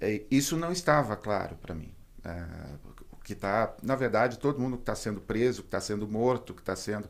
é, 0.00 0.22
isso 0.30 0.56
não 0.56 0.70
estava 0.70 1.16
claro 1.16 1.56
para 1.56 1.74
mim. 1.74 1.92
É, 2.24 2.44
o 3.10 3.16
que 3.24 3.32
está, 3.32 3.74
na 3.82 3.96
verdade, 3.96 4.38
todo 4.38 4.60
mundo 4.60 4.76
que 4.76 4.82
está 4.82 4.94
sendo 4.94 5.20
preso, 5.20 5.62
que 5.62 5.68
está 5.68 5.80
sendo 5.80 6.06
morto, 6.06 6.54
que 6.54 6.62
está 6.62 6.76
sendo. 6.76 7.08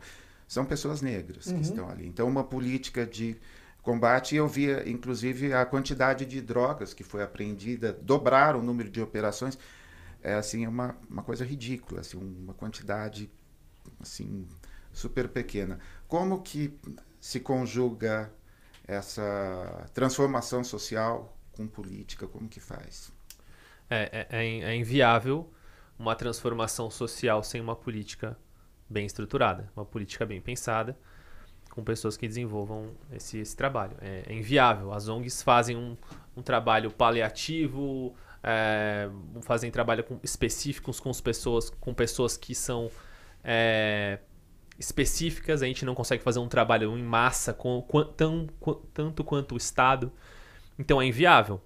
São 0.48 0.64
pessoas 0.64 1.02
negras 1.02 1.46
Uhum. 1.46 1.56
que 1.56 1.62
estão 1.62 1.88
ali. 1.90 2.06
Então, 2.06 2.26
uma 2.26 2.44
política 2.44 3.04
de 3.06 3.36
combate. 3.82 4.34
E 4.34 4.38
eu 4.38 4.48
via, 4.48 4.88
inclusive, 4.88 5.52
a 5.52 5.66
quantidade 5.66 6.24
de 6.24 6.40
drogas 6.40 6.94
que 6.94 7.04
foi 7.04 7.22
apreendida, 7.22 7.92
dobrar 7.92 8.56
o 8.56 8.62
número 8.62 8.90
de 8.90 9.00
operações. 9.00 9.58
É 10.22 10.34
assim, 10.34 10.66
uma, 10.66 10.96
uma 11.10 11.22
coisa 11.22 11.44
ridícula, 11.44 12.00
assim, 12.00 12.16
uma 12.16 12.54
quantidade 12.54 13.30
assim 14.00 14.46
super 14.92 15.28
pequena. 15.28 15.80
Como 16.06 16.40
que 16.42 16.78
se 17.20 17.40
conjuga 17.40 18.32
essa 18.86 19.88
transformação 19.92 20.62
social 20.62 21.36
com 21.52 21.66
política? 21.66 22.26
Como 22.26 22.48
que 22.48 22.60
faz? 22.60 23.12
É, 23.90 24.26
é, 24.30 24.44
é 24.44 24.60
é 24.60 24.76
inviável 24.76 25.52
uma 25.98 26.14
transformação 26.14 26.90
social 26.90 27.42
sem 27.42 27.60
uma 27.60 27.76
política 27.76 28.36
bem 28.88 29.06
estruturada, 29.06 29.70
uma 29.74 29.84
política 29.84 30.26
bem 30.26 30.40
pensada, 30.40 30.98
com 31.72 31.82
pessoas 31.82 32.18
que 32.18 32.28
desenvolvam 32.28 32.90
esse, 33.10 33.38
esse 33.38 33.56
trabalho. 33.56 33.96
É, 34.00 34.24
é 34.26 34.34
inviável. 34.34 34.92
As 34.92 35.08
ONGs 35.08 35.42
fazem 35.42 35.74
um, 35.74 35.96
um 36.36 36.42
trabalho 36.42 36.90
paliativo, 36.90 38.14
é, 38.42 39.08
fazem 39.40 39.70
trabalho 39.70 40.04
com, 40.04 40.20
específicos 40.22 41.00
com, 41.00 41.08
as 41.08 41.20
pessoas, 41.20 41.70
com 41.70 41.94
pessoas 41.94 42.36
que 42.36 42.54
são 42.54 42.90
é, 43.42 44.18
específicas. 44.78 45.62
A 45.62 45.66
gente 45.66 45.84
não 45.86 45.94
consegue 45.94 46.22
fazer 46.22 46.40
um 46.40 46.48
trabalho 46.48 46.96
em 46.96 47.02
massa 47.02 47.54
com, 47.54 47.80
quan- 47.80 48.12
tão, 48.16 48.46
quan- 48.60 48.78
tanto 48.92 49.24
quanto 49.24 49.54
o 49.54 49.56
Estado. 49.56 50.12
Então 50.78 51.00
é 51.00 51.06
inviável 51.06 51.60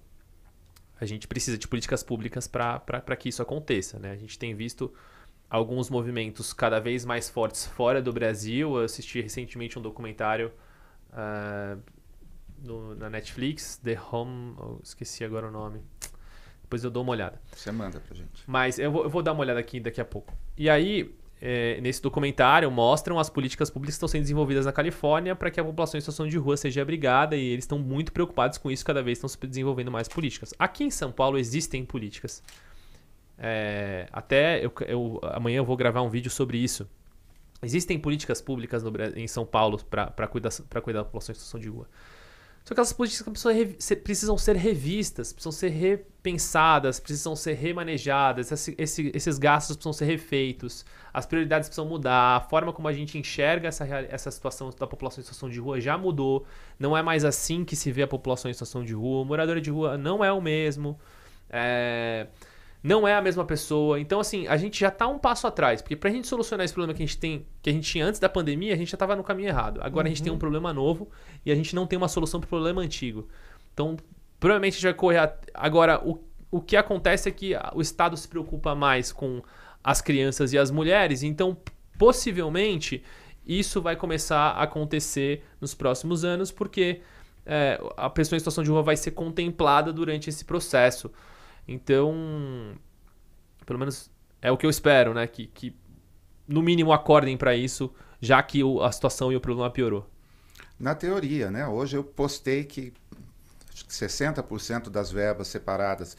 a 0.99 1.05
gente 1.05 1.27
precisa 1.27 1.57
de 1.59 1.67
políticas 1.67 2.01
públicas 2.01 2.47
para 2.47 3.15
que 3.15 3.29
isso 3.29 3.41
aconteça. 3.41 3.99
Né? 3.99 4.11
A 4.11 4.15
gente 4.15 4.39
tem 4.39 4.55
visto 4.55 4.91
alguns 5.49 5.89
movimentos 5.89 6.51
cada 6.53 6.79
vez 6.79 7.05
mais 7.05 7.29
fortes 7.29 7.65
fora 7.65 8.01
do 8.01 8.11
Brasil. 8.11 8.77
Eu 8.77 8.83
assisti 8.85 9.21
recentemente 9.21 9.77
um 9.79 9.81
documentário 9.81 10.51
ah, 11.13 11.77
no- 12.63 12.95
na 12.95 13.09
Netflix, 13.09 13.77
The 13.83 13.99
Home. 14.11 14.55
eu 14.57 14.79
esqueci 14.83 15.23
agora 15.23 15.47
o 15.47 15.51
nome. 15.51 15.81
Depois 16.61 16.83
eu 16.83 16.91
dou 16.91 17.01
uma 17.03 17.13
olhada. 17.13 17.41
Você 17.55 17.71
manda 17.71 17.99
pra 17.99 18.13
gente. 18.15 18.43
Mas 18.45 18.77
eu 18.77 18.91
vou, 18.91 19.03
eu 19.03 19.09
vou 19.09 19.23
dar 19.23 19.31
uma 19.31 19.41
olhada 19.41 19.59
aqui 19.59 19.79
daqui 19.79 20.01
a 20.01 20.05
pouco. 20.05 20.33
E 20.57 20.69
aí, 20.69 21.15
é, 21.41 21.79
nesse 21.79 22.01
documentário, 22.01 22.69
mostram 22.69 23.17
as 23.17 23.29
políticas 23.29 23.69
públicas 23.69 23.93
que 23.95 23.97
estão 23.97 24.07
sendo 24.09 24.23
desenvolvidas 24.23 24.65
na 24.65 24.73
Califórnia 24.73 25.33
para 25.33 25.49
que 25.49 25.61
a 25.61 25.63
população 25.63 25.97
em 25.97 26.01
situação 26.01 26.27
de 26.27 26.37
rua 26.37 26.57
seja 26.57 26.81
abrigada 26.81 27.37
e 27.37 27.45
eles 27.45 27.63
estão 27.63 27.79
muito 27.79 28.11
preocupados 28.11 28.57
com 28.57 28.69
isso, 28.69 28.83
cada 28.83 29.01
vez 29.01 29.17
estão 29.17 29.29
se 29.29 29.37
desenvolvendo 29.47 29.89
mais 29.89 30.09
políticas. 30.09 30.53
Aqui 30.59 30.83
em 30.83 30.89
São 30.91 31.09
Paulo 31.09 31.37
existem 31.37 31.85
políticas. 31.85 32.43
É, 33.37 34.07
até 34.11 34.65
eu, 34.65 34.73
eu- 34.87 35.19
amanhã 35.23 35.57
eu 35.57 35.65
vou 35.65 35.77
gravar 35.77 36.01
um 36.01 36.09
vídeo 36.09 36.31
sobre 36.31 36.57
isso. 36.57 36.87
Existem 37.61 37.97
políticas 37.99 38.41
públicas 38.41 38.83
no 38.83 38.91
em 39.15 39.27
São 39.27 39.45
Paulo 39.45 39.79
para 39.85 40.27
cuidar, 40.27 40.51
cuidar 40.83 40.99
da 40.99 41.05
população 41.05 41.33
em 41.33 41.35
situação 41.35 41.59
de 41.59 41.69
rua. 41.69 41.87
Só 42.63 42.75
que 42.75 42.81
essas 42.81 42.91
políticas 42.93 43.25
precisam, 44.03 44.37
ser- 44.37 44.57
revistas, 44.57 45.31
precisam 45.31 45.53
ser 45.53 45.69
repensadas, 45.69 46.99
precisam 46.99 47.33
ser 47.33 47.53
remanejadas, 47.53 48.51
esse- 48.51 48.75
esse- 48.77 49.11
esses 49.15 49.37
gastos 49.39 49.77
precisam 49.77 49.93
ser 49.93 50.03
refeitos, 50.05 50.85
as 51.13 51.25
prioridades 51.25 51.69
precisam 51.69 51.87
mudar, 51.87 52.35
a 52.35 52.41
forma 52.41 52.73
como 52.73 52.89
a 52.89 52.93
gente 52.93 53.17
enxerga 53.17 53.69
essa, 53.69 53.85
essa 53.85 54.29
situação 54.29 54.69
da 54.77 54.85
população 54.85 55.21
em 55.21 55.23
situação 55.23 55.49
de 55.49 55.59
rua 55.61 55.79
já 55.79 55.97
mudou, 55.97 56.45
não 56.77 56.95
é 56.95 57.01
mais 57.01 57.23
assim 57.23 57.63
que 57.63 57.75
se 57.75 57.89
vê 57.89 58.01
a 58.03 58.07
população 58.07 58.51
em 58.51 58.53
situação 58.53 58.83
de 58.83 58.93
rua, 58.93 59.21
o 59.21 59.25
morador 59.25 59.61
de 59.61 59.69
rua 59.71 59.97
não 59.97 60.21
é 60.23 60.31
o 60.31 60.41
mesmo, 60.41 60.99
é, 61.49 62.27
não 62.83 63.07
é 63.07 63.13
a 63.15 63.21
mesma 63.21 63.43
pessoa. 63.43 63.99
Então, 63.99 64.19
assim, 64.19 64.47
a 64.47 64.55
gente 64.57 64.79
já 64.79 64.89
tá 64.91 65.07
um 65.07 65.17
passo 65.19 65.47
atrás. 65.47 65.81
Porque 65.81 65.95
pra 65.95 66.09
gente 66.09 66.27
solucionar 66.27 66.63
esse 66.63 66.73
problema 66.73 66.93
que 66.95 67.03
a 67.03 67.05
gente 67.05 67.17
tem, 67.17 67.45
que 67.61 67.69
a 67.69 67.73
gente 67.73 67.89
tinha 67.89 68.05
antes 68.05 68.19
da 68.19 68.29
pandemia, 68.29 68.73
a 68.73 68.77
gente 68.77 68.91
já 68.91 68.97
tava 68.97 69.15
no 69.15 69.23
caminho 69.23 69.49
errado. 69.49 69.79
Agora 69.81 70.07
a 70.07 70.09
gente 70.09 70.23
tem 70.23 70.31
um 70.31 70.37
problema 70.37 70.71
novo 70.73 71.09
e 71.45 71.51
a 71.51 71.55
gente 71.55 71.75
não 71.75 71.85
tem 71.87 71.97
uma 71.97 72.07
solução 72.07 72.39
pro 72.39 72.47
problema 72.49 72.81
antigo. 72.81 73.27
Então, 73.73 73.97
provavelmente 74.39 74.73
a 74.73 74.75
gente 74.75 74.83
vai 74.83 74.93
correr. 74.93 75.17
a- 75.17 75.33
Agora, 75.53 76.01
o, 76.07 76.23
o 76.51 76.61
que 76.61 76.77
acontece 76.77 77.27
é 77.27 77.31
que 77.31 77.53
a- 77.55 77.71
o 77.75 77.81
Estado 77.81 78.15
se 78.15 78.27
preocupa 78.27 78.73
mais 78.75 79.11
com 79.11 79.41
as 79.83 80.01
crianças 80.01 80.53
e 80.53 80.57
as 80.57 80.69
mulheres, 80.71 81.23
então, 81.23 81.57
possivelmente, 81.97 83.03
isso 83.45 83.81
vai 83.81 83.95
começar 83.95 84.51
a 84.51 84.63
acontecer 84.63 85.43
nos 85.61 85.73
próximos 85.73 86.23
anos, 86.25 86.51
porque 86.51 87.01
é, 87.45 87.79
a 87.95 88.09
pessoa 88.09 88.35
em 88.35 88.39
situação 88.39 88.63
de 88.63 88.69
rua 88.69 88.81
vai 88.83 88.97
ser 88.97 89.11
contemplada 89.11 89.93
durante 89.93 90.29
esse 90.29 90.43
processo. 90.43 91.09
Então, 91.67 92.13
pelo 93.65 93.79
menos 93.79 94.09
é 94.41 94.51
o 94.51 94.57
que 94.57 94.65
eu 94.65 94.69
espero, 94.69 95.13
né? 95.13 95.27
Que, 95.27 95.47
que 95.47 95.75
no 96.47 96.61
mínimo 96.61 96.93
acordem 96.93 97.37
para 97.37 97.55
isso, 97.55 97.93
já 98.21 98.41
que 98.43 98.63
o- 98.63 98.81
a 98.83 98.91
situação 98.91 99.31
e 99.31 99.35
o 99.35 99.41
problema 99.41 99.69
piorou. 99.71 100.07
Na 100.79 100.93
teoria, 100.95 101.49
né? 101.49 101.67
Hoje 101.67 101.97
eu 101.97 102.03
postei 102.03 102.63
que 102.63 102.93
acho 103.73 103.85
que 103.85 103.93
60% 103.93 104.89
das 104.89 105.11
verbas 105.11 105.47
separadas 105.47 106.17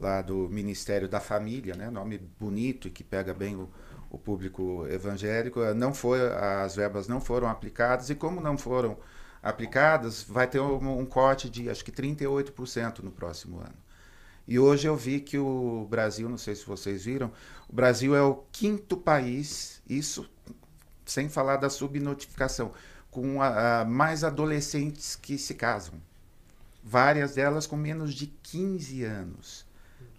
lá 0.00 0.22
do 0.22 0.48
Ministério 0.48 1.08
da 1.08 1.20
Família, 1.20 1.74
né? 1.76 1.90
Nome 1.90 2.18
bonito 2.38 2.88
e 2.88 2.90
que 2.90 3.04
pega 3.04 3.34
bem 3.34 3.56
o, 3.56 3.68
o 4.10 4.18
público 4.18 4.86
evangélico, 4.88 5.62
eh, 5.62 5.74
não 5.74 5.94
foi, 5.94 6.20
as 6.64 6.76
verbas 6.76 7.08
não 7.08 7.20
foram 7.20 7.48
aplicadas 7.48 8.10
e 8.10 8.14
como 8.14 8.40
não 8.40 8.58
foram 8.58 8.98
aplicadas, 9.42 10.22
vai 10.24 10.46
ter 10.48 10.60
um, 10.60 10.98
um 11.00 11.06
corte 11.06 11.48
de 11.50 11.70
acho 11.70 11.84
que 11.84 11.92
38% 11.92 13.00
no 13.00 13.10
próximo 13.12 13.58
ano. 13.60 13.74
E 14.50 14.58
hoje 14.58 14.88
eu 14.88 14.96
vi 14.96 15.20
que 15.20 15.38
o 15.38 15.86
Brasil, 15.88 16.28
não 16.28 16.36
sei 16.36 16.56
se 16.56 16.66
vocês 16.66 17.04
viram, 17.04 17.30
o 17.68 17.72
Brasil 17.72 18.16
é 18.16 18.20
o 18.20 18.42
quinto 18.50 18.96
país, 18.96 19.80
isso 19.88 20.28
sem 21.06 21.28
falar 21.28 21.56
da 21.56 21.70
subnotificação, 21.70 22.72
com 23.12 23.40
a- 23.40 23.82
a 23.82 23.84
mais 23.84 24.24
adolescentes 24.24 25.14
que 25.14 25.38
se 25.38 25.54
casam. 25.54 25.94
Várias 26.82 27.36
delas 27.36 27.64
com 27.64 27.76
menos 27.76 28.12
de 28.12 28.26
15 28.26 29.04
anos. 29.04 29.64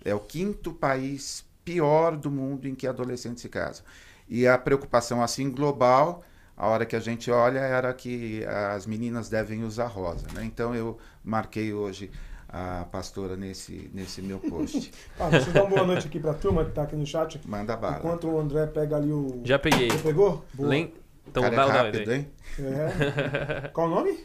É 0.05 0.15
o 0.15 0.19
quinto 0.21 0.71
país 0.71 1.43
pior 1.65 2.15
do 2.15 2.31
mundo 2.31 2.69
em 2.69 2.73
que 2.73 2.87
adolescentes 2.87 3.41
se 3.41 3.49
casam. 3.49 3.83
E 4.29 4.47
a 4.47 4.57
preocupação 4.57 5.21
assim 5.21 5.51
global, 5.51 6.23
a 6.55 6.67
hora 6.67 6.85
que 6.85 6.95
a 6.95 7.01
gente 7.01 7.29
olha, 7.29 7.59
era 7.59 7.93
que 7.93 8.45
as 8.45 8.85
meninas 8.85 9.27
devem 9.27 9.65
usar 9.65 9.87
rosa. 9.87 10.25
Né? 10.33 10.45
Então 10.45 10.73
eu 10.73 10.97
marquei 11.21 11.73
hoje 11.73 12.09
a 12.51 12.85
pastora 12.91 13.35
nesse, 13.37 13.89
nesse 13.93 14.21
meu 14.21 14.39
post. 14.39 14.91
Ah, 15.19 15.29
deixa 15.31 15.49
eu 15.49 15.53
dar 15.53 15.63
uma 15.63 15.69
boa 15.69 15.85
noite 15.85 16.07
aqui 16.07 16.19
pra 16.19 16.33
turma 16.33 16.65
que 16.65 16.71
tá 16.71 16.83
aqui 16.83 16.95
no 16.95 17.05
chat. 17.05 17.39
Manda 17.47 17.75
bala. 17.77 17.97
Enquanto 17.99 18.27
o 18.27 18.39
André 18.39 18.65
pega 18.67 18.97
ali 18.97 19.11
o. 19.11 19.41
Já 19.43 19.57
peguei. 19.59 19.89
Você 19.89 19.99
pegou? 19.99 20.43
Boa. 20.53 20.69
Lem- 20.69 20.93
Então, 21.27 21.43
Cara, 21.43 21.53
é 21.53 21.57
dá, 21.57 21.65
dá, 21.67 21.73
rápido, 21.73 22.05
dá. 22.05 22.15
hein? 22.15 22.27
É. 22.59 23.67
Qual 23.73 23.87
o 23.87 23.89
nome? 23.89 24.19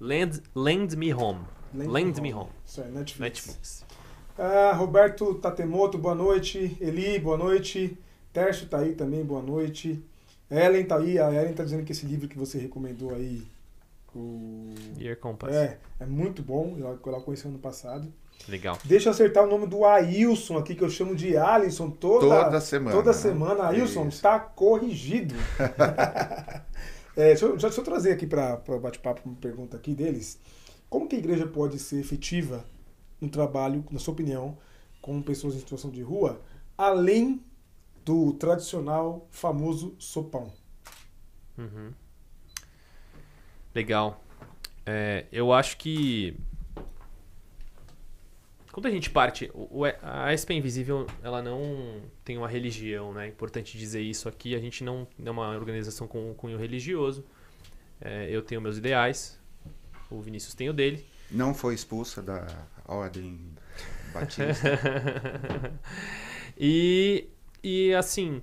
Lend, 0.00 0.42
Lend 0.54 0.96
Me 0.96 1.14
Home. 1.14 1.40
Lend 1.74 2.20
Me 2.20 2.34
Home. 2.34 2.50
Isso 2.66 2.82
aí, 2.82 2.90
Netflix. 2.90 3.20
Netflix. 3.46 3.84
Ah, 4.38 4.72
Roberto 4.74 5.34
Tatemoto, 5.34 5.96
boa 5.98 6.14
noite. 6.14 6.76
Eli, 6.80 7.18
boa 7.18 7.36
noite. 7.38 7.96
Tércio 8.32 8.66
tá 8.66 8.78
aí 8.78 8.94
também, 8.94 9.24
boa 9.24 9.42
noite. 9.42 10.02
Ellen 10.50 10.84
tá 10.84 10.96
aí, 10.98 11.18
a 11.18 11.32
Ellen 11.32 11.54
tá 11.54 11.64
dizendo 11.64 11.84
que 11.84 11.92
esse 11.92 12.04
livro 12.04 12.28
que 12.28 12.36
você 12.38 12.58
recomendou 12.58 13.14
aí, 13.14 13.42
o... 14.14 14.74
Year 14.98 15.16
Compass. 15.18 15.54
É, 15.54 15.78
é 16.00 16.06
muito 16.06 16.42
bom, 16.42 16.76
eu, 16.78 16.98
eu 17.04 17.20
conheci 17.20 17.46
ano 17.46 17.58
passado. 17.58 18.12
Legal. 18.48 18.76
Deixa 18.84 19.08
eu 19.08 19.12
acertar 19.12 19.44
o 19.44 19.46
nome 19.46 19.66
do 19.66 19.84
Ailson 19.84 20.58
aqui, 20.58 20.74
que 20.74 20.82
eu 20.82 20.90
chamo 20.90 21.14
de 21.14 21.36
Alisson 21.36 21.90
toda, 21.90 22.44
Toda 22.44 22.60
semana, 22.60 22.96
Toda 22.96 23.12
né? 23.12 23.16
semana. 23.16 23.68
Ailson, 23.68 24.08
Isso. 24.08 24.16
está 24.16 24.38
corrigido. 24.38 25.34
É, 27.14 27.26
deixa, 27.28 27.44
eu, 27.44 27.56
deixa 27.56 27.80
eu 27.80 27.84
trazer 27.84 28.12
aqui 28.12 28.26
para 28.26 28.62
o 28.68 28.80
bate-papo 28.80 29.20
uma 29.26 29.36
pergunta 29.36 29.76
aqui 29.76 29.94
deles. 29.94 30.40
Como 30.88 31.06
que 31.06 31.16
a 31.16 31.18
igreja 31.18 31.46
pode 31.46 31.78
ser 31.78 32.00
efetiva 32.00 32.64
no 33.20 33.28
trabalho, 33.28 33.84
na 33.90 33.98
sua 33.98 34.14
opinião, 34.14 34.56
com 35.00 35.20
pessoas 35.20 35.54
em 35.54 35.58
situação 35.58 35.90
de 35.90 36.00
rua, 36.00 36.40
além 36.76 37.44
do 38.04 38.32
tradicional 38.34 39.26
famoso 39.30 39.94
sopão? 39.98 40.50
Uhum. 41.58 41.92
Legal. 43.74 44.22
É, 44.84 45.26
eu 45.32 45.52
acho 45.52 45.76
que 45.76 46.36
quando 48.72 48.86
a 48.86 48.90
gente 48.90 49.10
parte, 49.10 49.50
o- 49.54 49.84
a 50.02 50.32
SP 50.32 50.54
Invisível 50.54 51.06
ela 51.22 51.42
não 51.42 52.00
tem 52.24 52.38
uma 52.38 52.48
religião, 52.48 53.12
né? 53.12 53.26
É 53.26 53.28
importante 53.28 53.76
dizer 53.76 54.00
isso 54.00 54.28
aqui. 54.28 54.54
A 54.54 54.58
gente 54.58 54.82
não 54.82 55.06
é 55.24 55.30
uma 55.30 55.50
organização 55.50 56.06
com 56.08 56.32
cunho 56.34 56.56
religioso. 56.58 57.24
É, 58.00 58.28
eu 58.30 58.42
tenho 58.42 58.60
meus 58.60 58.78
ideais, 58.78 59.38
o 60.10 60.20
Vinícius 60.20 60.54
tem 60.54 60.68
o 60.68 60.72
dele. 60.72 61.06
Não 61.30 61.54
foi 61.54 61.74
expulsa 61.74 62.20
da 62.22 62.46
ordem 62.86 63.38
batista. 64.12 64.52
e, 66.58 67.28
e 67.62 67.94
assim, 67.94 68.42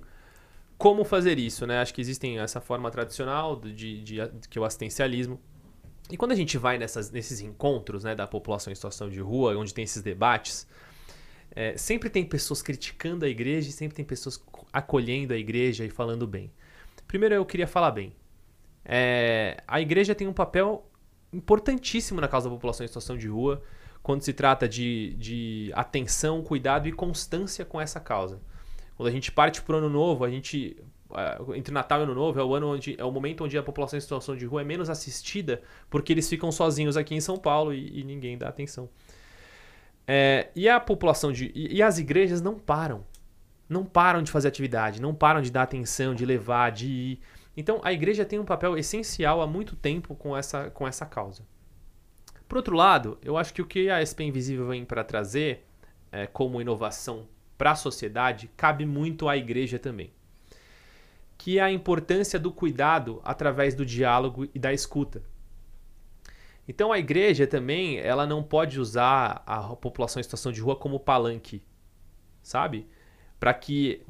como 0.80 1.04
fazer 1.04 1.38
isso, 1.38 1.66
né? 1.66 1.78
Acho 1.82 1.92
que 1.92 2.00
existem 2.00 2.38
essa 2.38 2.58
forma 2.58 2.90
tradicional 2.90 3.54
de, 3.54 4.02
de, 4.02 4.16
que 4.48 4.58
é 4.58 4.60
o 4.62 4.64
assistencialismo. 4.64 5.38
E 6.10 6.16
quando 6.16 6.32
a 6.32 6.34
gente 6.34 6.56
vai 6.56 6.78
nessas, 6.78 7.10
nesses 7.10 7.42
encontros 7.42 8.02
né, 8.02 8.14
da 8.14 8.26
população 8.26 8.72
em 8.72 8.74
situação 8.74 9.10
de 9.10 9.20
rua, 9.20 9.54
onde 9.58 9.74
tem 9.74 9.84
esses 9.84 10.02
debates, 10.02 10.66
é, 11.50 11.76
sempre 11.76 12.08
tem 12.08 12.24
pessoas 12.24 12.62
criticando 12.62 13.26
a 13.26 13.28
igreja 13.28 13.68
e 13.68 13.72
sempre 13.72 13.94
tem 13.94 14.06
pessoas 14.06 14.38
co- 14.38 14.66
acolhendo 14.72 15.34
a 15.34 15.36
igreja 15.36 15.84
e 15.84 15.90
falando 15.90 16.26
bem. 16.26 16.50
Primeiro 17.06 17.34
eu 17.34 17.44
queria 17.44 17.66
falar 17.66 17.90
bem. 17.90 18.14
É, 18.82 19.62
a 19.68 19.82
igreja 19.82 20.14
tem 20.14 20.26
um 20.26 20.32
papel 20.32 20.90
importantíssimo 21.30 22.22
na 22.22 22.26
causa 22.26 22.48
da 22.48 22.54
população 22.54 22.84
em 22.84 22.88
situação 22.88 23.18
de 23.18 23.28
rua, 23.28 23.62
quando 24.02 24.22
se 24.22 24.32
trata 24.32 24.66
de, 24.66 25.14
de 25.18 25.70
atenção, 25.74 26.42
cuidado 26.42 26.88
e 26.88 26.92
constância 26.92 27.66
com 27.66 27.78
essa 27.78 28.00
causa. 28.00 28.40
Quando 29.00 29.08
a 29.08 29.12
gente 29.12 29.32
parte 29.32 29.62
para 29.62 29.76
o 29.76 29.78
ano 29.78 29.88
novo, 29.88 30.26
a 30.26 30.28
gente 30.28 30.76
ah, 31.10 31.38
entre 31.54 31.72
Natal 31.72 32.00
e 32.00 32.02
Ano 32.02 32.14
Novo 32.14 32.38
é 32.38 32.44
o 32.44 32.54
ano 32.54 32.74
onde 32.74 33.00
é 33.00 33.02
o 33.02 33.10
momento 33.10 33.42
onde 33.42 33.56
a 33.56 33.62
população 33.62 33.96
em 33.96 34.00
situação 34.00 34.36
de 34.36 34.44
rua 34.44 34.60
é 34.60 34.64
menos 34.64 34.90
assistida 34.90 35.62
porque 35.88 36.12
eles 36.12 36.28
ficam 36.28 36.52
sozinhos 36.52 36.98
aqui 36.98 37.14
em 37.14 37.20
São 37.22 37.38
Paulo 37.38 37.72
e, 37.72 38.00
e 38.00 38.04
ninguém 38.04 38.36
dá 38.36 38.50
atenção. 38.50 38.90
É, 40.06 40.50
e 40.54 40.68
a 40.68 40.78
população 40.78 41.32
de 41.32 41.50
e, 41.54 41.76
e 41.76 41.82
as 41.82 41.96
igrejas 41.96 42.42
não 42.42 42.58
param, 42.58 43.02
não 43.66 43.86
param 43.86 44.22
de 44.22 44.30
fazer 44.30 44.48
atividade, 44.48 45.00
não 45.00 45.14
param 45.14 45.40
de 45.40 45.50
dar 45.50 45.62
atenção, 45.62 46.14
de 46.14 46.26
levar, 46.26 46.70
de 46.70 46.86
ir. 46.86 47.20
Então 47.56 47.80
a 47.82 47.94
igreja 47.94 48.26
tem 48.26 48.38
um 48.38 48.44
papel 48.44 48.76
essencial 48.76 49.40
há 49.40 49.46
muito 49.46 49.76
tempo 49.76 50.14
com 50.14 50.36
essa 50.36 50.68
com 50.68 50.86
essa 50.86 51.06
causa. 51.06 51.42
Por 52.46 52.58
outro 52.58 52.76
lado, 52.76 53.16
eu 53.22 53.38
acho 53.38 53.54
que 53.54 53.62
o 53.62 53.66
que 53.66 53.88
a 53.88 54.04
SP 54.04 54.24
Invisível 54.24 54.68
vem 54.68 54.84
para 54.84 55.02
trazer 55.02 55.66
é, 56.12 56.26
como 56.26 56.60
inovação 56.60 57.26
para 57.60 57.72
a 57.72 57.76
sociedade 57.76 58.50
cabe 58.56 58.86
muito 58.86 59.28
à 59.28 59.36
igreja 59.36 59.78
também 59.78 60.10
que 61.40 61.58
é 61.58 61.62
a 61.62 61.72
importância 61.72 62.38
do 62.38 62.52
cuidado 62.52 63.18
através 63.24 63.74
do 63.74 63.86
diálogo 63.86 64.46
e 64.54 64.58
da 64.58 64.74
escuta. 64.74 65.22
Então 66.68 66.92
a 66.92 66.98
igreja 66.98 67.46
também, 67.46 67.98
ela 67.98 68.26
não 68.26 68.42
pode 68.42 68.78
usar 68.78 69.42
a 69.46 69.74
população 69.74 70.20
em 70.20 70.22
situação 70.22 70.52
de 70.52 70.60
rua 70.60 70.76
como 70.76 71.00
palanque, 71.00 71.62
sabe? 72.42 72.86
Para 73.38 73.54
que 73.54 74.02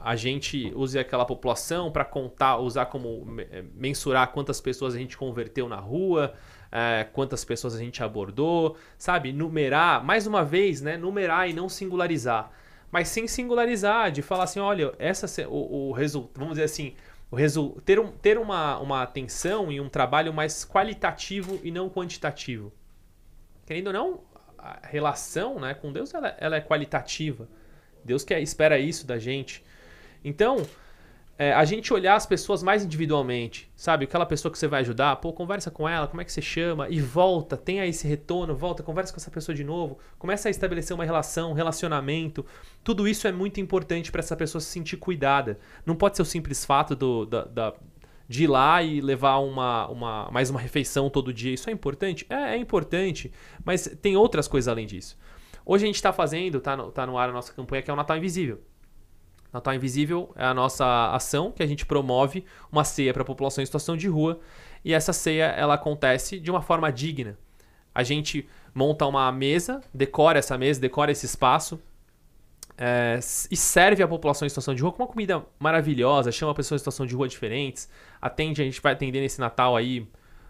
a 0.00 0.16
gente 0.16 0.72
use 0.74 0.98
aquela 0.98 1.24
população 1.24 1.92
para 1.92 2.04
contar, 2.04 2.58
usar 2.58 2.86
como 2.86 3.24
eh, 3.38 3.62
mensurar 3.72 4.32
quantas 4.32 4.60
pessoas 4.60 4.96
a 4.96 4.98
gente 4.98 5.16
converteu 5.16 5.68
na 5.68 5.78
rua, 5.78 6.34
eh, 6.72 7.06
quantas 7.12 7.44
pessoas 7.44 7.76
a 7.76 7.78
gente 7.78 8.02
abordou, 8.02 8.76
sabe? 8.98 9.32
Numerar, 9.32 10.04
mais 10.04 10.26
uma 10.26 10.44
vez, 10.44 10.80
né? 10.80 10.96
Numerar 10.96 11.48
e 11.48 11.52
não 11.52 11.68
singularizar 11.68 12.50
mas 12.94 13.08
sem 13.08 13.26
singularizar, 13.26 14.12
de 14.12 14.22
falar 14.22 14.44
assim, 14.44 14.60
olha, 14.60 14.94
essa 15.00 15.26
o, 15.48 15.88
o 15.88 15.92
resultado, 15.92 16.38
vamos 16.38 16.52
dizer 16.52 16.62
assim, 16.62 16.94
o 17.28 17.34
resu 17.34 17.82
ter, 17.84 17.98
um, 17.98 18.12
ter 18.12 18.38
uma, 18.38 18.78
uma 18.78 19.02
atenção 19.02 19.72
e 19.72 19.80
um 19.80 19.88
trabalho 19.88 20.32
mais 20.32 20.64
qualitativo 20.64 21.58
e 21.64 21.72
não 21.72 21.90
quantitativo. 21.90 22.72
Querendo 23.66 23.88
ou 23.88 23.92
não, 23.92 24.20
a 24.56 24.78
relação 24.86 25.58
né, 25.58 25.74
com 25.74 25.92
Deus 25.92 26.14
ela, 26.14 26.36
ela 26.38 26.54
é 26.54 26.60
qualitativa. 26.60 27.48
Deus 28.04 28.22
quer, 28.22 28.40
espera 28.40 28.78
isso 28.78 29.04
da 29.04 29.18
gente. 29.18 29.64
Então, 30.24 30.64
é, 31.36 31.52
a 31.52 31.64
gente 31.64 31.92
olhar 31.92 32.14
as 32.14 32.24
pessoas 32.26 32.62
mais 32.62 32.84
individualmente, 32.84 33.70
sabe? 33.74 34.04
Aquela 34.04 34.24
pessoa 34.24 34.52
que 34.52 34.58
você 34.58 34.68
vai 34.68 34.80
ajudar, 34.82 35.16
pô, 35.16 35.32
conversa 35.32 35.70
com 35.70 35.88
ela, 35.88 36.06
como 36.06 36.20
é 36.20 36.24
que 36.24 36.32
você 36.32 36.40
chama, 36.42 36.88
e 36.88 37.00
volta, 37.00 37.56
tenha 37.56 37.84
esse 37.86 38.06
retorno, 38.06 38.54
volta, 38.54 38.82
conversa 38.82 39.12
com 39.12 39.18
essa 39.18 39.30
pessoa 39.30 39.54
de 39.54 39.64
novo, 39.64 39.98
começa 40.18 40.48
a 40.48 40.50
estabelecer 40.50 40.94
uma 40.94 41.04
relação, 41.04 41.50
um 41.50 41.54
relacionamento. 41.54 42.46
Tudo 42.84 43.08
isso 43.08 43.26
é 43.26 43.32
muito 43.32 43.60
importante 43.60 44.12
para 44.12 44.20
essa 44.20 44.36
pessoa 44.36 44.60
se 44.60 44.68
sentir 44.68 44.96
cuidada. 44.96 45.58
Não 45.84 45.96
pode 45.96 46.16
ser 46.16 46.22
o 46.22 46.24
simples 46.24 46.64
fato 46.64 46.94
do, 46.94 47.26
da, 47.26 47.44
da- 47.44 47.74
de 48.28 48.44
ir 48.44 48.46
lá 48.46 48.82
e 48.82 49.00
levar 49.02 49.38
uma, 49.38 49.86
uma, 49.88 50.30
mais 50.30 50.48
uma 50.50 50.60
refeição 50.60 51.10
todo 51.10 51.32
dia. 51.32 51.52
Isso 51.52 51.68
é 51.68 51.72
importante? 51.72 52.24
É, 52.30 52.54
é 52.54 52.56
importante, 52.56 53.30
mas 53.64 53.86
tem 54.00 54.16
outras 54.16 54.48
coisas 54.48 54.68
além 54.68 54.86
disso. 54.86 55.18
Hoje 55.66 55.84
a 55.84 55.86
gente 55.86 55.96
está 55.96 56.12
fazendo, 56.12 56.60
tá 56.60 56.76
no, 56.76 56.90
tá 56.92 57.06
no 57.06 57.18
ar 57.18 57.28
a 57.28 57.32
nossa 57.32 57.52
campanha, 57.52 57.82
que 57.82 57.90
é 57.90 57.92
o 57.92 57.96
Natal 57.96 58.16
Invisível. 58.16 58.60
Natal 59.54 59.72
Invisível 59.72 60.32
é 60.34 60.44
a 60.44 60.52
nossa 60.52 61.14
ação 61.14 61.52
que 61.52 61.62
a 61.62 61.66
gente 61.66 61.86
promove 61.86 62.44
uma 62.72 62.82
ceia 62.82 63.12
para 63.12 63.22
a 63.22 63.24
população 63.24 63.62
em 63.62 63.66
situação 63.66 63.96
de 63.96 64.08
rua 64.08 64.40
e 64.84 64.92
essa 64.92 65.12
ceia 65.12 65.44
ela 65.44 65.74
acontece 65.74 66.40
de 66.40 66.50
uma 66.50 66.60
forma 66.60 66.92
digna. 66.92 67.38
a 67.94 68.02
gente 68.02 68.48
monta 68.74 69.06
uma 69.06 69.30
mesa, 69.30 69.80
decora 69.94 70.40
essa 70.40 70.58
mesa, 70.58 70.80
decora 70.80 71.12
esse 71.12 71.24
espaço 71.24 71.80
é, 72.76 73.20
e 73.48 73.56
serve 73.56 74.02
a 74.02 74.08
população 74.08 74.44
em 74.44 74.48
situação 74.48 74.74
de 74.74 74.82
rua 74.82 74.90
com 74.90 75.00
uma 75.04 75.08
comida 75.08 75.46
maravilhosa, 75.60 76.32
chama 76.32 76.52
pessoas 76.52 76.80
em 76.80 76.82
situação 76.82 77.06
de 77.06 77.14
rua 77.14 77.28
diferentes, 77.28 77.88
atende, 78.20 78.60
a 78.60 78.64
gente 78.64 78.80
vai 78.82 78.92
atender 78.92 79.20
nesse 79.20 79.38
Natal 79.38 79.76
aí 79.76 80.08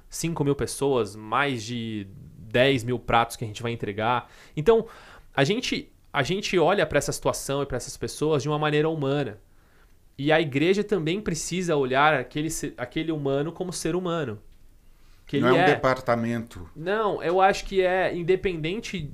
5 0.09 0.43
mil 0.43 0.55
pessoas, 0.55 1.15
mais 1.15 1.63
de 1.63 2.07
10 2.39 2.85
mil 2.85 2.99
pratos 2.99 3.37
que 3.37 3.45
a 3.45 3.47
gente 3.47 3.63
vai 3.63 3.73
entregar. 3.73 4.31
Então, 4.57 4.87
a 5.35 5.45
gente, 5.45 5.93
a 6.15 6.23
gente 6.23 6.57
olha 6.57 6.87
para 6.87 6.97
essa 6.97 7.11
situação 7.11 7.65
e 7.65 7.67
para 7.67 7.77
essas 7.77 7.97
pessoas 7.97 8.41
de 8.41 8.49
uma 8.49 8.57
maneira 8.57 8.89
humana. 8.89 9.41
E 10.17 10.31
a 10.31 10.41
igreja 10.41 10.85
também 10.85 11.21
precisa 11.21 11.75
olhar 11.75 12.15
aquele, 12.15 12.49
aquele 12.77 13.11
humano 13.11 13.51
como 13.51 13.73
ser 13.73 13.97
humano. 13.97 14.41
Que 15.27 15.41
não 15.41 15.49
é 15.49 15.53
um 15.53 15.57
é... 15.57 15.67
departamento. 15.67 16.71
Não, 16.77 17.21
eu 17.21 17.41
acho 17.41 17.65
que 17.65 17.83
é 17.83 18.15
independente. 18.15 19.11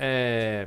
É, 0.00 0.66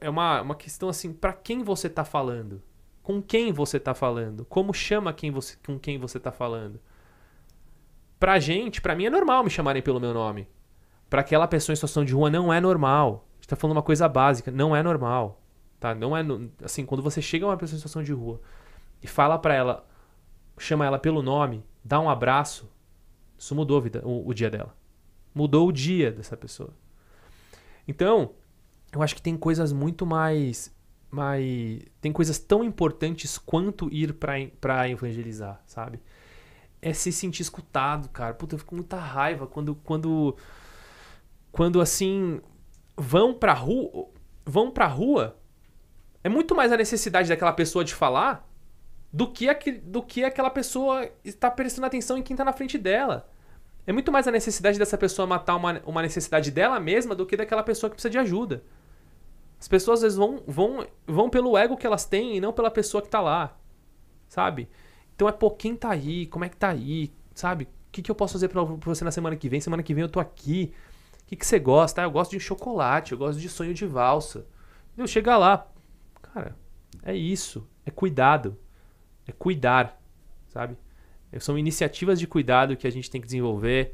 é 0.00 0.10
uma, 0.10 0.42
uma 0.42 0.54
questão 0.56 0.88
assim, 0.88 1.12
para 1.12 1.32
quem 1.32 1.62
você 1.62 1.86
está 1.86 2.04
falando? 2.04 2.60
Com 3.00 3.22
quem 3.22 3.52
você 3.52 3.76
está 3.76 3.94
falando? 3.94 4.44
Como 4.44 4.74
chama 4.74 5.12
quem 5.12 5.30
você, 5.30 5.56
com 5.64 5.78
quem 5.78 5.98
você 5.98 6.18
está 6.18 6.32
falando? 6.32 6.80
Pra 8.18 8.40
gente, 8.40 8.80
pra 8.80 8.96
mim 8.96 9.06
é 9.06 9.10
normal 9.10 9.44
me 9.44 9.50
chamarem 9.50 9.82
pelo 9.82 10.00
meu 10.00 10.12
nome. 10.12 10.48
Pra 11.08 11.20
aquela 11.20 11.46
pessoa 11.46 11.72
em 11.72 11.76
situação 11.76 12.04
de 12.04 12.12
rua 12.12 12.28
não 12.28 12.52
é 12.52 12.60
normal. 12.60 13.27
A 13.48 13.50
gente 13.50 13.56
tá 13.56 13.56
falando 13.56 13.76
uma 13.76 13.82
coisa 13.82 14.06
básica, 14.06 14.50
não 14.50 14.76
é 14.76 14.82
normal. 14.82 15.40
Tá? 15.80 15.94
Não 15.94 16.14
é 16.14 16.22
assim, 16.62 16.84
quando 16.84 17.02
você 17.02 17.22
chega 17.22 17.46
a 17.46 17.48
uma 17.48 17.56
pessoa 17.56 17.76
em 17.76 17.78
situação 17.78 18.02
de 18.02 18.12
rua 18.12 18.42
e 19.02 19.06
fala 19.06 19.38
para 19.38 19.54
ela, 19.54 19.88
chama 20.58 20.84
ela 20.84 20.98
pelo 20.98 21.22
nome, 21.22 21.64
dá 21.82 21.98
um 21.98 22.10
abraço, 22.10 22.70
isso 23.38 23.54
mudou 23.54 23.80
vida, 23.80 24.02
o, 24.04 24.28
o 24.28 24.34
dia 24.34 24.50
dela. 24.50 24.76
Mudou 25.34 25.66
o 25.66 25.72
dia 25.72 26.12
dessa 26.12 26.36
pessoa. 26.36 26.74
Então, 27.86 28.34
eu 28.92 29.02
acho 29.02 29.14
que 29.14 29.22
tem 29.22 29.36
coisas 29.36 29.72
muito 29.72 30.04
mais 30.04 30.76
mais 31.10 31.80
tem 32.02 32.12
coisas 32.12 32.38
tão 32.38 32.62
importantes 32.62 33.38
quanto 33.38 33.88
ir 33.90 34.12
para 34.12 34.90
evangelizar, 34.90 35.62
sabe? 35.64 36.02
É 36.82 36.92
se 36.92 37.10
sentir 37.10 37.40
escutado, 37.40 38.10
cara. 38.10 38.34
Puta, 38.34 38.56
eu 38.56 38.58
fico 38.58 38.70
com 38.70 38.76
muita 38.76 38.98
raiva 38.98 39.46
quando 39.46 39.74
quando 39.76 40.36
quando 41.50 41.80
assim 41.80 42.42
vão 42.98 43.32
pra 43.32 43.52
rua, 43.52 44.08
vão 44.44 44.70
pra 44.70 44.86
rua 44.86 45.38
é 46.22 46.28
muito 46.28 46.54
mais 46.54 46.72
a 46.72 46.76
necessidade 46.76 47.28
daquela 47.28 47.52
pessoa 47.52 47.84
de 47.84 47.94
falar 47.94 48.46
do 49.12 49.30
que, 49.30 49.48
aquele, 49.48 49.78
do 49.78 50.02
que 50.02 50.24
aquela 50.24 50.50
pessoa 50.50 51.08
está 51.24 51.50
prestando 51.50 51.86
atenção 51.86 52.18
em 52.18 52.22
quem 52.22 52.34
está 52.34 52.44
na 52.44 52.52
frente 52.52 52.76
dela. 52.76 53.30
É 53.86 53.92
muito 53.92 54.12
mais 54.12 54.28
a 54.28 54.30
necessidade 54.30 54.78
dessa 54.78 54.98
pessoa 54.98 55.26
matar 55.26 55.56
uma, 55.56 55.80
uma 55.86 56.02
necessidade 56.02 56.50
dela 56.50 56.78
mesma 56.78 57.14
do 57.14 57.24
que 57.24 57.36
daquela 57.36 57.62
pessoa 57.62 57.88
que 57.88 57.94
precisa 57.94 58.10
de 58.10 58.18
ajuda. 58.18 58.62
As 59.58 59.66
pessoas 59.66 60.00
às 60.00 60.02
vezes 60.02 60.18
vão, 60.18 60.42
vão, 60.46 60.86
vão 61.06 61.30
pelo 61.30 61.56
ego 61.56 61.76
que 61.76 61.86
elas 61.86 62.04
têm 62.04 62.36
e 62.36 62.40
não 62.40 62.52
pela 62.52 62.70
pessoa 62.70 63.00
que 63.00 63.08
está 63.08 63.20
lá. 63.20 63.56
Sabe? 64.28 64.68
Então 65.14 65.28
é, 65.28 65.32
pô, 65.32 65.50
quem 65.50 65.74
tá 65.74 65.90
aí? 65.90 66.26
Como 66.26 66.44
é 66.44 66.48
que 66.48 66.56
tá 66.56 66.68
aí? 66.68 67.10
Sabe? 67.34 67.64
O 67.64 67.68
que, 67.90 68.02
que 68.02 68.10
eu 68.10 68.14
posso 68.14 68.34
fazer 68.34 68.48
pra, 68.48 68.64
pra 68.66 68.94
você 68.94 69.04
na 69.04 69.10
semana 69.10 69.34
que 69.36 69.48
vem? 69.48 69.60
Semana 69.60 69.82
que 69.82 69.94
vem 69.94 70.02
eu 70.02 70.08
tô 70.08 70.20
aqui. 70.20 70.74
Que, 71.28 71.36
que 71.36 71.46
você 71.46 71.60
gosta? 71.60 72.02
Ah, 72.02 72.04
eu 72.04 72.10
gosto 72.10 72.32
de 72.32 72.40
chocolate, 72.40 73.12
eu 73.12 73.18
gosto 73.18 73.38
de 73.38 73.48
sonho 73.48 73.72
de 73.72 73.86
valsa. 73.86 74.44
Eu 74.96 75.06
chega 75.06 75.36
lá, 75.36 75.68
Cara, 76.34 76.56
é 77.02 77.14
isso. 77.14 77.66
É 77.84 77.90
cuidado. 77.90 78.56
É 79.26 79.32
cuidar, 79.32 80.00
sabe? 80.48 80.76
São 81.38 81.58
iniciativas 81.58 82.18
de 82.18 82.26
cuidado 82.26 82.76
que 82.76 82.86
a 82.86 82.90
gente 82.90 83.10
tem 83.10 83.20
que 83.20 83.26
desenvolver 83.26 83.92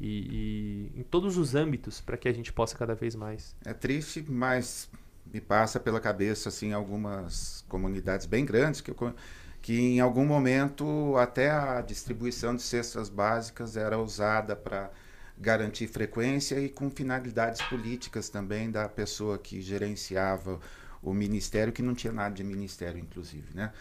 e, 0.00 0.92
e 0.94 1.00
em 1.00 1.02
todos 1.02 1.36
os 1.36 1.54
âmbitos 1.54 2.00
para 2.00 2.16
que 2.16 2.28
a 2.28 2.32
gente 2.32 2.52
possa 2.52 2.76
cada 2.76 2.94
vez 2.94 3.16
mais. 3.16 3.56
É 3.64 3.74
triste, 3.74 4.24
mas 4.28 4.88
me 5.32 5.40
passa 5.40 5.80
pela 5.80 5.98
cabeça 5.98 6.48
assim 6.48 6.72
algumas 6.72 7.64
comunidades 7.68 8.26
bem 8.26 8.44
grandes 8.44 8.80
que, 8.80 8.90
eu, 8.92 9.14
que 9.60 9.76
em 9.76 10.00
algum 10.00 10.24
momento 10.24 11.16
até 11.16 11.50
a 11.50 11.80
distribuição 11.80 12.54
de 12.54 12.62
cestas 12.62 13.08
básicas 13.08 13.76
era 13.76 13.98
usada 13.98 14.54
para 14.54 14.90
garantir 15.38 15.86
frequência 15.86 16.58
e 16.58 16.68
com 16.68 16.90
finalidades 16.90 17.60
políticas 17.62 18.28
também 18.28 18.70
da 18.70 18.88
pessoa 18.88 19.38
que 19.38 19.60
gerenciava 19.60 20.58
o 21.02 21.12
ministério, 21.12 21.72
que 21.72 21.82
não 21.82 21.94
tinha 21.94 22.12
nada 22.12 22.34
de 22.34 22.42
ministério, 22.42 22.98
inclusive, 22.98 23.54
né? 23.54 23.72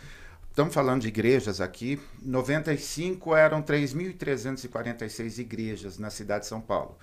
Estamos 0.50 0.74
falando 0.74 1.02
de 1.02 1.10
igrejas 1.10 1.60
aqui. 1.60 2.00
95 2.22 3.36
eram 3.36 3.62
3.346 3.62 5.40
igrejas 5.40 5.98
na 5.98 6.10
cidade 6.10 6.44
de 6.44 6.48
São 6.48 6.62
Paulo. 6.62 6.98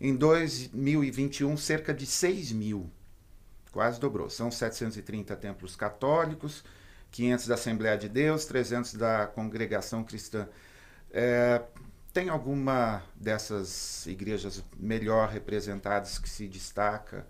Em 0.00 0.16
2021, 0.16 1.56
cerca 1.56 1.94
de 1.94 2.06
6 2.06 2.50
mil. 2.50 2.90
Quase 3.70 4.00
dobrou. 4.00 4.28
São 4.28 4.50
730 4.50 5.36
templos 5.36 5.76
católicos, 5.76 6.64
500 7.12 7.46
da 7.46 7.54
Assembleia 7.54 7.96
de 7.96 8.08
Deus, 8.08 8.46
300 8.46 8.94
da 8.94 9.28
Congregação 9.28 10.02
Cristã. 10.02 10.48
É, 11.12 11.62
tem 12.18 12.30
alguma 12.30 13.00
dessas 13.14 14.04
igrejas 14.04 14.64
melhor 14.76 15.28
representadas 15.28 16.18
que 16.18 16.28
se 16.28 16.48
destaca 16.48 17.24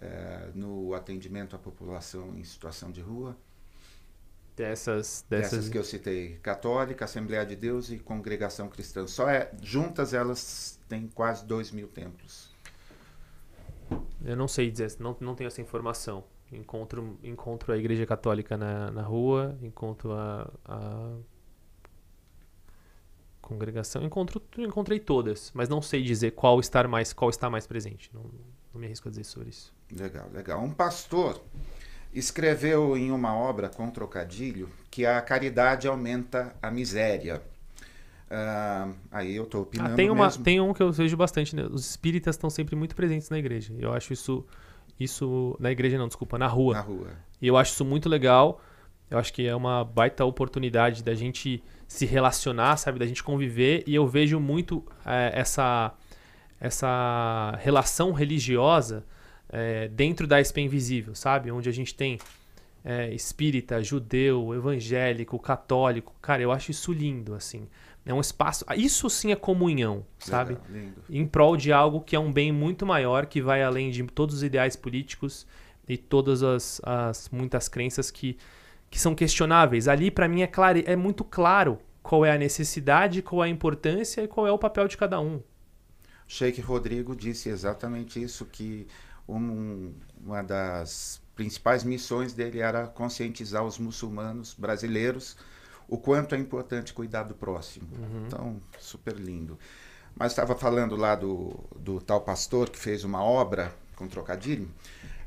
é, 0.00 0.48
no 0.54 0.94
atendimento 0.94 1.54
à 1.54 1.58
população 1.58 2.34
em 2.34 2.42
situação 2.42 2.90
de 2.90 3.02
rua. 3.02 3.36
Dessas, 4.56 5.26
dessas... 5.28 5.50
dessas 5.50 5.68
que 5.68 5.76
eu 5.76 5.84
citei, 5.84 6.38
Católica, 6.42 7.04
Assembleia 7.04 7.44
de 7.44 7.54
Deus 7.54 7.90
e 7.90 7.98
Congregação 7.98 8.66
Cristã. 8.70 9.06
Só 9.06 9.28
é, 9.28 9.52
juntas 9.60 10.14
elas 10.14 10.80
têm 10.88 11.06
quase 11.06 11.44
dois 11.44 11.70
mil 11.70 11.88
templos. 11.88 12.50
Eu 14.24 14.36
não 14.36 14.48
sei 14.48 14.70
dizer, 14.70 14.96
não, 14.98 15.14
não 15.20 15.34
tenho 15.34 15.48
essa 15.48 15.60
informação. 15.60 16.24
Encontro, 16.50 17.18
encontro 17.22 17.74
a 17.74 17.76
Igreja 17.76 18.06
Católica 18.06 18.56
na, 18.56 18.90
na 18.90 19.02
rua, 19.02 19.54
encontro 19.60 20.12
a, 20.12 20.50
a 20.64 21.12
congregação, 23.50 24.02
encontro, 24.04 24.40
encontrei 24.58 25.00
todas, 25.00 25.50
mas 25.52 25.68
não 25.68 25.82
sei 25.82 26.02
dizer 26.02 26.30
qual 26.32 26.60
estar 26.60 26.86
mais, 26.86 27.12
qual 27.12 27.28
está 27.28 27.50
mais 27.50 27.66
presente. 27.66 28.10
Não, 28.14 28.22
não 28.72 28.80
me 28.80 28.86
arrisco 28.86 29.08
a 29.08 29.10
dizer 29.10 29.24
sobre 29.24 29.50
isso. 29.50 29.74
Legal, 29.90 30.30
legal. 30.32 30.62
Um 30.62 30.70
pastor 30.70 31.42
escreveu 32.14 32.96
em 32.96 33.10
uma 33.10 33.36
obra 33.36 33.68
com 33.68 33.90
trocadilho 33.90 34.68
que 34.90 35.04
a 35.04 35.20
caridade 35.20 35.88
aumenta 35.88 36.54
a 36.62 36.70
miséria. 36.70 37.42
Uh, 38.30 38.94
aí 39.10 39.34
eu 39.34 39.42
estou 39.42 39.62
opinando 39.62 39.92
ah, 39.92 39.96
tem, 39.96 40.08
uma, 40.08 40.26
mesmo. 40.26 40.44
tem 40.44 40.60
um 40.60 40.72
que 40.72 40.82
eu 40.82 40.92
vejo 40.92 41.16
bastante. 41.16 41.56
Né? 41.56 41.64
Os 41.64 41.90
espíritas 41.90 42.36
estão 42.36 42.48
sempre 42.48 42.76
muito 42.76 42.94
presentes 42.94 43.28
na 43.28 43.38
igreja. 43.38 43.74
Eu 43.78 43.92
acho 43.92 44.12
isso, 44.12 44.46
isso... 44.98 45.56
Na 45.58 45.72
igreja 45.72 45.98
não, 45.98 46.06
desculpa, 46.06 46.38
na 46.38 46.46
rua. 46.46 46.74
Na 46.74 46.80
rua. 46.80 47.08
E 47.42 47.48
eu 47.48 47.56
acho 47.56 47.72
isso 47.72 47.84
muito 47.84 48.08
legal. 48.08 48.60
Eu 49.10 49.18
acho 49.18 49.32
que 49.32 49.46
é 49.46 49.54
uma 49.54 49.84
baita 49.84 50.24
oportunidade 50.24 51.02
da 51.02 51.14
gente 51.14 51.62
se 51.88 52.06
relacionar, 52.06 52.76
sabe? 52.76 52.98
Da 52.98 53.06
gente 53.06 53.22
conviver. 53.22 53.82
E 53.86 53.94
eu 53.94 54.06
vejo 54.06 54.38
muito 54.38 54.84
é, 55.04 55.32
essa 55.34 55.92
essa 56.60 57.58
relação 57.62 58.12
religiosa 58.12 59.04
é, 59.48 59.88
dentro 59.88 60.26
da 60.26 60.42
SP 60.44 60.60
Invisível, 60.60 61.14
sabe? 61.14 61.50
Onde 61.50 61.68
a 61.68 61.72
gente 61.72 61.94
tem 61.94 62.18
é, 62.84 63.12
espírita, 63.12 63.82
judeu, 63.82 64.54
evangélico, 64.54 65.38
católico. 65.38 66.14
Cara, 66.20 66.42
eu 66.42 66.52
acho 66.52 66.70
isso 66.70 66.92
lindo, 66.92 67.34
assim. 67.34 67.66
É 68.04 68.14
um 68.14 68.20
espaço. 68.20 68.64
Isso 68.76 69.08
sim 69.10 69.32
é 69.32 69.36
comunhão, 69.36 70.04
sabe? 70.18 70.56
Legal, 70.70 70.92
em 71.08 71.26
prol 71.26 71.56
de 71.56 71.72
algo 71.72 72.00
que 72.00 72.16
é 72.16 72.18
um 72.18 72.32
bem 72.32 72.50
muito 72.50 72.86
maior, 72.86 73.26
que 73.26 73.42
vai 73.42 73.62
além 73.62 73.90
de 73.90 74.02
todos 74.04 74.36
os 74.36 74.42
ideais 74.42 74.76
políticos 74.76 75.46
e 75.88 75.96
todas 75.96 76.42
as, 76.42 76.80
as 76.84 77.28
muitas 77.30 77.68
crenças 77.68 78.10
que, 78.10 78.38
que 78.90 78.98
são 78.98 79.14
questionáveis. 79.14 79.88
Ali, 79.88 80.10
para 80.10 80.28
mim, 80.28 80.42
é, 80.42 80.46
claro, 80.46 80.82
é 80.84 80.96
muito 80.96 81.24
claro 81.24 81.78
qual 82.02 82.24
é 82.24 82.32
a 82.32 82.38
necessidade, 82.38 83.22
qual 83.22 83.44
é 83.44 83.46
a 83.46 83.50
importância 83.50 84.22
e 84.22 84.28
qual 84.28 84.46
é 84.46 84.52
o 84.52 84.58
papel 84.58 84.88
de 84.88 84.96
cada 84.96 85.20
um. 85.20 85.40
Sheikh 86.26 86.60
Rodrigo 86.60 87.14
disse 87.14 87.48
exatamente 87.48 88.22
isso, 88.22 88.44
que 88.44 88.86
um, 89.28 89.92
uma 90.24 90.42
das 90.42 91.20
principais 91.34 91.84
missões 91.84 92.32
dele 92.32 92.60
era 92.60 92.86
conscientizar 92.86 93.64
os 93.64 93.78
muçulmanos 93.78 94.54
brasileiros 94.54 95.36
o 95.90 95.98
quanto 95.98 96.36
é 96.36 96.38
importante 96.38 96.92
cuidar 96.92 97.24
do 97.24 97.34
próximo. 97.34 97.88
Uhum. 97.98 98.24
Então, 98.26 98.62
super 98.78 99.16
lindo. 99.16 99.58
Mas 100.14 100.32
estava 100.32 100.54
falando 100.54 100.94
lá 100.94 101.16
do, 101.16 101.58
do 101.76 102.00
tal 102.00 102.20
pastor 102.20 102.70
que 102.70 102.78
fez 102.78 103.02
uma 103.02 103.22
obra 103.24 103.74
com 103.96 104.06
trocadilho, 104.06 104.70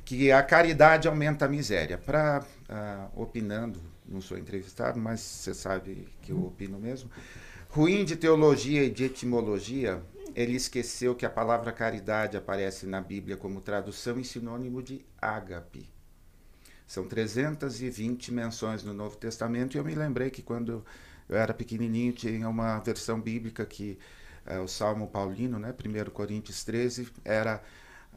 que 0.05 0.31
a 0.31 0.41
caridade 0.41 1.07
aumenta 1.07 1.45
a 1.45 1.47
miséria. 1.49 1.97
Para 1.97 2.45
ah, 2.73 3.07
opinando, 3.15 3.79
não 4.03 4.19
sou 4.19 4.35
entrevistado, 4.35 4.99
mas 4.99 5.19
você 5.19 5.53
sabe 5.53 6.07
que 6.23 6.31
eu 6.31 6.43
opino 6.43 6.79
mesmo. 6.79 7.09
Ruim 7.69 8.03
de 8.03 8.15
teologia 8.15 8.83
e 8.83 8.89
de 8.89 9.03
etimologia, 9.03 10.01
ele 10.35 10.55
esqueceu 10.55 11.13
que 11.13 11.25
a 11.25 11.29
palavra 11.29 11.71
caridade 11.71 12.35
aparece 12.35 12.87
na 12.87 12.99
Bíblia 12.99 13.37
como 13.37 13.61
tradução 13.61 14.19
e 14.19 14.25
sinônimo 14.25 14.81
de 14.81 15.05
ágape. 15.21 15.87
São 16.87 17.07
320 17.07 18.31
menções 18.31 18.83
no 18.83 18.93
Novo 18.93 19.17
Testamento 19.17 19.75
e 19.75 19.77
eu 19.77 19.85
me 19.85 19.93
lembrei 19.93 20.31
que 20.31 20.41
quando 20.41 20.83
eu 21.29 21.37
era 21.37 21.53
pequenininho 21.53 22.11
tinha 22.11 22.49
uma 22.49 22.79
versão 22.79 23.21
bíblica 23.21 23.65
que 23.65 23.99
é, 24.45 24.59
o 24.59 24.67
Salmo 24.67 25.07
Paulino, 25.07 25.59
né? 25.59 25.73
1 25.73 26.09
Coríntios 26.09 26.63
13, 26.63 27.07
era 27.23 27.61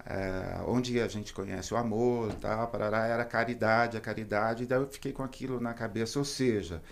é, 0.05 0.61
onde 0.67 1.01
a 1.01 1.09
gente 1.09 1.33
conhece 1.33 1.73
o 1.73 1.77
amor, 1.77 2.33
tal, 2.35 2.69
parará, 2.69 3.07
era 3.07 3.25
caridade, 3.25 3.97
a 3.97 4.01
caridade, 4.01 4.65
e 4.65 4.67
daí 4.67 4.81
eu 4.81 4.89
fiquei 4.89 5.13
com 5.13 5.23
aquilo 5.23 5.61
na 5.61 5.73
cabeça, 5.73 6.19
ou 6.19 6.25
seja, 6.25 6.83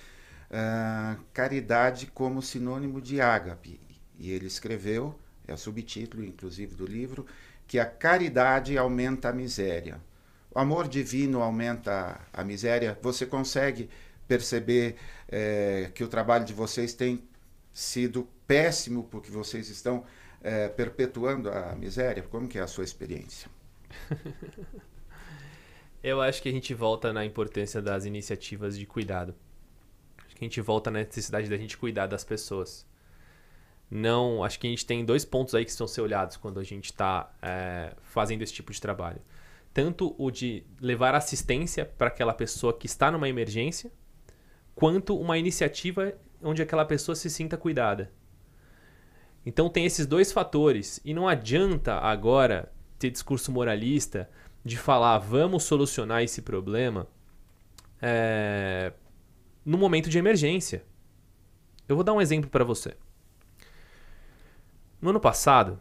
é, 0.50 1.16
caridade 1.32 2.07
como 2.07 2.40
sinônimo 2.40 3.00
de 3.00 3.20
ágape. 3.20 3.80
E 4.18 4.30
ele 4.30 4.46
escreveu, 4.46 5.18
é 5.46 5.52
o 5.52 5.59
subtítulo, 5.59 6.24
inclusive, 6.24 6.74
do 6.74 6.86
livro, 6.86 7.26
que 7.66 7.78
a 7.78 7.86
caridade 7.86 8.76
aumenta 8.78 9.28
a 9.28 9.32
miséria. 9.32 10.00
O 10.55 10.59
amor 10.59 10.86
divino 10.86 11.42
aumenta 11.42 12.20
a 12.32 12.44
miséria. 12.44 12.96
Você 13.02 13.26
consegue 13.26 13.90
perceber 14.28 14.96
é, 15.28 15.90
que 15.94 16.05
o 16.05 16.09
trabalho 16.09 16.44
de 16.44 16.52
vocês 16.52 16.94
tem 16.94 17.22
sido 17.72 18.28
péssimo 18.46 19.05
porque 19.11 19.30
vocês 19.30 19.68
estão 19.68 20.05
é, 20.45 20.68
perpetuando 20.68 21.51
a 21.51 21.74
miséria? 21.74 22.22
Como 22.22 22.47
que 22.47 22.59
é 22.59 22.61
a 22.61 22.66
sua 22.66 22.84
experiência? 22.84 23.51
Eu 26.03 26.20
acho 26.20 26.42
que 26.42 26.51
a 26.51 26.53
gente 26.53 26.74
volta 26.74 27.14
na 27.14 27.24
importância 27.24 27.80
das 27.80 28.05
iniciativas 28.05 28.78
de 28.78 28.84
cuidado. 28.84 29.34
Acho 30.26 30.36
que 30.36 30.45
a 30.45 30.49
gente 30.49 30.61
volta 30.61 30.90
na 30.90 30.99
necessidade 30.99 31.49
da 31.49 31.57
gente 31.57 31.78
cuidar 31.78 32.07
das 32.07 32.22
pessoas. 32.22 32.86
Não, 33.90 34.45
acho 34.45 34.61
que 34.61 34.66
a 34.66 34.70
gente 34.70 34.84
tem 34.84 35.03
dois 35.03 35.24
pontos 35.24 35.55
aí 35.55 35.64
que 35.64 35.70
estão 35.70 35.86
ser 35.86 36.03
olhados 36.03 36.36
quando 36.36 36.61
a 36.61 36.62
gente 36.62 36.86
está 36.86 37.32
é, 37.40 37.95
fazendo 38.03 38.42
esse 38.42 38.53
tipo 38.53 38.70
de 38.70 38.80
trabalho. 38.80 39.22
Tanto 39.72 40.14
o 40.18 40.30
de 40.30 40.66
levar 40.78 41.14
assistência 41.14 41.86
para 41.86 42.09
aquela 42.09 42.34
pessoa 42.34 42.76
que 42.76 42.86
está 42.86 43.11
numa 43.11 43.28
emergência, 43.28 43.90
quanto 44.74 45.18
uma 45.18 45.38
iniciativa 45.38 46.12
onde 46.42 46.61
aquela 46.61 46.84
pessoa 46.84 47.16
se 47.16 47.30
sinta 47.30 47.57
cuidada. 47.57 48.12
Então 49.45 49.68
tem 49.68 49.84
esses 49.84 50.07
dois 50.07 50.32
fatores. 50.32 51.01
E 51.05 51.12
não 51.12 51.28
adianta 51.28 51.95
agora 51.95 52.72
ter 52.99 53.11
discurso 53.11 53.53
moralista 53.53 54.28
de 54.64 54.76
falar 54.78 55.18
vamos 55.18 55.64
solucionar 55.64 56.22
esse 56.22 56.40
problema 56.40 57.07
é, 58.01 58.92
no 59.64 59.76
momento 59.76 60.09
de 60.09 60.18
emergência. 60.18 60.84
Eu 61.88 61.97
vou 61.97 62.05
dar 62.05 62.14
um 62.14 62.20
exemplo 62.20 62.49
para 62.49 62.64
você. 62.64 62.97
No 65.01 65.11
ano 65.11 65.20
passado, 65.20 65.78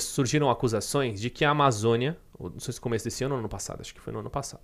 surgiram 0.00 0.50
acusações 0.50 1.20
de 1.20 1.28
que 1.28 1.44
a 1.44 1.50
Amazônia, 1.50 2.18
não 2.38 2.58
sei 2.58 2.72
se 2.72 2.80
começo 2.80 3.04
desse 3.04 3.22
ano 3.24 3.34
ou 3.34 3.38
no 3.38 3.42
ano 3.42 3.48
passado, 3.48 3.80
acho 3.82 3.94
que 3.94 4.00
foi 4.00 4.12
no 4.12 4.20
ano 4.20 4.30
passado, 4.30 4.62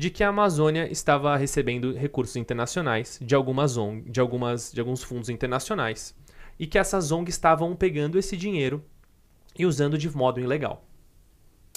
de 0.00 0.08
que 0.08 0.24
a 0.24 0.30
Amazônia 0.30 0.90
estava 0.90 1.36
recebendo 1.36 1.92
recursos 1.92 2.34
internacionais 2.34 3.18
de 3.20 3.34
algumas 3.34 3.76
ONG, 3.76 4.10
de 4.10 4.18
algumas 4.18 4.72
de 4.72 4.80
alguns 4.80 5.02
fundos 5.02 5.28
internacionais 5.28 6.14
e 6.58 6.66
que 6.66 6.78
essas 6.78 7.12
ONGs 7.12 7.34
estavam 7.34 7.76
pegando 7.76 8.18
esse 8.18 8.34
dinheiro 8.34 8.82
e 9.58 9.66
usando 9.66 9.98
de 9.98 10.08
modo 10.08 10.40
ilegal. 10.40 10.82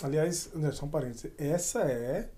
Aliás, 0.01 0.49
só 0.71 0.85
um 0.85 0.89
parênteses, 0.89 1.33
essa 1.37 1.81
é 1.81 2.29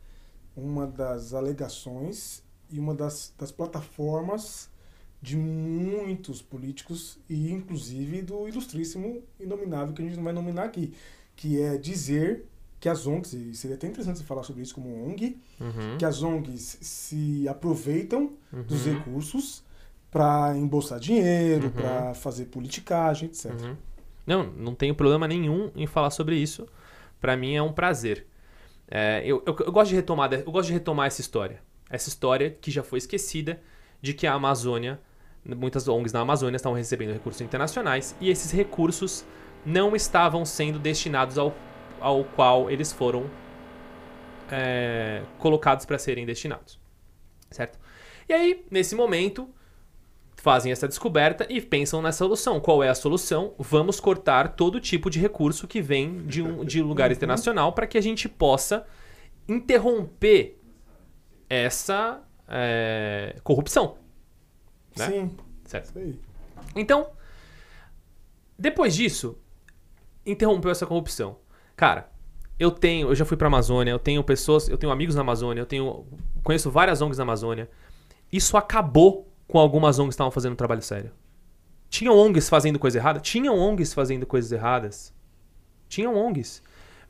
uma 0.58 0.88
das 0.88 1.36
alegações 1.36 2.42
e 2.72 2.80
uma 2.80 2.96
das, 2.96 3.32
das 3.38 3.52
plataformas 3.52 4.72
de 5.22 5.38
muitos 5.38 6.42
políticos 6.42 7.20
e 7.30 7.52
inclusive 7.52 8.24
do 8.24 8.48
ilustríssimo 8.48 9.22
inominável 9.40 9.94
que 9.94 10.02
a 10.02 10.06
gente 10.06 10.18
não 10.18 10.24
vai 10.24 10.34
nominar 10.34 10.64
aqui, 10.64 10.96
que 11.36 11.62
é 11.62 11.78
dizer 11.78 12.48
que 12.86 12.90
as 12.90 13.08
ONGs, 13.08 13.34
e 13.34 13.56
seria 13.56 13.76
até 13.76 13.88
interessante 13.88 14.20
você 14.20 14.24
falar 14.24 14.44
sobre 14.44 14.62
isso 14.62 14.76
como 14.76 15.08
ONG, 15.08 15.40
uhum. 15.60 15.98
que 15.98 16.06
as 16.06 16.22
ONGs 16.22 16.78
se 16.82 17.48
aproveitam 17.48 18.34
uhum. 18.54 18.62
dos 18.62 18.86
recursos 18.86 19.64
para 20.12 20.56
embolsar 20.56 21.00
dinheiro, 21.00 21.66
uhum. 21.66 21.72
para 21.72 22.14
fazer 22.14 22.46
politicagem, 22.46 23.28
etc. 23.28 23.52
Uhum. 23.60 23.76
Não, 24.28 24.44
não 24.44 24.76
tenho 24.76 24.94
problema 24.94 25.28
nenhum 25.28 25.72
em 25.76 25.88
falar 25.88 26.12
sobre 26.12 26.36
isso. 26.36 26.68
Para 27.20 27.36
mim 27.36 27.56
é 27.56 27.62
um 27.64 27.74
prazer. 27.74 28.28
É, 28.88 29.24
eu, 29.26 29.42
eu, 29.48 29.56
eu, 29.66 29.72
gosto 29.72 29.90
de 29.90 29.96
retomar, 29.96 30.32
eu 30.32 30.52
gosto 30.52 30.68
de 30.68 30.74
retomar 30.74 31.08
essa 31.08 31.22
história. 31.22 31.64
Essa 31.90 32.10
história 32.10 32.52
que 32.52 32.70
já 32.70 32.84
foi 32.84 33.00
esquecida 33.00 33.60
de 34.00 34.14
que 34.14 34.28
a 34.28 34.34
Amazônia, 34.34 35.02
muitas 35.44 35.88
ONGs 35.88 36.14
na 36.14 36.20
Amazônia 36.20 36.58
estavam 36.58 36.78
recebendo 36.78 37.14
recursos 37.14 37.42
internacionais 37.42 38.16
e 38.22 38.30
esses 38.30 38.52
recursos 38.52 39.26
não 39.66 39.96
estavam 39.96 40.46
sendo 40.46 40.78
destinados 40.78 41.40
ao 41.40 41.52
ao 42.00 42.24
qual 42.24 42.70
eles 42.70 42.92
foram 42.92 43.30
é, 44.52 45.24
colocados 45.38 45.86
para 45.86 45.98
serem 45.98 46.26
destinados. 46.26 46.80
Certo? 47.50 47.80
E 48.28 48.34
aí, 48.34 48.66
nesse 48.70 48.96
momento, 48.96 49.50
fazem 50.36 50.72
essa 50.72 50.88
descoberta 50.88 51.46
e 51.50 51.62
pensam 51.62 52.02
na 52.02 52.12
solução. 52.12 52.60
Qual 52.60 52.84
é 52.84 52.90
a 52.90 52.96
solução? 52.96 53.54
Vamos 53.58 54.00
cortar 54.00 54.56
todo 54.56 54.80
tipo 54.80 55.10
de 55.10 55.20
recurso 55.20 55.68
que 55.68 55.82
vem 55.82 56.26
de 56.26 56.42
um 56.42 56.64
de 56.64 56.82
lugar 56.82 57.10
uhum. 57.10 57.16
internacional 57.16 57.74
para 57.74 57.88
que 57.88 57.98
a 57.98 58.02
gente 58.02 58.28
possa 58.28 58.86
interromper 59.48 60.60
essa 61.50 62.22
é, 62.48 63.36
corrupção. 63.44 63.98
Né? 64.98 65.08
Sim. 65.08 65.38
Certo. 65.66 65.94
Então, 66.76 67.10
depois 68.58 68.96
disso, 68.96 69.38
interrompeu 70.26 70.72
essa 70.72 70.86
corrupção. 70.86 71.38
Cara, 71.76 72.10
eu 72.58 72.72
tenho, 72.72 73.10
eu 73.10 73.16
já 73.16 73.26
fui 73.26 73.36
pra 73.36 73.48
Amazônia, 73.48 73.92
eu 73.92 74.00
tenho 74.00 74.24
pessoas, 74.24 74.70
eu 74.70 74.78
tenho 74.78 74.92
amigos 74.92 75.16
na 75.16 75.22
Amazônia, 75.22 75.62
eu 75.62 75.66
tenho. 75.66 76.06
Conheço 76.44 76.72
várias 76.72 77.02
ONGs 77.02 77.18
na 77.18 77.24
Amazônia. 77.24 77.70
Isso 78.32 78.56
acabou 78.56 79.30
com 79.48 79.60
algumas 79.60 80.00
ONGs 80.00 80.10
que 80.10 80.14
estavam 80.14 80.32
fazendo 80.32 80.54
um 80.54 80.58
trabalho 80.58 80.82
sério. 80.82 81.12
Tinham 81.90 82.18
ONGs 82.18 82.50
fazendo 82.50 82.80
coisa 82.80 82.98
errada? 82.98 83.20
Tinham 83.20 83.58
ONGs 83.58 83.94
fazendo 83.94 84.26
coisas 84.26 84.52
erradas. 84.52 85.14
Tinham 85.88 86.16
ONGs. 86.16 86.62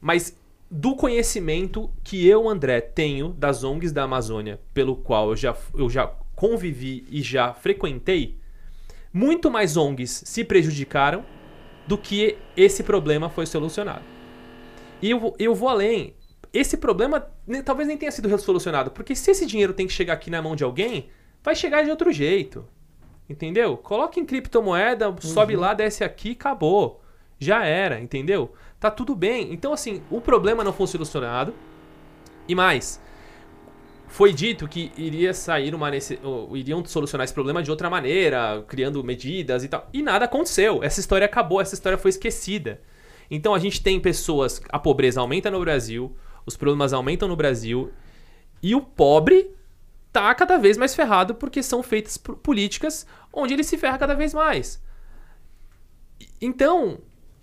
Mas 0.01 0.37
do 0.69 0.95
conhecimento 0.95 1.91
que 2.03 2.27
eu, 2.27 2.49
André, 2.49 2.81
tenho 2.81 3.29
das 3.29 3.63
ONGs 3.63 3.91
da 3.91 4.03
Amazônia, 4.03 4.59
pelo 4.73 4.95
qual 4.95 5.29
eu 5.29 5.35
já, 5.35 5.55
eu 5.75 5.89
já 5.89 6.07
convivi 6.35 7.05
e 7.09 7.21
já 7.21 7.53
frequentei, 7.53 8.37
muito 9.13 9.49
mais 9.49 9.77
ONGs 9.77 10.23
se 10.25 10.43
prejudicaram 10.43 11.23
do 11.87 11.97
que 11.97 12.37
esse 12.57 12.83
problema 12.83 13.29
foi 13.29 13.45
solucionado. 13.45 14.14
E 15.01 15.11
eu, 15.11 15.35
eu 15.37 15.53
vou 15.53 15.69
além. 15.69 16.15
Esse 16.53 16.77
problema 16.77 17.27
talvez 17.63 17.87
nem 17.87 17.97
tenha 17.97 18.11
sido 18.11 18.29
resolucionado, 18.29 18.91
porque 18.91 19.15
se 19.15 19.31
esse 19.31 19.45
dinheiro 19.45 19.73
tem 19.73 19.87
que 19.87 19.93
chegar 19.93 20.13
aqui 20.13 20.29
na 20.29 20.41
mão 20.41 20.55
de 20.55 20.63
alguém, 20.63 21.09
vai 21.43 21.55
chegar 21.55 21.83
de 21.83 21.89
outro 21.89 22.11
jeito. 22.11 22.65
Entendeu? 23.29 23.75
Coloca 23.75 24.19
em 24.19 24.25
criptomoeda, 24.25 25.09
uhum. 25.09 25.21
sobe 25.21 25.55
lá, 25.55 25.73
desce 25.73 26.03
aqui, 26.03 26.31
acabou. 26.31 27.01
Já 27.37 27.65
era, 27.65 27.99
entendeu? 27.99 28.53
Tá 28.79 28.89
tudo 28.89 29.15
bem. 29.15 29.51
Então, 29.51 29.73
assim, 29.73 30.01
o 30.09 30.21
problema 30.21 30.63
não 30.63 30.71
foi 30.71 30.87
solucionado. 30.87 31.53
E 32.47 32.53
mais, 32.53 33.01
foi 34.07 34.31
dito 34.31 34.67
que 34.67 34.91
iria 34.95 35.33
sair 35.33 35.73
uma 35.73 35.91
iriam 36.53 36.85
solucionar 36.85 37.25
esse 37.25 37.33
problema 37.33 37.61
de 37.61 37.71
outra 37.71 37.89
maneira, 37.89 38.63
criando 38.67 39.03
medidas 39.03 39.63
e 39.63 39.67
tal. 39.67 39.89
E 39.91 40.01
nada 40.01 40.25
aconteceu. 40.25 40.83
Essa 40.83 40.99
história 40.99 41.25
acabou, 41.25 41.59
essa 41.59 41.73
história 41.73 41.97
foi 41.97 42.09
esquecida. 42.09 42.79
Então 43.29 43.53
a 43.53 43.59
gente 43.59 43.81
tem 43.81 43.99
pessoas, 43.99 44.61
a 44.69 44.79
pobreza 44.79 45.19
aumenta 45.19 45.49
no 45.49 45.59
Brasil, 45.59 46.15
os 46.45 46.55
problemas 46.55 46.93
aumentam 46.93 47.27
no 47.27 47.35
Brasil 47.35 47.91
e 48.61 48.75
o 48.75 48.81
pobre 48.81 49.51
tá 50.11 50.33
cada 50.33 50.57
vez 50.57 50.77
mais 50.77 50.95
ferrado 50.95 51.35
porque 51.35 51.61
são 51.61 51.83
feitas 51.83 52.17
políticas 52.17 53.05
onde 53.33 53.53
ele 53.53 53.63
se 53.63 53.77
ferra 53.77 53.97
cada 53.97 54.13
vez 54.13 54.33
mais. 54.33 54.81
Então, 56.39 56.99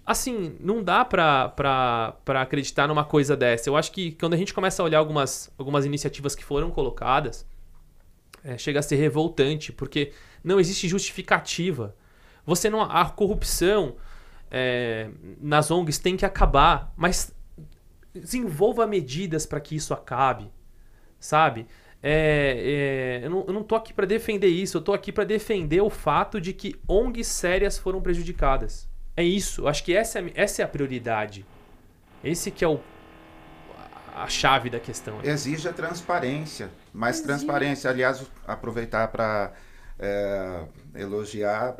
assim, 0.06 0.56
não 0.60 0.82
dá 0.82 1.04
pra 1.04 1.52
acreditar 2.40 2.88
numa 2.88 3.04
coisa 3.04 3.36
dessa. 3.36 3.68
Eu 3.68 3.76
acho 3.76 3.92
que 3.92 4.12
quando 4.12 4.34
a 4.34 4.36
gente 4.36 4.54
começa 4.54 4.82
a 4.82 4.84
olhar 4.84 4.98
algumas, 4.98 5.52
algumas 5.58 5.84
iniciativas 5.84 6.34
que 6.34 6.44
foram 6.44 6.70
colocadas, 6.70 7.46
é, 8.44 8.58
chega 8.58 8.80
a 8.80 8.82
ser 8.82 8.96
revoltante, 8.96 9.72
porque 9.72 10.12
não 10.42 10.58
existe 10.58 10.88
justificativa. 10.88 11.94
Você 12.44 12.68
não. 12.68 12.82
A 12.82 13.08
corrupção 13.08 13.96
é, 14.54 15.08
nas 15.40 15.70
ONGs 15.70 15.98
tem 15.98 16.14
que 16.14 16.26
acabar, 16.26 16.92
mas 16.94 17.34
desenvolva 18.14 18.86
medidas 18.86 19.46
para 19.46 19.58
que 19.58 19.74
isso 19.74 19.94
acabe, 19.94 20.52
sabe? 21.18 21.66
É, 22.02 23.20
é, 23.22 23.26
eu, 23.26 23.30
não, 23.30 23.44
eu 23.46 23.52
não 23.54 23.62
tô 23.62 23.74
aqui 23.74 23.94
para 23.94 24.04
defender 24.04 24.48
isso, 24.48 24.76
eu 24.76 24.82
tô 24.82 24.92
aqui 24.92 25.10
para 25.10 25.24
defender 25.24 25.80
o 25.80 25.88
fato 25.88 26.38
de 26.38 26.52
que 26.52 26.78
ONGs 26.86 27.28
sérias 27.28 27.78
foram 27.78 28.02
prejudicadas. 28.02 28.86
É 29.16 29.24
isso, 29.24 29.62
eu 29.62 29.68
acho 29.68 29.82
que 29.82 29.96
essa 29.96 30.18
é, 30.18 30.32
essa 30.34 30.60
é 30.60 30.64
a 30.66 30.68
prioridade. 30.68 31.46
Esse 32.22 32.50
que 32.50 32.62
é 32.62 32.68
o, 32.68 32.78
a 34.14 34.28
chave 34.28 34.68
da 34.68 34.78
questão. 34.78 35.18
Exige 35.24 35.66
a 35.66 35.72
transparência, 35.72 36.70
mais 36.92 37.16
Exige. 37.16 37.26
transparência. 37.26 37.90
Aliás, 37.90 38.22
aproveitar 38.46 39.08
para 39.08 39.52
é, 39.98 40.64
elogiar, 40.94 41.76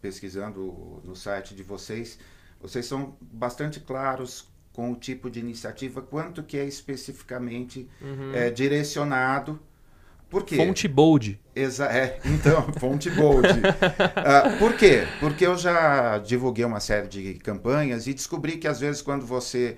pesquisando 0.00 1.00
no 1.04 1.14
site 1.14 1.54
de 1.54 1.62
vocês, 1.62 2.18
vocês 2.60 2.86
são 2.86 3.16
bastante 3.20 3.80
claros 3.80 4.50
com 4.72 4.92
o 4.92 4.96
tipo 4.96 5.30
de 5.30 5.40
iniciativa, 5.40 6.00
quanto 6.00 6.42
que 6.42 6.56
é 6.56 6.64
especificamente 6.64 7.88
uhum. 8.00 8.32
é, 8.34 8.50
direcionado 8.50 9.60
Por 10.30 10.44
quê? 10.44 10.56
Fonte 10.56 10.88
Bold. 10.88 11.38
Exa 11.54 11.86
é, 11.86 12.18
então, 12.24 12.72
fonte 12.80 13.10
Bold. 13.10 13.48
uh, 13.48 14.56
por 14.58 14.74
quê? 14.74 15.06
Porque 15.20 15.46
eu 15.46 15.58
já 15.58 16.18
divulguei 16.18 16.64
uma 16.64 16.80
série 16.80 17.06
de 17.06 17.34
campanhas 17.34 18.06
e 18.06 18.14
descobri 18.14 18.56
que 18.56 18.66
às 18.66 18.80
vezes 18.80 19.02
quando 19.02 19.26
você 19.26 19.76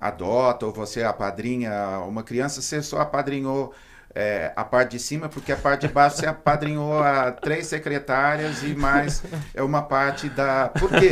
adota 0.00 0.66
ou 0.66 0.72
você 0.72 1.04
apadrinha 1.04 2.00
uma 2.00 2.24
criança, 2.24 2.60
você 2.60 2.82
só 2.82 3.00
apadrinhou 3.00 3.72
é, 4.14 4.52
a 4.54 4.64
parte 4.64 4.92
de 4.92 4.98
cima, 4.98 5.28
porque 5.28 5.52
a 5.52 5.56
parte 5.56 5.86
de 5.86 5.92
baixo 5.92 6.16
você 6.16 6.26
apadrinhou 6.26 7.02
a 7.02 7.32
três 7.32 7.66
secretárias 7.66 8.62
e 8.62 8.74
mais 8.74 9.22
é 9.54 9.62
uma 9.62 9.82
parte 9.82 10.28
da. 10.28 10.68
Por 10.68 10.90
quê? 10.90 11.10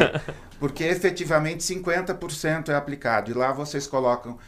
Porque 0.59 0.84
efetivamente 0.84 1.64
50% 1.64 2.68
é 2.68 2.74
aplicado. 2.74 3.30
E 3.30 3.34
lá 3.34 3.51
vocês 3.51 3.86
colocam 3.86 4.38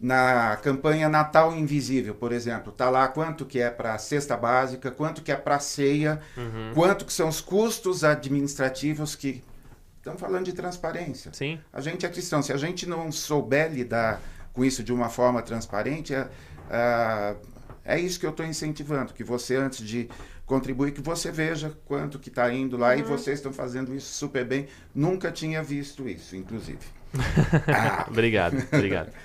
na 0.00 0.56
campanha 0.62 1.08
Natal 1.08 1.54
Invisível, 1.54 2.14
por 2.14 2.32
exemplo, 2.32 2.72
tá 2.72 2.88
lá 2.88 3.06
quanto 3.06 3.44
que 3.44 3.60
é 3.60 3.70
para 3.70 3.96
cesta 3.98 4.34
básica, 4.34 4.90
quanto 4.90 5.22
que 5.22 5.30
é 5.30 5.36
para 5.36 5.58
ceia, 5.58 6.20
uhum. 6.36 6.72
quanto 6.74 7.04
que 7.04 7.12
são 7.12 7.28
os 7.28 7.40
custos 7.42 8.02
administrativos 8.02 9.14
que 9.14 9.44
estão 9.98 10.16
falando 10.16 10.46
de 10.46 10.54
transparência. 10.54 11.30
Sim. 11.34 11.60
A 11.70 11.82
gente 11.82 12.06
é 12.06 12.08
cristão, 12.08 12.42
se 12.42 12.50
a 12.50 12.56
gente 12.56 12.88
não 12.88 13.12
souber 13.12 13.70
lidar 13.70 14.20
com 14.54 14.64
isso 14.64 14.82
de 14.82 14.92
uma 14.92 15.10
forma 15.10 15.42
transparente, 15.42 16.14
é, 16.14 16.26
é, 16.70 17.36
é 17.84 17.98
isso 17.98 18.18
que 18.20 18.26
eu 18.26 18.30
estou 18.30 18.46
incentivando, 18.46 19.12
que 19.12 19.24
você 19.24 19.56
antes 19.56 19.86
de 19.86 20.08
contribuir, 20.46 20.92
que 20.92 21.00
você 21.00 21.30
veja 21.30 21.72
quanto 21.86 22.18
que 22.18 22.28
está 22.28 22.52
indo 22.52 22.76
lá 22.76 22.90
uhum. 22.90 22.98
e 22.98 23.02
vocês 23.02 23.38
estão 23.38 23.52
fazendo 23.52 23.94
isso 23.94 24.12
super 24.12 24.44
bem. 24.44 24.66
Nunca 24.94 25.30
tinha 25.30 25.62
visto 25.62 26.08
isso, 26.08 26.36
inclusive. 26.36 26.80
ah. 27.68 28.06
obrigado, 28.08 28.56
obrigado. 28.72 29.12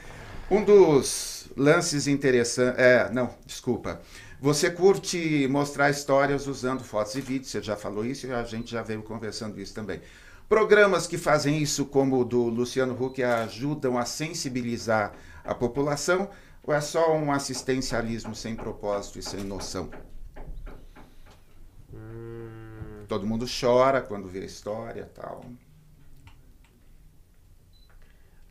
Um 0.49 0.64
dos 0.64 1.49
lances 1.58 2.06
interessantes. 2.06 2.80
É, 2.80 3.10
não, 3.12 3.32
desculpa. 3.47 3.99
Você 4.39 4.70
curte 4.70 5.47
mostrar 5.49 5.89
histórias 5.89 6.45
usando 6.45 6.84
fotos 6.84 7.16
e 7.16 7.22
vídeos, 7.22 7.49
você 7.49 7.64
já 7.64 7.76
falou 7.76 8.06
isso 8.06 8.28
e 8.28 8.32
a 8.32 8.43
gente 8.43 8.72
já 8.72 8.84
veio 8.84 9.01
conversando 9.01 9.60
isso 9.60 9.74
também. 9.74 10.01
Programas 10.47 11.08
que 11.08 11.18
fazem 11.18 11.58
isso, 11.58 11.86
como 11.86 12.20
o 12.20 12.24
do 12.24 12.43
Luciano 12.43 12.93
Huck, 12.93 13.24
ajudam 13.24 13.97
a 13.97 14.06
sensibilizar 14.06 15.14
a 15.43 15.56
população 15.56 16.30
ou 16.66 16.74
é 16.74 16.82
só 16.82 17.16
um 17.16 17.32
assistencialismo 17.32 18.34
sem 18.34 18.55
propósito 18.55 19.20
e 19.20 19.24
sem 19.24 19.43
noção? 19.43 19.91
Hum... 21.93 23.05
Todo 23.07 23.28
mundo 23.28 23.45
chora 23.47 24.01
quando 24.01 24.28
vê 24.28 24.39
a 24.39 24.45
história 24.45 25.09
tal. 25.13 25.45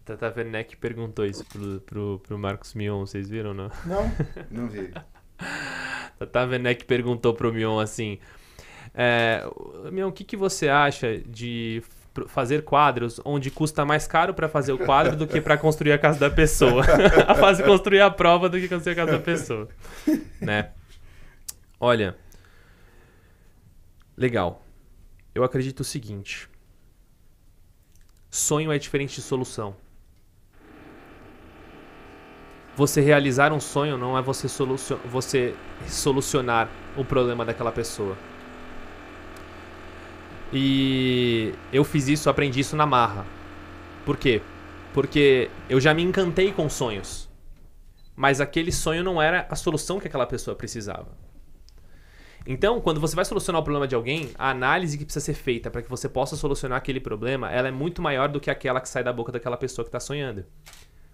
Tata 0.04 0.32
Werneck 0.36 0.76
perguntou 0.76 1.24
isso 1.24 1.44
pro, 1.46 1.80
pro, 1.80 2.20
pro 2.22 2.38
Marcos 2.38 2.74
Mion, 2.74 3.00
vocês 3.00 3.28
viram, 3.28 3.54
não? 3.54 3.70
Não, 3.86 4.12
não 4.50 4.68
vi. 4.68 4.92
Tata 6.18 6.46
Werneck 6.46 6.84
perguntou 6.84 7.34
pro 7.34 7.52
Mion 7.52 7.80
assim: 7.80 8.18
é, 8.94 9.42
Mion, 9.90 10.08
o 10.08 10.12
que, 10.12 10.22
que 10.22 10.36
você 10.36 10.68
acha 10.68 11.18
de 11.18 11.82
fazer 12.26 12.62
quadros 12.62 13.20
onde 13.24 13.50
custa 13.50 13.84
mais 13.84 14.06
caro 14.06 14.34
para 14.34 14.48
fazer 14.48 14.72
o 14.72 14.78
quadro 14.78 15.16
do 15.16 15.26
que 15.26 15.40
para 15.40 15.56
construir 15.56 15.92
a 15.92 15.98
casa 15.98 16.18
da 16.18 16.30
pessoa? 16.30 16.84
a 17.26 17.34
fazer 17.34 17.64
construir 17.64 18.00
a 18.00 18.10
prova 18.10 18.48
do 18.48 18.58
que 18.58 18.68
construir 18.68 18.92
a 18.92 18.96
casa 18.96 19.12
da 19.12 19.18
pessoa. 19.18 19.68
né? 20.40 20.70
Olha. 21.80 22.16
Legal. 24.16 24.62
Eu 25.34 25.42
acredito 25.42 25.80
o 25.80 25.84
seguinte. 25.84 26.48
Sonho 28.30 28.72
é 28.72 28.78
diferente 28.78 29.16
de 29.16 29.22
solução. 29.22 29.76
Você 32.76 33.00
realizar 33.00 33.52
um 33.52 33.60
sonho 33.60 33.96
não 33.96 34.18
é 34.18 34.22
você, 34.22 34.48
você 35.04 35.54
solucionar 35.86 36.68
o 36.96 37.04
problema 37.04 37.44
daquela 37.44 37.70
pessoa. 37.70 38.16
E 40.54 41.52
eu 41.72 41.82
fiz 41.82 42.06
isso, 42.06 42.30
aprendi 42.30 42.60
isso 42.60 42.76
na 42.76 42.86
marra. 42.86 43.26
Por 44.06 44.16
quê? 44.16 44.40
Porque 44.92 45.50
eu 45.68 45.80
já 45.80 45.92
me 45.92 46.02
encantei 46.02 46.52
com 46.52 46.70
sonhos. 46.70 47.28
Mas 48.14 48.40
aquele 48.40 48.70
sonho 48.70 49.02
não 49.02 49.20
era 49.20 49.46
a 49.50 49.56
solução 49.56 49.98
que 49.98 50.06
aquela 50.06 50.26
pessoa 50.26 50.54
precisava. 50.54 51.08
Então, 52.46 52.80
quando 52.80 53.00
você 53.00 53.16
vai 53.16 53.24
solucionar 53.24 53.60
o 53.60 53.64
problema 53.64 53.88
de 53.88 53.94
alguém, 53.94 54.30
a 54.38 54.50
análise 54.50 54.96
que 54.96 55.04
precisa 55.04 55.24
ser 55.24 55.34
feita 55.34 55.70
para 55.70 55.82
que 55.82 55.90
você 55.90 56.08
possa 56.08 56.36
solucionar 56.36 56.78
aquele 56.78 57.00
problema, 57.00 57.50
ela 57.50 57.68
é 57.68 57.72
muito 57.72 58.00
maior 58.00 58.28
do 58.28 58.38
que 58.38 58.50
aquela 58.50 58.80
que 58.80 58.88
sai 58.88 59.02
da 59.02 59.12
boca 59.12 59.32
daquela 59.32 59.56
pessoa 59.56 59.84
que 59.84 59.88
está 59.88 59.98
sonhando. 59.98 60.44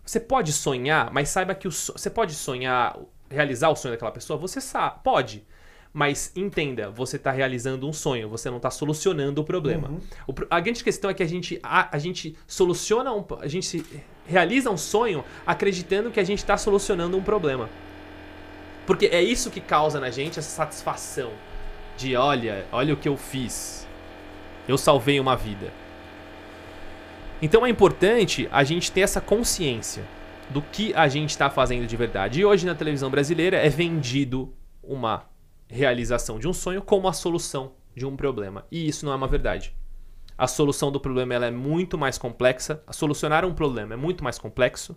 Você 0.05 0.21
pode 0.21 0.53
sonhar, 0.53 1.11
mas 1.13 1.29
saiba 1.29 1.55
que 1.55 1.69
o 1.69 1.73
so... 1.73 1.93
você 1.93 2.11
pode 2.11 2.35
sonhar, 2.35 2.99
realizar 3.31 3.71
o 3.71 3.77
sonho 3.77 3.95
daquela 3.95 4.11
pessoa? 4.11 4.39
Você 4.41 4.61
sabe, 4.61 5.01
pode. 5.05 5.47
Mas 5.93 6.31
entenda, 6.37 6.89
você 6.89 7.17
está 7.17 7.33
realizando 7.33 7.89
um 7.89 7.93
sonho, 7.93 8.29
você 8.29 8.49
não 8.49 8.59
está 8.59 8.71
solucionando 8.71 9.41
o 9.41 9.45
problema. 9.45 9.89
Uhum. 9.89 10.01
O, 10.29 10.35
a 10.49 10.61
grande 10.61 10.85
questão 10.85 11.11
é 11.11 11.15
que 11.15 11.23
a 11.23 11.27
gente, 11.27 11.59
a, 11.63 11.95
a 11.97 11.99
gente 11.99 12.37
soluciona, 12.47 13.13
um, 13.13 13.25
a 13.41 13.49
gente 13.49 13.85
realiza 14.25 14.71
um 14.71 14.77
sonho 14.77 15.25
acreditando 15.45 16.11
que 16.11 16.21
a 16.21 16.25
gente 16.25 16.39
está 16.39 16.57
solucionando 16.57 17.17
um 17.17 17.23
problema. 17.23 17.69
Porque 18.87 19.07
é 19.07 19.21
isso 19.21 19.51
que 19.51 19.61
causa 19.61 19.99
na 19.99 20.11
gente 20.11 20.39
essa 20.39 20.51
satisfação 20.51 21.33
de 21.97 22.17
olha, 22.17 22.65
olha 22.71 22.95
o 22.95 22.97
que 22.97 23.09
eu 23.09 23.17
fiz. 23.17 23.87
Eu 24.69 24.79
salvei 24.79 25.19
uma 25.19 25.37
vida. 25.37 25.73
Então 27.43 27.67
é 27.67 27.71
importante 27.71 28.49
a 28.53 28.63
gente 28.63 28.93
ter 28.93 29.01
essa 29.01 29.21
consciência 29.21 30.05
do 30.51 30.63
que 30.63 30.95
a 30.95 31.09
gente 31.09 31.31
está 31.31 31.51
fazendo 31.51 31.87
de 31.87 31.97
verdade. 31.97 32.41
E 32.41 32.45
hoje 32.45 32.67
na 32.67 32.75
televisão 32.75 33.11
brasileira 33.11 33.57
é 33.57 33.69
vendido 33.69 34.53
uma 34.83 35.30
realização 35.71 36.39
de 36.39 36.49
um 36.49 36.53
sonho 36.53 36.83
como 36.83 37.09
a 37.09 37.13
solução 37.13 37.73
de 37.95 38.05
um 38.05 38.17
problema. 38.17 38.67
E 38.71 38.89
isso 38.89 39.05
não 39.07 39.13
é 39.13 39.17
uma 39.17 39.29
verdade. 39.29 39.75
A 40.37 40.47
solução 40.47 40.91
do 40.91 40.99
problema 40.99 41.35
ela 41.35 41.47
é 41.47 41.51
muito 41.51 41.97
mais 41.97 42.19
complexa. 42.19 42.83
Solucionar 42.91 43.45
um 43.45 43.55
problema 43.55 43.95
é 43.95 43.97
muito 43.97 44.25
mais 44.25 44.39
complexo, 44.39 44.97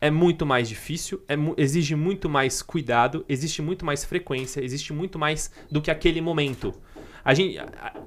é 0.00 0.10
muito 0.10 0.44
mais 0.44 0.68
difícil, 0.68 1.22
é, 1.28 1.34
exige 1.56 1.94
muito 1.94 2.28
mais 2.28 2.62
cuidado, 2.62 3.24
existe 3.28 3.62
muito 3.62 3.84
mais 3.84 4.04
frequência, 4.04 4.64
existe 4.64 4.92
muito 4.92 5.18
mais 5.18 5.52
do 5.70 5.80
que 5.80 5.90
aquele 5.90 6.20
momento. 6.20 6.74
A 7.24 7.34
gente, 7.34 7.56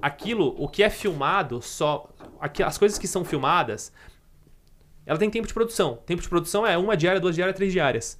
aquilo, 0.02 0.56
o 0.58 0.68
que 0.68 0.84
é 0.84 0.90
filmado, 0.90 1.62
só 1.62 2.10
as 2.66 2.78
coisas 2.78 2.98
que 2.98 3.08
são 3.08 3.24
filmadas, 3.24 3.94
ela 5.06 5.18
tem 5.18 5.30
tempo 5.30 5.48
de 5.48 5.54
produção. 5.54 6.00
Tempo 6.06 6.22
de 6.22 6.28
produção 6.28 6.66
é 6.66 6.78
uma 6.78 6.98
diária, 6.98 7.22
duas 7.22 7.36
diárias, 7.36 7.56
três 7.56 7.72
diárias. 7.72 8.20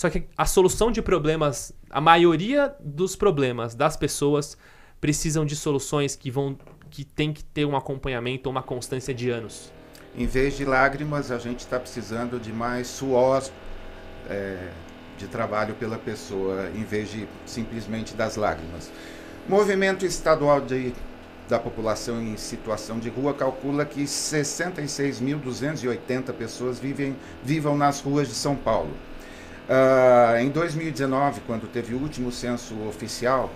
Só 0.00 0.08
que 0.08 0.24
a 0.34 0.46
solução 0.46 0.90
de 0.90 1.02
problemas, 1.02 1.74
a 1.90 2.00
maioria 2.00 2.74
dos 2.80 3.14
problemas 3.14 3.74
das 3.74 3.98
pessoas 3.98 4.56
precisam 4.98 5.44
de 5.44 5.54
soluções 5.54 6.16
que 6.16 6.30
vão 6.30 6.56
que 6.88 7.04
tem 7.04 7.34
que 7.34 7.44
ter 7.44 7.66
um 7.66 7.76
acompanhamento, 7.76 8.48
uma 8.48 8.62
constância 8.62 9.12
de 9.12 9.28
anos. 9.28 9.70
Em 10.16 10.26
vez 10.26 10.56
de 10.56 10.64
lágrimas, 10.64 11.30
a 11.30 11.36
gente 11.36 11.60
está 11.60 11.78
precisando 11.78 12.40
de 12.40 12.50
mais 12.50 12.86
suor 12.86 13.46
é, 14.30 14.70
de 15.18 15.28
trabalho 15.28 15.74
pela 15.74 15.98
pessoa, 15.98 16.70
em 16.74 16.82
vez 16.82 17.10
de 17.10 17.28
simplesmente 17.44 18.14
das 18.14 18.36
lágrimas. 18.36 18.90
Movimento 19.46 20.06
Estadual 20.06 20.62
de, 20.62 20.94
da 21.46 21.58
População 21.58 22.22
em 22.22 22.38
Situação 22.38 22.98
de 22.98 23.10
Rua 23.10 23.34
calcula 23.34 23.84
que 23.84 24.04
66.280 24.04 26.32
pessoas 26.32 26.80
vivem, 26.80 27.14
vivam 27.44 27.76
nas 27.76 28.00
ruas 28.00 28.28
de 28.28 28.34
São 28.34 28.56
Paulo. 28.56 29.09
Uh, 29.70 30.36
em 30.40 30.50
2019, 30.50 31.42
quando 31.46 31.68
teve 31.68 31.94
o 31.94 31.98
último 31.98 32.32
censo 32.32 32.74
oficial, 32.88 33.48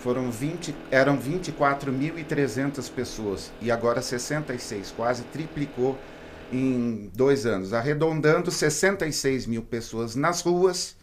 foram 0.00 0.28
20, 0.28 0.74
eram 0.90 1.16
24.300 1.16 2.90
pessoas 2.90 3.52
e 3.60 3.70
agora 3.70 4.02
66, 4.02 4.90
quase 4.96 5.22
triplicou 5.22 5.96
em 6.52 7.08
dois 7.14 7.46
anos, 7.46 7.72
arredondando 7.72 8.50
66 8.50 9.46
mil 9.46 9.62
pessoas 9.62 10.16
nas 10.16 10.40
ruas 10.40 10.96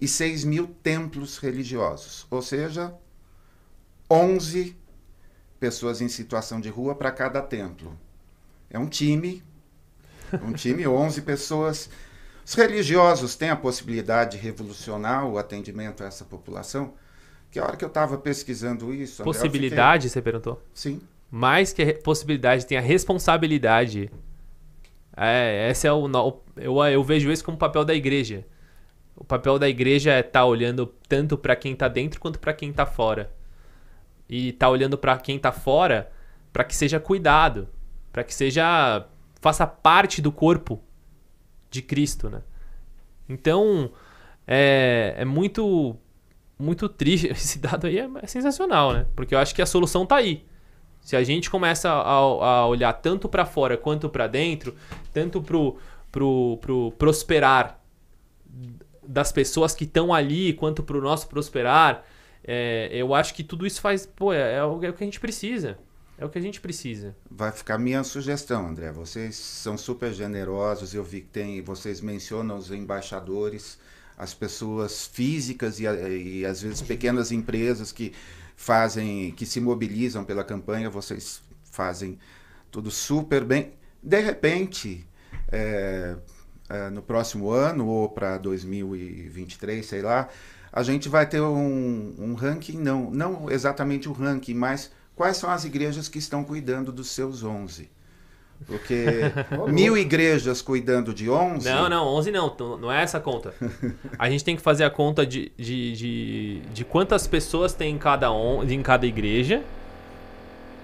e 0.00 0.06
6 0.06 0.44
mil 0.44 0.68
templos 0.84 1.38
religiosos, 1.38 2.28
ou 2.30 2.40
seja, 2.40 2.94
11 4.08 4.76
pessoas 5.58 6.00
em 6.00 6.06
situação 6.08 6.60
de 6.60 6.68
rua 6.68 6.94
para 6.94 7.10
cada 7.10 7.42
templo. 7.42 7.98
É 8.70 8.78
um 8.78 8.86
time, 8.86 9.42
um 10.40 10.52
time, 10.52 10.86
11 10.86 11.22
pessoas. 11.22 11.90
Os 12.46 12.54
religiosos 12.54 13.34
têm 13.34 13.50
a 13.50 13.56
possibilidade 13.56 14.36
de 14.36 14.42
revolucionar 14.44 15.26
o 15.26 15.36
atendimento 15.36 16.04
a 16.04 16.06
essa 16.06 16.24
população? 16.24 16.94
Que 17.50 17.58
a 17.58 17.64
hora 17.64 17.76
que 17.76 17.84
eu 17.84 17.88
estava 17.88 18.16
pesquisando 18.16 18.94
isso. 18.94 19.24
Possibilidade, 19.24 20.02
fiquei... 20.02 20.12
você 20.12 20.22
perguntou? 20.22 20.62
Sim. 20.72 21.00
Mais 21.28 21.72
que 21.72 21.82
a 21.82 21.94
possibilidade, 21.94 22.64
tem 22.64 22.78
a 22.78 22.80
responsabilidade. 22.80 24.12
É, 25.16 25.68
esse 25.68 25.88
é 25.88 25.92
o. 25.92 26.08
Eu, 26.56 26.84
eu 26.84 27.02
vejo 27.02 27.32
isso 27.32 27.44
como 27.44 27.58
papel 27.58 27.84
da 27.84 27.94
igreja. 27.94 28.46
O 29.16 29.24
papel 29.24 29.58
da 29.58 29.68
igreja 29.68 30.12
é 30.12 30.20
estar 30.20 30.30
tá 30.30 30.44
olhando 30.44 30.86
tanto 31.08 31.36
para 31.36 31.56
quem 31.56 31.72
está 31.72 31.88
dentro 31.88 32.20
quanto 32.20 32.38
para 32.38 32.52
quem 32.52 32.70
está 32.70 32.86
fora 32.86 33.32
e 34.28 34.52
tá 34.52 34.68
olhando 34.68 34.96
para 34.96 35.18
quem 35.18 35.36
tá 35.36 35.50
fora 35.50 36.12
para 36.52 36.62
que 36.62 36.76
seja 36.76 37.00
cuidado, 37.00 37.68
para 38.12 38.22
que 38.22 38.32
seja 38.32 39.04
faça 39.40 39.66
parte 39.66 40.22
do 40.22 40.30
corpo 40.30 40.82
de 41.76 41.82
Cristo, 41.82 42.28
né? 42.28 42.42
Então 43.28 43.90
é, 44.46 45.14
é 45.18 45.24
muito 45.24 45.96
muito 46.58 46.88
triste. 46.88 47.28
Esse 47.32 47.58
dado 47.58 47.86
aí 47.86 47.98
é, 47.98 48.08
é 48.22 48.26
sensacional, 48.26 48.92
né? 48.92 49.06
Porque 49.14 49.34
eu 49.34 49.38
acho 49.38 49.54
que 49.54 49.62
a 49.62 49.66
solução 49.66 50.06
tá 50.06 50.16
aí. 50.16 50.44
Se 51.00 51.14
a 51.14 51.22
gente 51.22 51.48
começa 51.48 51.88
a, 51.88 52.14
a 52.14 52.66
olhar 52.66 52.92
tanto 52.94 53.28
para 53.28 53.44
fora 53.44 53.76
quanto 53.76 54.08
para 54.08 54.26
dentro, 54.26 54.74
tanto 55.12 55.40
pro, 55.40 55.76
pro, 56.10 56.58
pro 56.60 56.92
prosperar 56.98 57.80
das 59.06 59.30
pessoas 59.30 59.72
que 59.72 59.84
estão 59.84 60.12
ali, 60.12 60.52
quanto 60.52 60.82
pro 60.82 61.00
nosso 61.00 61.28
prosperar, 61.28 62.04
é, 62.42 62.88
eu 62.92 63.14
acho 63.14 63.34
que 63.34 63.44
tudo 63.44 63.66
isso 63.66 63.80
faz. 63.80 64.04
Pô, 64.04 64.32
é, 64.32 64.56
é, 64.56 64.64
o, 64.64 64.84
é 64.84 64.88
o 64.88 64.92
que 64.92 65.04
a 65.04 65.06
gente 65.06 65.20
precisa. 65.20 65.78
É 66.18 66.24
o 66.24 66.30
que 66.30 66.38
a 66.38 66.42
gente 66.42 66.60
precisa. 66.60 67.14
Vai 67.30 67.52
ficar 67.52 67.76
minha 67.78 68.02
sugestão, 68.02 68.66
André. 68.66 68.90
Vocês 68.90 69.36
são 69.36 69.76
super 69.76 70.12
generosos. 70.12 70.94
Eu 70.94 71.04
vi 71.04 71.20
que 71.20 71.28
tem. 71.28 71.60
Vocês 71.60 72.00
mencionam 72.00 72.56
os 72.56 72.70
embaixadores, 72.70 73.78
as 74.16 74.32
pessoas 74.32 75.06
físicas 75.06 75.78
e, 75.78 75.84
e 75.84 76.46
às 76.46 76.62
vezes 76.62 76.80
pequenas 76.80 77.32
empresas 77.32 77.92
que 77.92 78.14
fazem, 78.56 79.32
que 79.32 79.44
se 79.44 79.60
mobilizam 79.60 80.24
pela 80.24 80.42
campanha, 80.42 80.88
vocês 80.88 81.42
fazem 81.70 82.18
tudo 82.70 82.90
super 82.90 83.44
bem. 83.44 83.74
De 84.02 84.20
repente, 84.20 85.06
é, 85.52 86.16
é, 86.70 86.90
no 86.90 87.02
próximo 87.02 87.50
ano 87.50 87.86
ou 87.86 88.08
para 88.08 88.38
2023, 88.38 89.84
sei 89.84 90.00
lá, 90.00 90.28
a 90.72 90.82
gente 90.82 91.08
vai 91.08 91.28
ter 91.28 91.42
um, 91.42 92.14
um 92.18 92.34
ranking, 92.34 92.78
não, 92.78 93.10
não 93.10 93.50
exatamente 93.50 94.08
o 94.08 94.12
um 94.12 94.14
ranking, 94.14 94.54
mas 94.54 94.90
quais 95.16 95.38
são 95.38 95.50
as 95.50 95.64
igrejas 95.64 96.08
que 96.08 96.18
estão 96.18 96.44
cuidando 96.44 96.92
dos 96.92 97.08
seus 97.08 97.42
11. 97.42 97.88
Porque 98.66 99.04
mil 99.68 99.96
igrejas 99.96 100.62
cuidando 100.62 101.12
de 101.12 101.28
11. 101.28 101.68
Não, 101.68 101.88
não, 101.88 102.06
11 102.06 102.30
não, 102.30 102.56
não 102.78 102.92
é 102.92 103.02
essa 103.02 103.18
conta. 103.18 103.54
A 104.18 104.30
gente 104.30 104.44
tem 104.44 104.54
que 104.54 104.62
fazer 104.62 104.84
a 104.84 104.90
conta 104.90 105.26
de, 105.26 105.50
de, 105.56 105.92
de, 105.92 106.60
de 106.72 106.84
quantas 106.84 107.26
pessoas 107.26 107.72
tem 107.72 107.94
em 107.94 107.98
cada, 107.98 108.30
on, 108.30 108.62
em 108.62 108.82
cada 108.82 109.06
igreja 109.06 109.62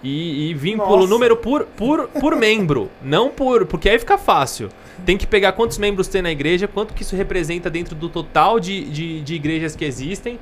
e, 0.03 0.51
e 0.51 0.55
vir 0.55 0.77
pelo 0.77 1.07
número 1.07 1.37
por, 1.37 1.65
por, 1.65 2.09
por 2.09 2.37
membro, 2.37 2.91
não 3.03 3.31
por. 3.31 3.67
Porque 3.67 3.89
aí 3.89 3.99
fica 3.99 4.19
fácil. 4.19 4.69
Tem 5.07 5.17
que 5.17 5.27
pegar 5.27 5.53
quantos 5.53 5.79
membros 5.79 6.09
tem 6.09 6.23
na 6.23 6.31
igreja, 6.31 6.69
quanto 6.69 6.93
que 6.93 7.03
isso 7.03 7.17
representa 7.17 7.71
dentro 7.71 7.95
do 7.95 8.09
total 8.09 8.61
de, 8.61 8.85
de, 8.85 9.21
de 9.23 9.35
igrejas 9.35 9.75
que 9.75 9.85
existem 9.85 10.39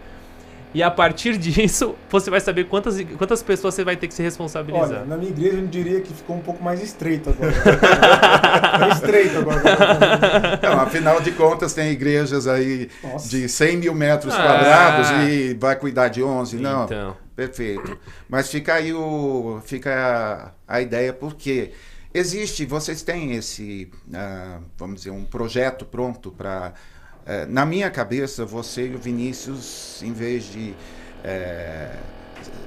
e 0.72 0.82
a 0.82 0.90
partir 0.90 1.36
disso, 1.36 1.96
você 2.08 2.30
vai 2.30 2.40
saber 2.40 2.64
quantas, 2.64 3.00
quantas 3.18 3.42
pessoas 3.42 3.74
você 3.74 3.84
vai 3.84 3.96
ter 3.96 4.06
que 4.06 4.14
se 4.14 4.22
responsabilizar. 4.22 4.88
Olha, 4.88 5.04
na 5.04 5.16
minha 5.16 5.30
igreja 5.30 5.56
eu 5.56 5.66
diria 5.66 6.00
que 6.00 6.12
ficou 6.12 6.36
um 6.36 6.40
pouco 6.40 6.62
mais 6.62 6.80
estreito 6.82 7.30
agora. 7.30 7.52
é 8.86 8.88
estreito 8.94 9.38
agora. 9.38 9.62
Não, 10.62 10.80
afinal 10.80 11.20
de 11.20 11.32
contas, 11.32 11.74
tem 11.74 11.90
igrejas 11.90 12.46
aí 12.46 12.88
Nossa. 13.02 13.28
de 13.28 13.48
100 13.48 13.76
mil 13.78 13.94
metros 13.94 14.32
ah. 14.34 14.42
quadrados 14.42 15.10
e 15.28 15.54
vai 15.54 15.74
cuidar 15.74 16.08
de 16.08 16.22
11. 16.22 16.56
Não, 16.58 16.84
então. 16.84 17.16
perfeito. 17.34 17.98
Mas 18.28 18.48
fica 18.48 18.74
aí 18.74 18.92
o, 18.92 19.60
fica 19.64 20.54
a, 20.68 20.76
a 20.76 20.80
ideia, 20.80 21.12
porque 21.12 21.72
existe, 22.14 22.64
vocês 22.64 23.02
têm 23.02 23.32
esse, 23.32 23.90
uh, 24.08 24.62
vamos 24.76 24.96
dizer, 24.96 25.10
um 25.10 25.24
projeto 25.24 25.84
pronto 25.84 26.30
para 26.30 26.74
é, 27.26 27.46
na 27.46 27.66
minha 27.66 27.90
cabeça, 27.90 28.44
você 28.44 28.88
e 28.88 28.94
o 28.94 28.98
Vinícius, 28.98 30.02
em 30.02 30.12
vez 30.12 30.44
de 30.44 30.74
é, 31.22 31.96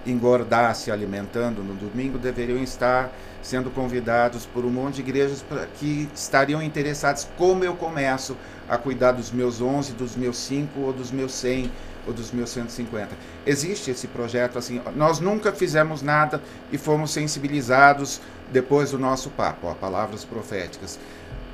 engordar 0.05 0.75
se 0.75 0.91
alimentando 0.91 1.63
no 1.63 1.73
domingo, 1.73 2.17
deveriam 2.17 2.61
estar 2.61 3.11
sendo 3.41 3.69
convidados 3.69 4.45
por 4.45 4.63
um 4.63 4.69
monte 4.69 4.95
de 4.95 5.01
igrejas 5.01 5.43
que 5.75 6.09
estariam 6.15 6.61
interessados 6.61 7.27
como 7.37 7.63
eu 7.63 7.75
começo 7.75 8.37
a 8.69 8.77
cuidar 8.77 9.11
dos 9.11 9.31
meus 9.31 9.61
11, 9.61 9.93
dos 9.93 10.15
meus 10.15 10.37
5 10.37 10.79
ou 10.79 10.93
dos 10.93 11.11
meus 11.11 11.33
100 11.33 11.69
ou 12.07 12.13
dos 12.13 12.31
meus 12.31 12.49
150. 12.51 13.09
Existe 13.45 13.91
esse 13.91 14.07
projeto 14.07 14.57
assim, 14.57 14.81
nós 14.95 15.19
nunca 15.19 15.51
fizemos 15.51 16.01
nada 16.01 16.41
e 16.71 16.77
fomos 16.77 17.11
sensibilizados 17.11 18.21
depois 18.51 18.91
do 18.91 18.99
nosso 18.99 19.29
papo, 19.31 19.67
ó, 19.67 19.73
palavras 19.73 20.23
proféticas. 20.23 20.99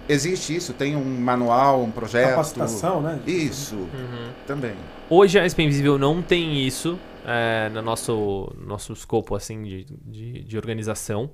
Existe 0.10 0.55
isso? 0.55 0.74
Tem 0.74 0.95
um 0.95 1.05
manual, 1.05 1.84
um 1.84 1.91
projeto? 1.91 2.32
Capacitação, 2.32 2.99
né? 2.99 3.22
Isso, 3.28 3.76
uhum. 3.76 4.32
também. 4.47 4.74
Hoje 5.07 5.39
a 5.39 5.47
SP 5.47 5.62
Invisível 5.62 5.99
não 5.99 6.20
tem 6.20 6.66
isso 6.66 6.97
é, 7.24 7.70
no 7.70 7.84
nosso, 7.84 8.51
nosso 8.57 8.91
escopo 8.91 9.36
assim, 9.36 9.62
de, 9.62 9.86
de, 9.86 10.43
de, 10.43 10.57
organização. 10.57 11.30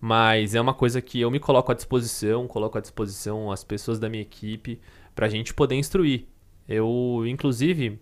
Mas 0.00 0.56
é 0.56 0.60
uma 0.60 0.74
coisa 0.74 1.00
que 1.00 1.20
eu 1.20 1.30
me 1.30 1.38
coloco 1.38 1.70
à 1.70 1.74
disposição, 1.74 2.48
coloco 2.48 2.76
à 2.76 2.80
disposição 2.80 3.52
as 3.52 3.62
pessoas 3.62 4.00
da 4.00 4.08
minha 4.08 4.22
equipe 4.22 4.80
para 5.14 5.26
a 5.26 5.28
gente 5.28 5.54
poder 5.54 5.76
instruir. 5.76 6.26
Eu, 6.68 7.22
inclusive, 7.28 8.00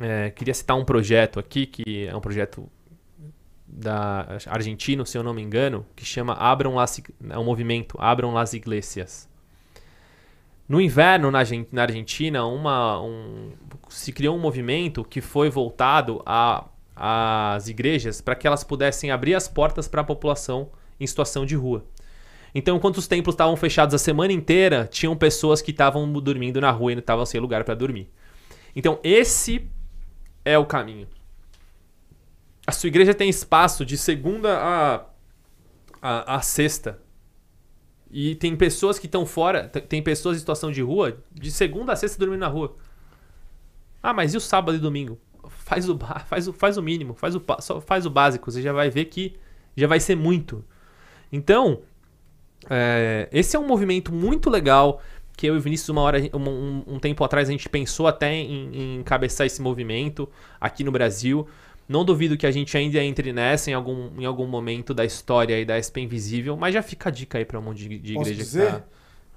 é, 0.00 0.30
queria 0.30 0.54
citar 0.54 0.78
um 0.78 0.84
projeto 0.84 1.38
aqui, 1.38 1.66
que 1.66 2.06
é 2.06 2.16
um 2.16 2.20
projeto 2.20 2.70
da 3.66 4.38
argentino, 4.46 5.04
se 5.04 5.18
eu 5.18 5.22
não 5.22 5.34
me 5.34 5.42
engano, 5.42 5.84
que 5.96 6.04
chama 6.04 6.34
Abram 6.34 6.74
las 6.74 7.02
é 7.28 7.38
um 7.38 7.44
movimento 7.44 7.96
Abram 8.00 8.32
las 8.32 8.54
Iglesias. 8.54 9.28
No 10.68 10.80
inverno 10.80 11.30
na, 11.30 11.40
na 11.70 11.82
Argentina, 11.82 12.44
uma, 12.44 13.00
um, 13.00 13.52
se 13.88 14.12
criou 14.12 14.36
um 14.36 14.40
movimento 14.40 15.04
que 15.04 15.20
foi 15.20 15.48
voltado 15.48 16.22
às 16.94 17.68
igrejas 17.68 18.20
para 18.20 18.34
que 18.34 18.46
elas 18.46 18.64
pudessem 18.64 19.10
abrir 19.10 19.34
as 19.34 19.46
portas 19.46 19.86
para 19.86 20.00
a 20.00 20.04
população 20.04 20.70
em 20.98 21.06
situação 21.06 21.46
de 21.46 21.54
rua. 21.54 21.84
Então, 22.52 22.76
enquanto 22.76 22.96
os 22.96 23.06
templos 23.06 23.34
estavam 23.34 23.54
fechados 23.54 23.94
a 23.94 23.98
semana 23.98 24.32
inteira, 24.32 24.88
tinham 24.90 25.14
pessoas 25.14 25.60
que 25.60 25.70
estavam 25.70 26.10
dormindo 26.12 26.60
na 26.60 26.70
rua 26.70 26.92
e 26.92 26.94
não 26.94 27.00
estavam 27.00 27.26
sem 27.26 27.40
lugar 27.40 27.62
para 27.64 27.74
dormir. 27.74 28.10
Então, 28.74 28.98
esse 29.04 29.68
é 30.44 30.58
o 30.58 30.64
caminho 30.64 31.06
a 32.66 32.72
sua 32.72 32.88
igreja 32.88 33.14
tem 33.14 33.28
espaço 33.28 33.84
de 33.84 33.96
segunda 33.96 34.58
a, 34.58 35.04
a, 36.02 36.36
a 36.36 36.40
sexta. 36.40 37.00
E 38.10 38.34
tem 38.36 38.56
pessoas 38.56 38.98
que 38.98 39.06
estão 39.06 39.26
fora, 39.26 39.68
tem 39.68 40.02
pessoas 40.02 40.36
em 40.36 40.40
situação 40.40 40.70
de 40.72 40.82
rua, 40.82 41.18
de 41.32 41.50
segunda 41.50 41.92
a 41.92 41.96
sexta 41.96 42.18
dormindo 42.18 42.40
na 42.40 42.48
rua. 42.48 42.76
Ah, 44.02 44.12
mas 44.12 44.34
e 44.34 44.36
o 44.36 44.40
sábado 44.40 44.76
e 44.76 44.80
domingo? 44.80 45.18
Faz 45.48 45.88
o, 45.88 45.98
faz 46.26 46.48
o, 46.48 46.52
faz 46.52 46.76
o 46.76 46.82
mínimo, 46.82 47.14
faz 47.14 47.34
o, 47.34 47.42
só 47.60 47.80
faz 47.80 48.06
o 48.06 48.10
básico, 48.10 48.50
você 48.50 48.62
já 48.62 48.72
vai 48.72 48.90
ver 48.90 49.06
que 49.06 49.36
já 49.76 49.86
vai 49.86 50.00
ser 50.00 50.16
muito. 50.16 50.64
Então, 51.30 51.82
é, 52.70 53.28
esse 53.32 53.56
é 53.56 53.58
um 53.58 53.66
movimento 53.66 54.12
muito 54.12 54.48
legal 54.48 55.02
que 55.36 55.46
eu 55.46 55.54
e 55.54 55.58
o 55.58 55.60
Vinícius, 55.60 55.90
uma 55.90 56.00
hora, 56.00 56.18
um, 56.34 56.94
um, 56.94 56.98
tempo 56.98 57.22
atrás, 57.22 57.48
a 57.48 57.52
gente 57.52 57.68
pensou 57.68 58.06
até 58.06 58.32
em, 58.32 58.74
em 58.74 59.00
encabeçar 59.00 59.46
esse 59.46 59.60
movimento 59.60 60.28
aqui 60.58 60.82
no 60.82 60.90
Brasil. 60.90 61.46
Não 61.88 62.04
duvido 62.04 62.36
que 62.36 62.46
a 62.46 62.50
gente 62.50 62.76
ainda 62.76 63.02
entre 63.02 63.32
nessa 63.32 63.70
em 63.70 63.74
algum, 63.74 64.20
em 64.20 64.24
algum 64.24 64.46
momento 64.46 64.92
da 64.92 65.04
história 65.04 65.54
aí 65.54 65.64
da 65.64 65.80
SP 65.80 66.02
Invisível, 66.02 66.56
mas 66.56 66.74
já 66.74 66.82
fica 66.82 67.08
a 67.08 67.12
dica 67.12 67.38
aí 67.38 67.44
para 67.44 67.58
um 67.58 67.62
monte 67.62 67.88
de, 67.88 67.98
de 67.98 68.14
Posso 68.14 68.30
igreja 68.30 68.44
dizer? 68.44 68.66
que 68.66 68.72
tá... 68.72 68.84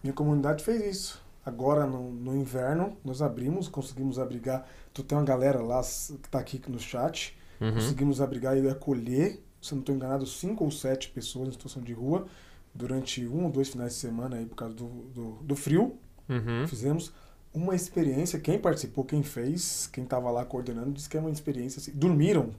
Minha 0.03 0.13
comunidade 0.13 0.63
fez 0.63 0.81
isso. 0.97 1.21
Agora, 1.45 1.85
no, 1.85 2.11
no, 2.11 2.35
inverno, 2.35 2.97
nós 3.03 3.21
abrimos, 3.21 3.67
conseguimos 3.67 4.19
abrigar. 4.19 4.67
Tu 4.93 5.03
tem 5.03 5.17
uma 5.17 5.23
galera 5.23 5.61
lá 5.61 5.81
que 5.81 6.27
está 6.27 6.39
aqui 6.39 6.61
no 6.67 6.79
chat. 6.79 7.37
Uhum. 7.59 7.73
Conseguimos 7.73 8.21
abrigar 8.21 8.57
e 8.57 8.67
acolher, 8.69 9.41
se 9.61 9.73
não 9.73 9.81
estou 9.81 9.93
enganado, 9.93 10.25
cinco 10.25 10.63
ou 10.63 10.71
sete 10.71 11.09
pessoas 11.09 11.49
em 11.49 11.51
situação 11.51 11.81
de 11.81 11.91
rua 11.91 12.25
durante 12.73 13.25
um 13.27 13.45
ou 13.45 13.51
dois 13.51 13.69
finais 13.69 13.93
de 13.93 13.99
semana 13.99 14.37
aí 14.37 14.45
por 14.45 14.55
causa 14.55 14.73
do, 14.73 14.87
do, 14.87 15.31
do 15.41 15.55
frio. 15.55 15.97
Uhum. 16.29 16.67
Fizemos 16.67 17.11
uma 17.53 17.75
experiência, 17.75 18.39
quem 18.39 18.59
participou, 18.59 19.03
quem 19.03 19.23
fez, 19.23 19.87
quem 19.91 20.03
estava 20.03 20.29
lá 20.29 20.45
coordenando, 20.45 20.91
disse 20.91 21.09
que 21.09 21.17
é 21.17 21.19
uma 21.19 21.31
experiência 21.31 21.79
assim, 21.79 21.91
dormiram, 21.93 22.51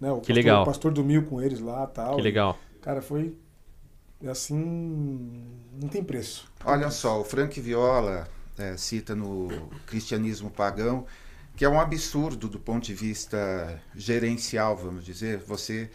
né? 0.00 0.10
O 0.10 0.20
que 0.20 0.28
pastor, 0.28 0.34
legal. 0.34 0.62
O 0.62 0.66
pastor 0.66 0.92
dormiu 0.92 1.24
com 1.24 1.40
eles 1.42 1.60
lá, 1.60 1.86
tal. 1.86 2.16
Que 2.16 2.22
legal. 2.22 2.58
E, 2.76 2.78
cara, 2.80 3.02
foi 3.02 3.36
assim, 4.26 5.44
não 5.80 5.88
tem 5.88 6.02
preço. 6.02 6.50
Olha 6.64 6.90
só, 6.90 7.20
o 7.20 7.24
Frank 7.24 7.60
Viola 7.60 8.26
é, 8.58 8.76
cita 8.76 9.14
no 9.14 9.48
Cristianismo 9.86 10.50
Pagão 10.50 11.06
que 11.58 11.64
é 11.64 11.68
um 11.68 11.80
absurdo 11.80 12.46
do 12.46 12.60
ponto 12.60 12.84
de 12.84 12.94
vista 12.94 13.82
gerencial, 13.92 14.76
vamos 14.76 15.04
dizer, 15.04 15.38
você 15.38 15.90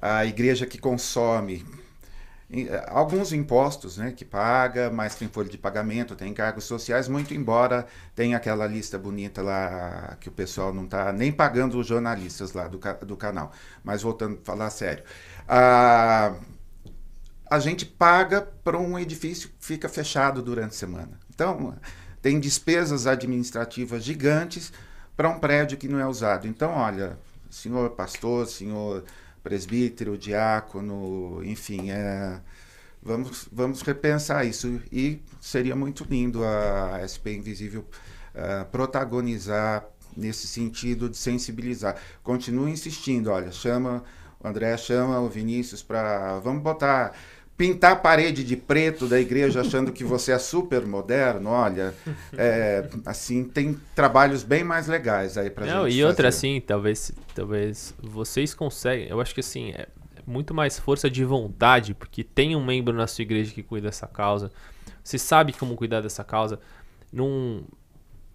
a 0.00 0.24
igreja 0.24 0.64
que 0.64 0.78
consome 0.78 1.66
alguns 2.88 3.32
impostos 3.32 3.96
né, 3.96 4.12
que 4.12 4.24
paga, 4.24 4.90
mas 4.90 5.14
tem 5.14 5.26
folha 5.26 5.48
de 5.48 5.56
pagamento, 5.56 6.14
tem 6.14 6.30
encargos 6.30 6.64
sociais, 6.64 7.08
muito 7.08 7.32
embora 7.32 7.86
tenha 8.14 8.36
aquela 8.36 8.66
lista 8.66 8.98
bonita 8.98 9.40
lá 9.40 10.16
que 10.20 10.28
o 10.28 10.32
pessoal 10.32 10.72
não 10.72 10.84
está 10.84 11.12
nem 11.12 11.32
pagando 11.32 11.78
os 11.78 11.86
jornalistas 11.86 12.52
lá 12.52 12.68
do, 12.68 12.78
do 13.06 13.16
canal. 13.16 13.52
Mas 13.82 14.02
voltando 14.02 14.38
a 14.42 14.44
falar 14.44 14.68
sério. 14.70 15.02
A, 15.48 16.34
a 17.50 17.58
gente 17.58 17.86
paga 17.86 18.42
para 18.42 18.76
um 18.78 18.98
edifício 18.98 19.48
que 19.48 19.54
fica 19.58 19.88
fechado 19.88 20.42
durante 20.42 20.72
a 20.72 20.78
semana. 20.78 21.18
Então, 21.34 21.74
tem 22.20 22.38
despesas 22.38 23.06
administrativas 23.06 24.04
gigantes 24.04 24.72
para 25.16 25.28
um 25.28 25.38
prédio 25.38 25.78
que 25.78 25.88
não 25.88 25.98
é 25.98 26.06
usado. 26.06 26.46
Então, 26.46 26.70
olha, 26.70 27.18
senhor 27.50 27.90
pastor, 27.90 28.46
senhor 28.46 29.04
presbítero, 29.42 30.16
diácono, 30.16 31.42
enfim, 31.44 31.90
é, 31.90 32.40
vamos, 33.02 33.48
vamos 33.52 33.82
repensar 33.82 34.44
isso. 34.46 34.80
E 34.90 35.22
seria 35.40 35.74
muito 35.74 36.04
lindo 36.08 36.44
a 36.44 37.00
SP 37.02 37.34
Invisível 37.34 37.84
uh, 38.34 38.64
protagonizar 38.70 39.86
nesse 40.16 40.46
sentido 40.46 41.08
de 41.08 41.16
sensibilizar. 41.16 41.96
Continuo 42.22 42.68
insistindo, 42.68 43.30
olha, 43.30 43.50
chama, 43.50 44.04
o 44.38 44.46
André 44.46 44.76
chama 44.76 45.20
o 45.20 45.28
Vinícius 45.28 45.82
para. 45.82 46.38
Vamos 46.40 46.62
botar. 46.62 47.16
Pintar 47.56 47.92
a 47.92 47.96
parede 47.96 48.42
de 48.42 48.56
preto 48.56 49.06
da 49.06 49.20
igreja 49.20 49.60
achando 49.60 49.92
que 49.92 50.02
você 50.02 50.32
é 50.32 50.38
super 50.38 50.84
moderno, 50.86 51.50
olha, 51.50 51.94
é, 52.36 52.88
assim, 53.06 53.44
tem 53.44 53.78
trabalhos 53.94 54.42
bem 54.42 54.64
mais 54.64 54.88
legais 54.88 55.36
aí 55.38 55.50
pra 55.50 55.66
Não, 55.66 55.88
gente 55.88 55.98
e 55.98 56.04
outra 56.04 56.24
fazer. 56.24 56.36
assim, 56.38 56.60
talvez, 56.60 57.12
talvez 57.34 57.94
vocês 58.02 58.54
conseguem, 58.54 59.06
eu 59.08 59.20
acho 59.20 59.34
que 59.34 59.40
assim, 59.40 59.70
é 59.72 59.86
muito 60.26 60.54
mais 60.54 60.78
força 60.78 61.10
de 61.10 61.24
vontade, 61.24 61.94
porque 61.94 62.24
tem 62.24 62.56
um 62.56 62.64
membro 62.64 62.94
na 62.94 63.06
sua 63.06 63.22
igreja 63.22 63.52
que 63.52 63.62
cuida 63.62 63.88
dessa 63.88 64.06
causa, 64.06 64.50
você 65.04 65.18
sabe 65.18 65.52
como 65.52 65.76
cuidar 65.76 66.00
dessa 66.00 66.24
causa, 66.24 66.58
não 67.12 67.64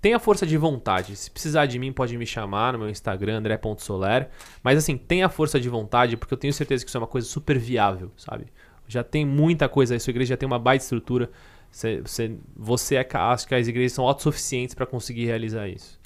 tenha 0.01 0.19
força 0.19 0.45
de 0.45 0.55
vontade. 0.57 1.15
Se 1.15 1.29
precisar 1.29 1.65
de 1.65 1.79
mim, 1.79 1.91
pode 1.91 2.15
me 2.17 2.25
chamar 2.25 2.73
no 2.73 2.79
meu 2.79 2.89
Instagram, 2.89 3.39
andré.soler. 3.39 4.29
Mas 4.63 4.77
assim, 4.77 4.97
tenha 4.97 5.27
força 5.27 5.59
de 5.59 5.67
vontade, 5.69 6.15
porque 6.15 6.33
eu 6.33 6.37
tenho 6.37 6.53
certeza 6.53 6.83
que 6.83 6.89
isso 6.89 6.97
é 6.97 7.01
uma 7.01 7.07
coisa 7.07 7.27
super 7.27 7.57
viável, 7.57 8.11
sabe? 8.15 8.45
Já 8.87 9.03
tem 9.03 9.25
muita 9.25 9.69
coisa 9.69 9.93
aí, 9.93 9.99
sua 9.99 10.11
igreja 10.11 10.29
já 10.29 10.37
tem 10.37 10.47
uma 10.47 10.59
baita 10.59 10.83
estrutura. 10.83 11.29
Você, 11.71 12.01
você, 12.01 12.37
você 12.55 12.95
é, 12.95 13.07
acho 13.13 13.47
que 13.47 13.55
as 13.55 13.67
igrejas 13.67 13.93
são 13.93 14.05
autossuficientes 14.07 14.73
para 14.75 14.85
conseguir 14.85 15.25
realizar 15.25 15.67
isso. 15.67 15.99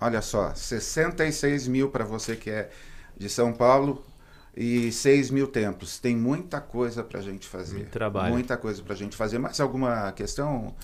Olha 0.00 0.22
só, 0.22 0.54
66 0.54 1.68
mil 1.68 1.90
para 1.90 2.04
você 2.04 2.34
que 2.36 2.50
é 2.50 2.70
de 3.16 3.28
São 3.28 3.52
Paulo 3.52 4.02
e 4.56 4.90
6 4.92 5.30
mil 5.30 5.46
templos. 5.46 5.98
Tem 5.98 6.16
muita 6.16 6.60
coisa 6.60 7.04
para 7.04 7.18
a 7.18 7.22
gente 7.22 7.46
fazer. 7.46 7.74
Muito 7.76 7.90
trabalho. 7.90 8.32
Muita 8.32 8.56
coisa 8.56 8.82
para 8.82 8.94
a 8.94 8.96
gente 8.96 9.16
fazer. 9.16 9.38
Mais 9.38 9.60
alguma 9.60 10.10
questão? 10.12 10.74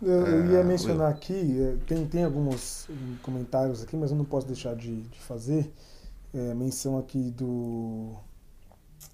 Eu, 0.00 0.26
eu 0.26 0.46
ia 0.46 0.62
É, 0.62 0.64
mencionar 0.64 1.10
aqui, 1.10 1.32
é, 1.60 1.76
tem, 1.86 2.06
tem 2.06 2.24
alguns 2.24 2.88
hum, 2.90 3.16
comentários 3.22 3.82
aqui, 3.82 3.96
mas 3.96 4.10
eu 4.10 4.16
não 4.16 4.24
posso 4.24 4.46
deixar 4.46 4.74
de, 4.74 5.02
de 5.02 5.20
fazer. 5.20 5.72
É, 6.34 6.54
menção 6.54 6.98
aqui 6.98 7.30
do, 7.32 8.16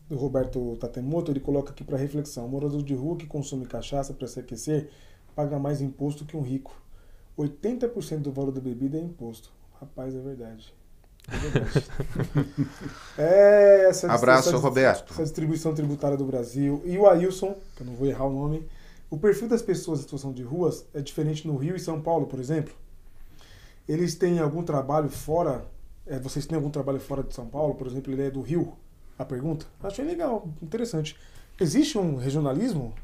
do 0.08 0.16
Roberto 0.16 0.76
Tatemoto, 0.76 1.30
ele 1.30 1.40
coloca 1.40 1.70
aqui 1.70 1.84
para 1.84 1.96
reflexão: 1.98 2.46
o 2.46 2.48
morador 2.48 2.82
de 2.82 2.94
rua 2.94 3.16
que 3.16 3.26
consome 3.26 3.66
cachaça 3.66 4.12
para 4.14 4.26
se 4.26 4.40
aquecer 4.40 4.90
paga 5.34 5.58
mais 5.58 5.80
imposto 5.80 6.24
que 6.24 6.36
um 6.36 6.42
rico. 6.42 6.74
80% 7.38 8.18
do 8.18 8.32
valor 8.32 8.50
da 8.50 8.60
bebida 8.60 8.98
é 8.98 9.00
imposto. 9.00 9.52
Rapaz, 9.80 10.14
é 10.14 10.20
verdade. 10.20 10.74
É 11.30 11.36
verdade. 11.36 11.86
é, 13.16 13.86
essa, 13.88 14.10
Abraço, 14.12 14.48
essa- 14.48 14.58
Roberto. 14.58 15.12
essa 15.12 15.22
distribuição 15.22 15.72
tributária 15.74 16.16
do 16.16 16.24
Brasil. 16.24 16.82
E 16.84 16.98
o 16.98 17.06
Ailson, 17.06 17.54
que 17.76 17.82
eu 17.82 17.86
não 17.86 17.94
vou 17.94 18.08
errar 18.08 18.24
o 18.24 18.32
nome, 18.32 18.66
o 19.08 19.16
perfil 19.16 19.48
das 19.48 19.62
pessoas 19.62 20.00
em 20.00 20.02
situação 20.02 20.32
de 20.32 20.42
ruas 20.42 20.84
é 20.92 21.00
diferente 21.00 21.46
no 21.46 21.56
Rio 21.56 21.76
e 21.76 21.80
São 21.80 22.00
Paulo, 22.00 22.26
por 22.26 22.40
exemplo. 22.40 22.74
Eles 23.88 24.14
têm 24.16 24.40
algum 24.40 24.62
trabalho 24.62 25.08
fora? 25.08 25.64
é, 26.06 26.18
vocês 26.18 26.46
têm 26.46 26.56
algum 26.56 26.70
trabalho 26.70 26.98
fora 26.98 27.22
de 27.22 27.34
São 27.34 27.46
Paulo? 27.46 27.74
Por 27.74 27.86
exemplo, 27.86 28.12
ele 28.12 28.22
é 28.22 28.30
do 28.30 28.40
Rio? 28.40 28.72
A 29.18 29.24
pergunta? 29.24 29.66
Achei 29.82 30.04
legal, 30.04 30.48
interessante. 30.62 31.16
Existe 31.60 31.98
um 31.98 32.16
regionalismo? 32.16 32.94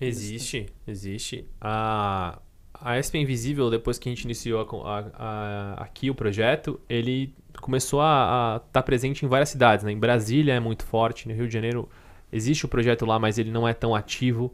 Existe, 0.00 0.66
existe. 0.86 1.48
A, 1.60 2.38
a 2.74 2.98
ESP 2.98 3.18
Invisível, 3.18 3.70
depois 3.70 3.98
que 3.98 4.08
a 4.08 4.12
gente 4.12 4.24
iniciou 4.24 4.60
a 4.60 4.98
a- 4.98 5.10
a- 5.16 5.74
aqui 5.84 6.10
o 6.10 6.14
projeto, 6.14 6.78
ele 6.88 7.32
começou 7.60 8.00
a 8.02 8.60
estar 8.66 8.82
presente 8.82 9.24
em 9.24 9.28
várias 9.28 9.48
cidades. 9.48 9.84
Né? 9.84 9.92
Em 9.92 9.98
Brasília 9.98 10.52
é 10.54 10.60
muito 10.60 10.84
forte, 10.84 11.26
no 11.28 11.34
Rio 11.34 11.46
de 11.46 11.54
Janeiro 11.54 11.88
existe 12.32 12.64
o 12.66 12.68
projeto 12.68 13.06
lá, 13.06 13.18
mas 13.18 13.38
ele 13.38 13.50
não 13.50 13.66
é 13.66 13.72
tão 13.72 13.94
ativo. 13.94 14.52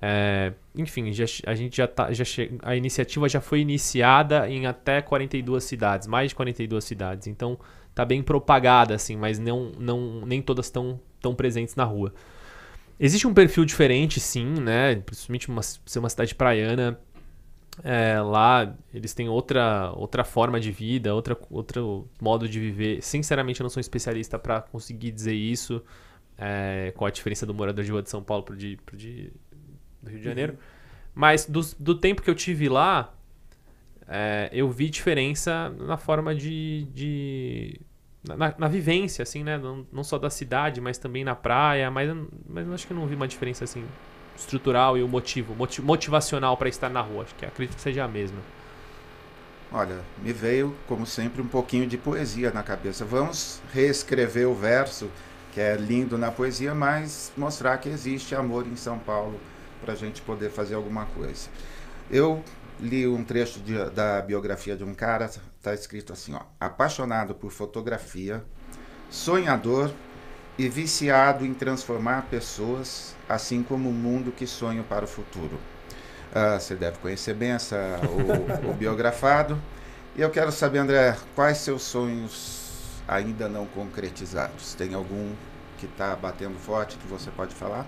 É, 0.00 0.52
enfim, 0.76 1.12
já- 1.12 1.24
a 1.46 1.54
gente 1.54 1.76
já 1.76 1.86
tá, 1.88 2.12
já 2.12 2.24
che- 2.24 2.52
a 2.62 2.76
iniciativa 2.76 3.28
já 3.28 3.40
foi 3.40 3.60
iniciada 3.60 4.48
em 4.48 4.66
até 4.66 5.02
42 5.02 5.64
cidades, 5.64 6.06
mais 6.06 6.30
de 6.30 6.34
42 6.36 6.84
cidades. 6.84 7.26
Então 7.26 7.58
tá 7.94 8.04
bem 8.04 8.22
propagada 8.22 8.94
assim, 8.94 9.16
mas 9.16 9.38
não, 9.38 9.72
não 9.78 10.22
nem 10.24 10.40
todas 10.40 10.66
estão 10.66 11.00
tão 11.20 11.34
presentes 11.34 11.74
na 11.74 11.84
rua. 11.84 12.12
Existe 13.00 13.26
um 13.26 13.34
perfil 13.34 13.64
diferente, 13.64 14.20
sim, 14.20 14.46
né? 14.60 14.96
Principalmente 14.96 15.48
uma, 15.48 15.62
ser 15.62 15.98
uma 16.00 16.08
cidade 16.08 16.34
praiana. 16.34 16.98
É, 17.84 18.20
lá 18.20 18.74
eles 18.92 19.14
têm 19.14 19.28
outra, 19.28 19.92
outra 19.94 20.24
forma 20.24 20.58
de 20.58 20.72
vida, 20.72 21.14
outra, 21.14 21.36
outro 21.50 22.08
modo 22.20 22.48
de 22.48 22.58
viver. 22.58 23.00
Sinceramente, 23.02 23.60
eu 23.60 23.64
não 23.64 23.70
sou 23.70 23.80
especialista 23.80 24.38
para 24.38 24.60
conseguir 24.62 25.12
dizer 25.12 25.34
isso. 25.34 25.82
É, 26.36 26.92
qual 26.96 27.06
a 27.08 27.10
diferença 27.10 27.46
do 27.46 27.54
morador 27.54 27.84
de 27.84 27.90
rua 27.92 28.02
de 28.02 28.10
São 28.10 28.22
Paulo 28.22 28.42
pro 28.44 28.56
de, 28.56 28.76
pro 28.86 28.96
de 28.96 29.32
do 30.08 30.12
Rio 30.12 30.18
de 30.20 30.24
Janeiro. 30.24 30.58
Mas 31.14 31.46
do, 31.46 31.60
do 31.78 31.94
tempo 31.94 32.22
que 32.22 32.30
eu 32.30 32.34
tive 32.34 32.68
lá, 32.68 33.14
é, 34.06 34.48
eu 34.52 34.70
vi 34.70 34.90
diferença 34.90 35.70
na 35.70 35.96
forma 35.96 36.34
de. 36.34 36.86
de 36.94 37.80
na, 38.36 38.54
na 38.58 38.68
vivência, 38.68 39.22
assim, 39.22 39.44
né? 39.44 39.58
Não, 39.58 39.86
não 39.92 40.04
só 40.04 40.18
da 40.18 40.30
cidade, 40.30 40.80
mas 40.80 40.98
também 40.98 41.24
na 41.24 41.34
praia. 41.34 41.90
Mas, 41.90 42.10
mas 42.48 42.66
eu 42.66 42.74
acho 42.74 42.86
que 42.86 42.92
eu 42.92 42.96
não 42.96 43.06
vi 43.06 43.14
uma 43.14 43.28
diferença 43.28 43.64
assim 43.64 43.84
estrutural 44.36 44.96
e 44.96 45.02
o 45.02 45.08
motivo, 45.08 45.54
moti- 45.54 45.82
motivacional 45.82 46.56
para 46.56 46.68
estar 46.68 46.88
na 46.90 47.00
rua. 47.00 47.24
Acho 47.24 47.34
que 47.34 47.46
acredito 47.46 47.76
que 47.76 47.82
seja 47.82 48.04
a 48.04 48.08
mesma. 48.08 48.46
Olha, 49.70 50.06
me 50.16 50.32
veio, 50.32 50.74
como 50.86 51.06
sempre, 51.06 51.42
um 51.42 51.48
pouquinho 51.48 51.86
de 51.86 51.98
poesia 51.98 52.50
na 52.50 52.62
cabeça. 52.62 53.04
Vamos 53.04 53.60
reescrever 53.72 54.48
o 54.48 54.54
verso, 54.54 55.10
que 55.52 55.60
é 55.60 55.76
lindo 55.76 56.16
na 56.16 56.30
poesia, 56.30 56.74
mas 56.74 57.32
mostrar 57.36 57.76
que 57.78 57.88
existe 57.88 58.34
amor 58.34 58.66
em 58.66 58.76
São 58.76 58.98
Paulo 58.98 59.38
para 59.80 59.92
a 59.92 59.96
gente 59.96 60.20
poder 60.22 60.50
fazer 60.50 60.74
alguma 60.74 61.06
coisa. 61.06 61.48
Eu 62.10 62.42
li 62.80 63.06
um 63.06 63.24
trecho 63.24 63.60
de- 63.60 63.90
da 63.90 64.20
biografia 64.22 64.76
de 64.76 64.84
um 64.84 64.94
cara, 64.94 65.26
está 65.26 65.74
escrito 65.74 66.12
assim: 66.12 66.34
ó, 66.34 66.40
apaixonado 66.60 67.34
por 67.34 67.50
fotografia, 67.50 68.42
sonhador 69.10 69.90
e 70.58 70.68
viciado 70.68 71.44
em 71.46 71.54
transformar 71.54 72.22
pessoas, 72.30 73.14
assim 73.28 73.62
como 73.62 73.88
o 73.88 73.92
mundo 73.92 74.32
que 74.32 74.46
sonho 74.46 74.82
para 74.84 75.04
o 75.04 75.08
futuro. 75.08 75.58
Ah, 76.34 76.58
você 76.58 76.74
deve 76.74 76.98
conhecer 76.98 77.34
bem 77.34 77.52
essa, 77.52 77.76
o, 78.66 78.70
o 78.70 78.74
biografado. 78.74 79.60
E 80.16 80.20
eu 80.20 80.30
quero 80.30 80.50
saber, 80.52 80.78
André, 80.78 81.16
quais 81.34 81.58
seus 81.58 81.82
sonhos 81.82 82.68
ainda 83.06 83.48
não 83.48 83.66
concretizados? 83.66 84.74
Tem 84.74 84.94
algum 84.94 85.32
que 85.78 85.86
está 85.86 86.14
batendo 86.16 86.58
forte 86.58 86.96
que 86.98 87.06
você 87.06 87.30
pode 87.30 87.54
falar? 87.54 87.86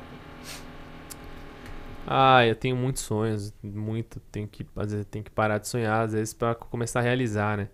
Ah, 2.12 2.44
eu 2.44 2.56
tenho 2.56 2.74
muitos 2.76 3.02
sonhos, 3.02 3.54
muito, 3.62 4.18
tenho 4.32 4.48
que, 4.48 4.66
às 4.74 4.90
vezes, 4.90 5.06
tenho 5.06 5.24
que 5.24 5.30
parar 5.30 5.58
de 5.58 5.68
sonhar, 5.68 6.04
às 6.04 6.12
vezes, 6.12 6.34
para 6.34 6.56
começar 6.56 6.98
a 7.00 7.02
realizar, 7.02 7.56
né? 7.56 7.68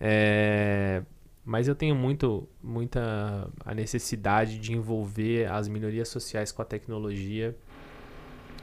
É, 0.00 1.02
mas 1.44 1.68
eu 1.68 1.74
tenho 1.74 1.94
muito, 1.94 2.48
muita 2.62 3.48
a 3.64 3.74
necessidade 3.74 4.58
de 4.58 4.72
envolver 4.74 5.50
as 5.50 5.68
minorias 5.68 6.08
sociais 6.08 6.52
com 6.52 6.62
a 6.62 6.64
tecnologia. 6.66 7.56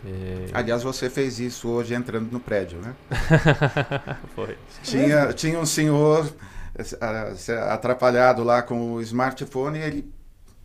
É, 0.05 0.47
Aliás, 0.53 0.83
você 0.83 1.09
fez 1.09 1.39
isso 1.39 1.69
hoje 1.69 1.93
entrando 1.95 2.31
no 2.31 2.39
prédio, 2.39 2.79
né? 2.81 2.93
Foi. 4.35 4.57
Tinha, 4.83 5.33
tinha 5.33 5.59
um 5.59 5.65
senhor 5.65 6.31
ah, 7.01 7.33
se- 7.35 7.51
atrapalhado 7.53 8.43
lá 8.43 8.61
com 8.61 8.93
o 8.93 9.01
smartphone 9.01 9.79
e 9.79 9.81
ele 9.81 10.13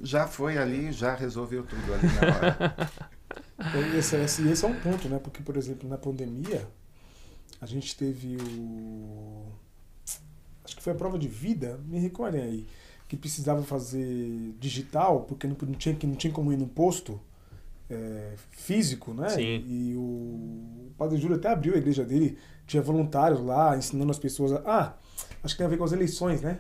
já 0.01 0.27
foi 0.27 0.59
ali, 0.59 0.93
já 0.93 1.15
resolveu 1.15 1.65
tudo 1.65 1.95
ali 1.95 2.09
na 2.09 2.37
hora. 2.37 2.77
Então, 3.59 3.99
Esse, 3.99 4.17
esse, 4.17 4.49
esse 4.49 4.65
é 4.65 4.69
um 4.69 4.75
ponto, 4.75 5.09
né? 5.09 5.19
Porque, 5.19 5.43
por 5.43 5.57
exemplo, 5.57 5.89
na 5.89 5.99
pandemia, 5.99 6.67
a 7.61 7.67
gente 7.67 7.97
teve 7.97 8.37
o. 8.37 9.47
Acho 10.65 10.77
que 10.77 10.83
foi 10.83 10.93
a 10.93 10.97
prova 10.97 11.19
de 11.19 11.27
vida, 11.27 11.81
me 11.87 11.99
recordem 11.99 12.43
aí, 12.43 12.67
que 13.09 13.17
precisava 13.17 13.63
fazer 13.63 14.55
digital, 14.61 15.23
porque 15.23 15.47
não, 15.47 15.57
não, 15.61 15.75
tinha, 15.75 15.97
não 16.03 16.15
tinha 16.15 16.33
como 16.33 16.53
ir 16.53 16.59
no 16.59 16.69
posto 16.69 17.19
é, 17.91 18.35
físico, 18.51 19.15
né? 19.15 19.31
Sim. 19.31 19.65
E, 19.67 19.95
o, 19.97 20.01
o 20.01 20.93
Padre 20.97 21.17
Júlio 21.17 21.37
até 21.37 21.49
abriu 21.49 21.75
a 21.75 21.79
igreja 21.79 22.05
dele, 22.05 22.39
tinha 22.67 22.83
voluntários 22.83 23.41
lá 23.41 23.77
ensinando 23.77 24.11
as 24.11 24.19
pessoas. 24.19 24.53
A, 24.53 24.63
ah, 24.67 24.95
acho 25.43 25.55
que 25.55 25.59
tem 25.59 25.67
a 25.67 25.71
ver 25.71 25.79
com 25.79 25.85
as 25.85 25.93
eleições, 25.93 26.43
né? 26.43 26.59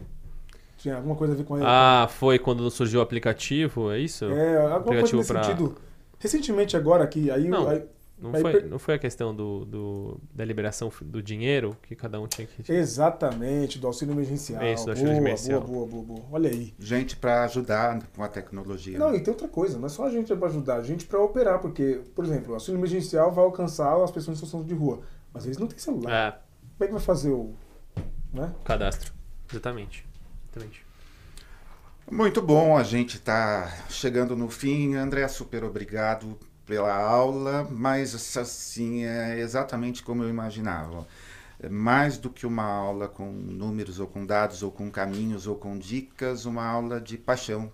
Tinha 0.78 0.96
alguma 0.96 1.14
coisa 1.14 1.34
a 1.34 1.36
ver 1.36 1.44
com 1.44 1.56
a 1.56 2.04
Ah, 2.04 2.08
foi 2.08 2.38
quando 2.38 2.68
surgiu 2.70 3.00
o 3.00 3.02
aplicativo, 3.02 3.90
é 3.90 3.98
isso? 3.98 4.24
É, 4.24 4.56
alguma 4.56 4.96
coisa 4.96 5.16
aplicativo 5.16 5.16
nesse 5.18 5.32
pra- 5.32 5.42
sentido. 5.42 5.76
Recentemente 6.18 6.76
agora 6.76 7.04
aqui, 7.04 7.30
aí, 7.30 7.48
Não. 7.48 7.68
aí 7.68 7.82
Não 8.20 8.34
Aí 8.34 8.40
foi, 8.42 8.52
per- 8.52 8.66
não 8.66 8.80
foi 8.80 8.94
a 8.94 8.98
questão 8.98 9.32
do, 9.32 9.64
do- 9.64 10.20
da 10.34 10.44
liberação 10.44 10.90
do 11.02 11.22
dinheiro 11.22 11.76
que 11.84 11.94
cada 11.94 12.20
um 12.20 12.26
tinha 12.26 12.48
que. 12.48 12.72
Exatamente, 12.72 13.78
do 13.78 13.86
auxílio 13.86 14.12
emergencial. 14.12 14.60
Isso, 14.64 14.84
do 14.86 14.90
auxílio 14.90 15.12
boa, 15.12 15.20
emergencial. 15.22 15.60
boa, 15.60 15.86
boa, 15.86 16.02
boa, 16.02 16.18
boa. 16.20 16.28
Olha 16.32 16.50
aí. 16.50 16.74
Gente 16.80 17.16
para 17.16 17.44
ajudar 17.44 18.02
com 18.16 18.22
a 18.24 18.28
tecnologia. 18.28 18.98
Não, 18.98 19.12
né? 19.12 19.18
e 19.18 19.20
tem 19.20 19.32
outra 19.32 19.46
coisa, 19.46 19.78
não 19.78 19.86
é 19.86 19.88
só 19.88 20.04
a 20.04 20.10
gente 20.10 20.34
para 20.34 20.48
ajudar, 20.48 20.76
a 20.78 20.82
gente 20.82 21.06
para 21.06 21.20
operar, 21.22 21.60
porque, 21.60 22.00
por 22.12 22.24
exemplo, 22.24 22.50
o 22.50 22.54
auxílio 22.54 22.78
emergencial 22.80 23.30
vai 23.30 23.44
alcançar 23.44 23.94
as 24.02 24.10
pessoas 24.10 24.36
em 24.36 24.40
situação 24.44 24.64
de 24.64 24.74
rua, 24.74 24.98
mas 25.32 25.44
eles 25.44 25.56
não 25.56 25.68
têm 25.68 25.78
celular. 25.78 26.12
É, 26.12 26.30
Como 26.32 26.84
é 26.84 26.86
que 26.88 26.92
vai 26.94 27.02
fazer 27.02 27.30
o. 27.30 27.54
Né? 28.32 28.52
cadastro. 28.64 29.12
Exatamente. 29.48 30.04
Exatamente. 30.50 30.84
Muito 32.10 32.40
bom, 32.40 32.74
a 32.74 32.82
gente 32.82 33.16
está 33.16 33.70
chegando 33.90 34.34
no 34.34 34.48
fim. 34.48 34.94
André, 34.94 35.28
super 35.28 35.62
obrigado 35.62 36.38
pela 36.64 36.94
aula, 36.94 37.68
mas 37.70 38.14
assim, 38.38 39.04
é 39.04 39.38
exatamente 39.38 40.02
como 40.02 40.22
eu 40.22 40.30
imaginava. 40.30 41.06
é 41.60 41.68
mais 41.68 42.16
do 42.16 42.30
que 42.30 42.46
uma 42.46 42.64
aula 42.64 43.08
com 43.08 43.30
números 43.30 44.00
ou 44.00 44.06
com 44.06 44.24
dados 44.24 44.62
ou 44.62 44.70
com 44.72 44.90
caminhos 44.90 45.46
ou 45.46 45.56
com 45.56 45.78
dicas, 45.78 46.46
uma 46.46 46.64
aula 46.64 46.98
de 46.98 47.18
paixão 47.18 47.70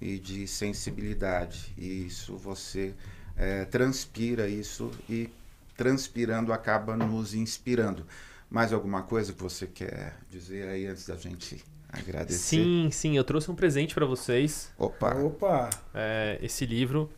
e 0.00 0.18
de 0.18 0.48
sensibilidade. 0.48 1.72
E 1.78 2.06
isso 2.06 2.36
você 2.36 2.94
é, 3.36 3.64
transpira 3.66 4.48
isso 4.48 4.90
e 5.08 5.30
transpirando 5.76 6.52
acaba 6.52 6.96
nos 6.96 7.32
inspirando. 7.32 8.04
Mais 8.50 8.72
alguma 8.72 9.02
coisa 9.02 9.32
que 9.32 9.42
você 9.42 9.68
quer 9.68 10.16
dizer 10.28 10.68
aí 10.68 10.86
antes 10.86 11.06
da 11.06 11.16
gente 11.16 11.64
agradecer? 11.92 12.56
Sim, 12.56 12.88
sim, 12.90 13.16
eu 13.16 13.24
trouxe 13.24 13.50
um 13.50 13.54
presente 13.54 13.94
para 13.94 14.06
vocês. 14.06 14.72
Opa! 14.78 15.14
Opa! 15.14 15.70
É, 15.94 16.38
esse 16.42 16.64
livro. 16.64 17.10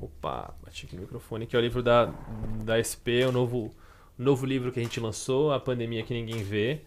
Opa, 0.00 0.52
bati 0.64 0.86
aqui 0.86 0.96
no 0.96 1.02
microfone, 1.02 1.46
que 1.46 1.54
é 1.54 1.58
o 1.58 1.62
livro 1.62 1.82
da, 1.82 2.12
da 2.64 2.82
SP, 2.82 3.22
o 3.28 3.32
novo, 3.32 3.72
novo 4.18 4.44
livro 4.44 4.72
que 4.72 4.80
a 4.80 4.82
gente 4.82 4.98
lançou, 4.98 5.52
A 5.52 5.60
Pandemia 5.60 6.02
que 6.02 6.12
Ninguém 6.12 6.42
Vê. 6.42 6.80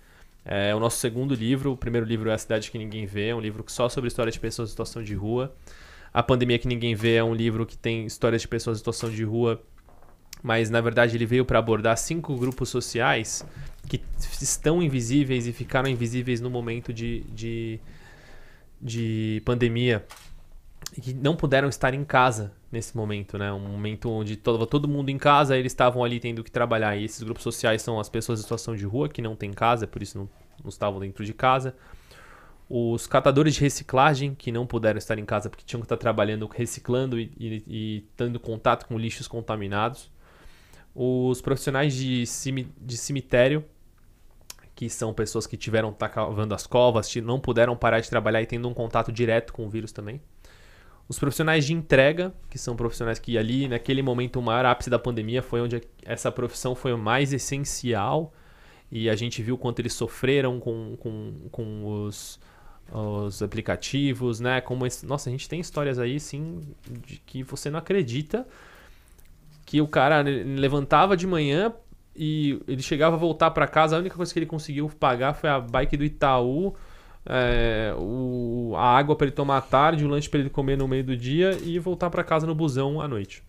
É 0.43 0.75
o 0.75 0.79
nosso 0.79 0.97
segundo 0.97 1.33
livro. 1.33 1.71
O 1.71 1.77
primeiro 1.77 2.05
livro 2.05 2.29
é 2.29 2.33
A 2.33 2.37
Cidade 2.37 2.69
que 2.69 2.77
Ninguém 2.77 3.05
Vê, 3.05 3.29
é 3.29 3.35
um 3.35 3.39
livro 3.39 3.63
só 3.67 3.87
sobre 3.89 4.09
história 4.09 4.31
de 4.31 4.39
pessoas 4.39 4.69
em 4.69 4.71
situação 4.71 5.01
de 5.01 5.15
rua. 5.15 5.55
A 6.13 6.21
Pandemia 6.21 6.59
que 6.59 6.67
Ninguém 6.67 6.93
Vê 6.93 7.15
é 7.15 7.23
um 7.23 7.33
livro 7.33 7.65
que 7.65 7.77
tem 7.77 8.05
histórias 8.05 8.41
de 8.41 8.47
pessoas 8.47 8.77
em 8.77 8.79
situação 8.79 9.09
de 9.09 9.23
rua, 9.23 9.61
mas 10.45 10.69
na 10.69 10.79
verdade 10.79 11.17
ele 11.17 11.25
veio 11.25 11.43
para 11.43 11.57
abordar 11.57 11.97
cinco 11.97 12.35
grupos 12.35 12.69
sociais 12.69 13.43
que 13.89 13.99
estão 14.39 14.79
invisíveis 14.79 15.47
e 15.47 15.51
ficaram 15.51 15.89
invisíveis 15.89 16.39
no 16.39 16.51
momento 16.51 16.93
de, 16.93 17.21
de, 17.21 17.79
de 18.79 19.41
pandemia 19.43 20.05
e 20.95 21.01
que 21.01 21.13
não 21.15 21.35
puderam 21.35 21.67
estar 21.67 21.95
em 21.95 22.05
casa 22.05 22.53
nesse 22.71 22.95
momento, 22.95 23.39
né? 23.39 23.51
Um 23.51 23.59
momento 23.59 24.07
onde 24.07 24.33
estava 24.33 24.67
todo 24.67 24.87
mundo 24.87 25.09
em 25.09 25.17
casa, 25.17 25.57
eles 25.57 25.71
estavam 25.71 26.03
ali 26.03 26.19
tendo 26.19 26.43
que 26.43 26.51
trabalhar. 26.51 26.95
E 26.95 27.05
esses 27.05 27.23
grupos 27.23 27.41
sociais 27.41 27.81
são 27.81 27.99
as 27.99 28.07
pessoas 28.07 28.39
em 28.39 28.43
situação 28.43 28.75
de 28.75 28.85
rua 28.85 29.09
que 29.09 29.23
não 29.23 29.35
têm 29.35 29.51
casa, 29.51 29.87
por 29.87 30.03
isso 30.03 30.15
não, 30.15 30.29
não 30.63 30.69
estavam 30.69 30.99
dentro 30.99 31.25
de 31.25 31.33
casa. 31.33 31.75
Os 32.69 33.07
catadores 33.07 33.55
de 33.55 33.61
reciclagem 33.61 34.35
que 34.35 34.51
não 34.51 34.67
puderam 34.67 34.99
estar 34.99 35.17
em 35.17 35.25
casa 35.25 35.49
porque 35.49 35.65
tinham 35.65 35.81
que 35.81 35.85
estar 35.85 35.97
trabalhando 35.97 36.45
reciclando 36.45 37.19
e, 37.19 37.31
e, 37.35 37.63
e 37.67 38.05
tendo 38.15 38.39
contato 38.39 38.85
com 38.85 38.95
lixos 38.95 39.27
contaminados. 39.27 40.13
Os 40.95 41.41
profissionais 41.41 41.93
de, 41.93 42.23
de 42.23 42.97
cemitério 42.97 43.65
que 44.75 44.89
são 44.89 45.13
pessoas 45.13 45.47
que 45.47 45.55
tiveram 45.55 45.93
tá 45.93 46.09
cavando 46.09 46.53
as 46.53 46.67
covas, 46.67 47.13
não 47.15 47.39
puderam 47.39 47.75
parar 47.77 48.01
de 48.01 48.09
trabalhar 48.09 48.41
e 48.41 48.45
tendo 48.45 48.67
um 48.67 48.73
contato 48.73 49.11
direto 49.11 49.53
com 49.53 49.65
o 49.65 49.69
vírus 49.69 49.91
também. 49.91 50.21
Os 51.07 51.17
profissionais 51.17 51.65
de 51.65 51.73
entrega, 51.73 52.33
que 52.49 52.57
são 52.57 52.75
profissionais 52.75 53.19
que 53.19 53.37
ali, 53.37 53.67
naquele 53.67 54.01
momento, 54.01 54.39
o 54.39 54.41
maior 54.41 54.65
ápice 54.65 54.89
da 54.89 54.99
pandemia 54.99 55.41
foi 55.41 55.61
onde 55.61 55.81
essa 56.03 56.31
profissão 56.31 56.75
foi 56.75 56.95
mais 56.95 57.31
essencial 57.31 58.33
e 58.91 59.09
a 59.09 59.15
gente 59.15 59.41
viu 59.41 59.57
quanto 59.57 59.79
eles 59.79 59.93
sofreram 59.93 60.59
com, 60.59 60.97
com, 60.97 61.47
com 61.51 61.85
os, 61.85 62.39
os 62.91 63.41
aplicativos, 63.41 64.39
né? 64.39 64.59
Como 64.61 64.85
esse... 64.85 65.05
Nossa, 65.05 65.29
a 65.29 65.31
gente 65.31 65.47
tem 65.47 65.59
histórias 65.59 65.99
aí, 65.99 66.19
sim, 66.19 66.61
de 67.05 67.17
que 67.17 67.43
você 67.43 67.69
não 67.69 67.79
acredita 67.79 68.45
que 69.75 69.81
o 69.81 69.87
cara 69.87 70.21
levantava 70.21 71.17
de 71.17 71.27
manhã 71.27 71.73
e 72.15 72.61
ele 72.65 72.81
chegava 72.81 73.15
a 73.15 73.19
voltar 73.19 73.51
para 73.51 73.67
casa, 73.67 73.97
a 73.97 73.99
única 73.99 74.15
coisa 74.15 74.31
que 74.31 74.39
ele 74.39 74.45
conseguiu 74.45 74.89
pagar 74.89 75.33
foi 75.33 75.49
a 75.49 75.59
bike 75.59 75.97
do 75.97 76.05
Itaú, 76.05 76.73
é, 77.25 77.93
o, 77.97 78.73
a 78.77 78.97
água 78.97 79.15
para 79.15 79.27
ele 79.27 79.35
tomar 79.35 79.57
à 79.57 79.61
tarde, 79.61 80.05
o 80.05 80.07
lanche 80.07 80.29
para 80.29 80.39
ele 80.39 80.49
comer 80.49 80.77
no 80.77 80.87
meio 80.87 81.03
do 81.03 81.17
dia 81.17 81.57
e 81.61 81.77
voltar 81.77 82.09
para 82.09 82.23
casa 82.23 82.47
no 82.47 82.55
busão 82.55 83.01
à 83.01 83.07
noite. 83.07 83.43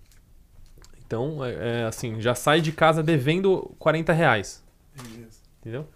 Então, 1.07 1.45
é, 1.45 1.83
é, 1.83 1.85
assim, 1.85 2.20
já 2.20 2.35
sai 2.35 2.61
de 2.61 2.72
casa 2.72 3.03
devendo 3.03 3.72
40 3.79 4.12
reais. 4.12 4.64
Beleza. 5.01 5.41
Entendeu? 5.61 5.87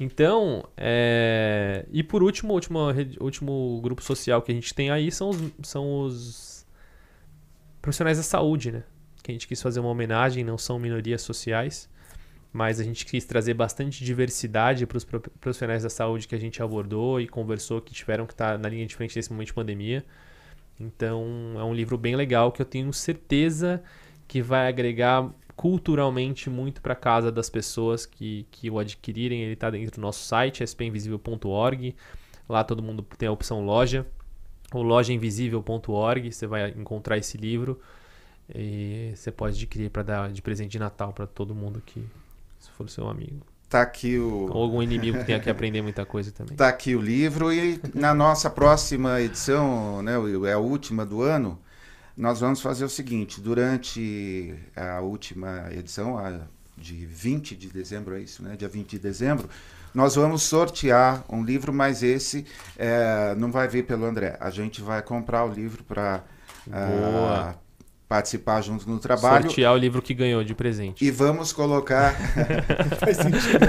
Então, 0.00 0.64
é... 0.76 1.86
e 1.92 2.02
por 2.02 2.24
último, 2.24 2.52
o 2.52 2.54
último, 2.56 2.80
último 3.20 3.80
grupo 3.80 4.02
social 4.02 4.42
que 4.42 4.50
a 4.50 4.54
gente 4.54 4.74
tem 4.74 4.90
aí 4.90 5.12
são 5.12 5.30
os, 5.30 5.38
são 5.62 6.00
os 6.00 6.66
profissionais 7.80 8.16
da 8.16 8.24
saúde, 8.24 8.72
né? 8.72 8.82
Que 9.22 9.30
a 9.30 9.34
gente 9.34 9.46
quis 9.46 9.60
fazer 9.62 9.80
uma 9.80 9.88
homenagem, 9.88 10.42
não 10.44 10.58
são 10.58 10.78
minorias 10.78 11.22
sociais 11.22 11.88
mas 12.52 12.78
a 12.78 12.84
gente 12.84 13.06
quis 13.06 13.24
trazer 13.24 13.54
bastante 13.54 14.04
diversidade 14.04 14.86
para 14.86 14.98
os 14.98 15.04
profissionais 15.40 15.82
da 15.82 15.88
saúde 15.88 16.28
que 16.28 16.34
a 16.34 16.38
gente 16.38 16.62
abordou 16.62 17.18
e 17.18 17.26
conversou 17.26 17.80
que 17.80 17.94
tiveram 17.94 18.26
que 18.26 18.34
estar 18.34 18.52
tá 18.52 18.58
na 18.58 18.68
linha 18.68 18.84
de 18.84 18.94
frente 18.94 19.16
nesse 19.16 19.32
momento 19.32 19.46
de 19.46 19.54
pandemia. 19.54 20.04
Então, 20.78 21.54
é 21.56 21.64
um 21.64 21.72
livro 21.72 21.96
bem 21.96 22.14
legal 22.14 22.52
que 22.52 22.60
eu 22.60 22.66
tenho 22.66 22.92
certeza 22.92 23.82
que 24.28 24.42
vai 24.42 24.68
agregar 24.68 25.30
culturalmente 25.56 26.50
muito 26.50 26.82
para 26.82 26.94
casa 26.94 27.32
das 27.32 27.48
pessoas 27.48 28.04
que, 28.04 28.46
que 28.50 28.68
o 28.68 28.78
adquirirem. 28.78 29.42
Ele 29.42 29.54
está 29.54 29.70
dentro 29.70 29.96
do 29.96 30.02
nosso 30.02 30.24
site, 30.24 30.62
spinvisível.org. 30.62 31.96
Lá 32.48 32.64
todo 32.64 32.82
mundo 32.82 33.02
tem 33.16 33.28
a 33.28 33.32
opção 33.32 33.64
loja, 33.64 34.06
ou 34.72 34.82
lojainvisível.org. 34.82 36.32
Você 36.32 36.46
vai 36.46 36.70
encontrar 36.70 37.16
esse 37.16 37.38
livro 37.38 37.80
e 38.54 39.12
você 39.14 39.30
pode 39.30 39.56
adquirir 39.56 39.90
para 39.90 40.02
dar 40.02 40.32
de 40.32 40.42
presente 40.42 40.72
de 40.72 40.78
Natal 40.78 41.12
para 41.12 41.26
todo 41.26 41.54
mundo 41.54 41.82
que 41.84 42.04
se 42.58 42.70
for 42.70 42.88
seu 42.88 43.08
amigo. 43.08 43.46
Tá 43.68 43.80
aqui 43.80 44.18
o. 44.18 44.50
Ou 44.52 44.62
algum 44.62 44.82
inimigo 44.82 45.18
que 45.18 45.24
tenha 45.24 45.40
que 45.40 45.48
aprender 45.48 45.80
muita 45.80 46.04
coisa 46.04 46.30
também. 46.30 46.56
Tá 46.56 46.68
aqui 46.68 46.94
o 46.94 47.00
livro 47.00 47.52
e 47.52 47.80
na 47.94 48.12
nossa 48.12 48.50
próxima 48.50 49.20
edição, 49.20 50.02
né, 50.02 50.12
é 50.46 50.52
a 50.52 50.58
última 50.58 51.06
do 51.06 51.22
ano, 51.22 51.58
nós 52.14 52.40
vamos 52.40 52.60
fazer 52.60 52.84
o 52.84 52.88
seguinte: 52.88 53.40
durante 53.40 54.54
a 54.76 55.00
última 55.00 55.68
edição, 55.72 56.18
a 56.18 56.40
de 56.76 57.06
20 57.06 57.56
de 57.56 57.68
dezembro, 57.68 58.14
é 58.16 58.20
isso, 58.20 58.42
né? 58.42 58.56
Dia 58.56 58.68
20 58.68 58.90
de 58.90 58.98
dezembro, 58.98 59.48
nós 59.94 60.16
vamos 60.16 60.42
sortear 60.42 61.24
um 61.28 61.44
livro, 61.44 61.72
mas 61.72 62.02
esse 62.02 62.44
é, 62.76 63.34
não 63.36 63.50
vai 63.50 63.68
vir 63.68 63.86
pelo 63.86 64.04
André. 64.04 64.36
A 64.40 64.50
gente 64.50 64.82
vai 64.82 65.00
comprar 65.00 65.44
o 65.44 65.52
livro 65.52 65.84
para 65.84 66.22
participar 68.12 68.60
junto 68.60 68.86
no 68.90 68.98
trabalho. 68.98 69.44
Sortear 69.44 69.72
o 69.72 69.76
livro 69.78 70.02
que 70.02 70.12
ganhou 70.12 70.44
de 70.44 70.54
presente. 70.54 71.02
E 71.02 71.10
vamos 71.10 71.50
colocar. 71.50 72.14
Faz 73.00 73.16
sentido. 73.16 73.64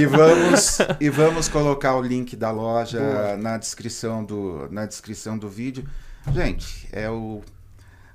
e, 0.00 0.06
vamos, 0.06 0.78
e 0.98 1.10
vamos 1.10 1.46
colocar 1.46 1.96
o 1.96 2.00
link 2.00 2.34
da 2.34 2.50
loja 2.50 3.36
na 3.36 3.58
descrição, 3.58 4.24
do, 4.24 4.68
na 4.70 4.86
descrição 4.86 5.36
do 5.36 5.50
vídeo. 5.50 5.86
Gente, 6.32 6.88
é 6.90 7.10
o 7.10 7.42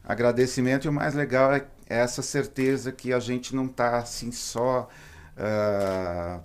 agradecimento 0.03 0.85
e 0.85 0.89
o 0.89 0.91
mais 0.91 1.13
legal 1.13 1.53
é 1.53 1.67
essa 1.87 2.23
certeza 2.23 2.91
que 2.91 3.13
a 3.13 3.19
gente 3.19 3.55
não 3.55 3.67
está 3.67 3.97
assim 3.97 4.31
só. 4.31 4.89
Uh, 5.37 6.41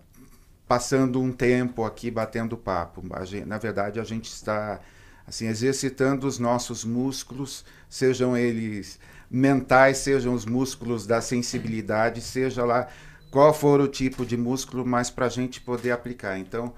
passando 0.69 1.19
um 1.19 1.33
tempo 1.33 1.83
aqui 1.83 2.11
batendo 2.11 2.59
papo. 2.59 3.03
Gente, 3.25 3.47
na 3.47 3.57
verdade, 3.57 3.99
a 3.99 4.05
gente 4.05 4.27
está 4.27 4.81
assim 5.27 5.47
exercitando 5.47 6.27
os 6.27 6.39
nossos 6.39 6.85
músculos 6.85 7.65
sejam 7.89 8.37
eles 8.37 8.99
mentais, 9.31 9.99
sejam 9.99 10.35
os 10.35 10.45
músculos 10.45 11.07
da 11.07 11.21
sensibilidade, 11.21 12.21
seja 12.21 12.65
lá 12.65 12.89
qual 13.31 13.53
for 13.53 13.81
o 13.81 13.89
tipo 13.89 14.25
de 14.25 14.37
músculo, 14.37 14.87
mas 14.87 15.11
para 15.11 15.27
a 15.27 15.29
gente 15.29 15.61
poder 15.61 15.91
aplicar. 15.91 16.39
Então, 16.39 16.73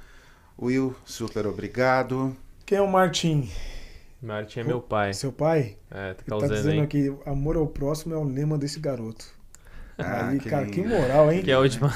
Will, 0.61 0.95
super 1.05 1.47
obrigado. 1.47 2.37
Quem 2.67 2.79
é 2.79 2.83
o 2.83 2.89
Martim? 2.89 3.49
Martim 4.21 4.61
é 4.61 4.65
meu 4.65 4.81
pai. 4.81 5.15
Seu 5.15 5.31
pai? 5.31 5.77
É, 5.91 6.15
tá, 6.15 6.39
tá 6.39 6.49
dizendo 6.49 6.71
aí. 6.71 6.81
aqui, 6.81 7.17
amor 7.25 7.57
ao 7.57 7.67
próximo 7.67 8.15
é 8.15 8.17
o 8.17 8.25
lema 8.25 8.59
desse 8.59 8.81
garoto. 8.81 9.38
Ah, 9.99 10.33
que 10.41 10.49
cara, 10.49 10.67
que 10.67 10.81
moral, 10.81 11.33
hein? 11.33 11.43
Que 11.43 11.51
é 11.51 11.55
a 11.55 11.59
última. 11.59 11.93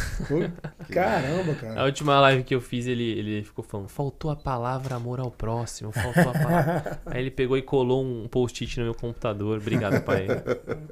Caramba, 0.91 1.55
cara. 1.55 1.81
A 1.81 1.85
última 1.85 2.21
live 2.21 2.43
que 2.43 2.53
eu 2.53 2.61
fiz, 2.61 2.87
ele, 2.87 3.05
ele 3.05 3.45
ficou 3.45 3.65
falando: 3.65 3.89
faltou 3.89 4.29
a 4.31 4.35
palavra 4.35 4.97
amor 4.97 5.21
ao 5.21 5.31
próximo, 5.31 5.93
faltou 5.93 6.31
a 6.31 6.33
palavra. 6.33 7.01
Aí 7.07 7.21
ele 7.21 7.31
pegou 7.31 7.57
e 7.57 7.63
colou 7.63 8.05
um 8.05 8.27
post-it 8.27 8.77
no 8.81 8.87
meu 8.87 8.95
computador. 8.95 9.59
Obrigado, 9.59 10.03
pai. 10.03 10.27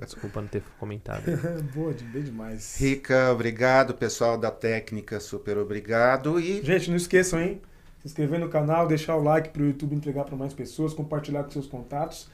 Desculpa 0.00 0.40
não 0.40 0.46
ter 0.46 0.62
comentado. 0.78 1.22
Boa, 1.74 1.92
bem 2.12 2.22
demais. 2.22 2.80
Rica, 2.80 3.32
obrigado. 3.32 3.92
Pessoal 3.94 4.38
da 4.38 4.52
técnica, 4.52 5.18
super 5.18 5.58
obrigado. 5.58 6.38
E... 6.38 6.62
Gente, 6.62 6.90
não 6.90 6.96
esqueçam, 6.96 7.40
hein? 7.40 7.60
Se 8.00 8.06
inscrever 8.06 8.38
no 8.38 8.48
canal, 8.48 8.86
deixar 8.86 9.16
o 9.16 9.22
like 9.22 9.50
para 9.50 9.62
o 9.62 9.66
YouTube 9.66 9.96
entregar 9.96 10.24
para 10.24 10.36
mais 10.36 10.54
pessoas, 10.54 10.94
compartilhar 10.94 11.42
com 11.42 11.50
seus 11.50 11.66
contatos. 11.66 12.30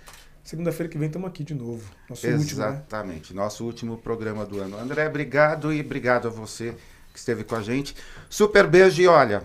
Segunda-feira 0.46 0.88
que 0.88 0.96
vem 0.96 1.08
estamos 1.08 1.28
aqui 1.28 1.42
de 1.42 1.54
novo. 1.54 1.82
Nosso 2.08 2.24
Exatamente, 2.24 3.16
último, 3.16 3.36
né? 3.36 3.42
nosso 3.42 3.64
último 3.64 3.98
programa 3.98 4.46
do 4.46 4.60
ano. 4.60 4.78
André, 4.78 5.08
obrigado 5.08 5.72
e 5.72 5.80
obrigado 5.80 6.28
a 6.28 6.30
você 6.30 6.76
que 7.12 7.18
esteve 7.18 7.42
com 7.42 7.56
a 7.56 7.62
gente. 7.62 7.96
Super 8.30 8.64
beijo 8.64 9.02
e 9.02 9.08
olha, 9.08 9.42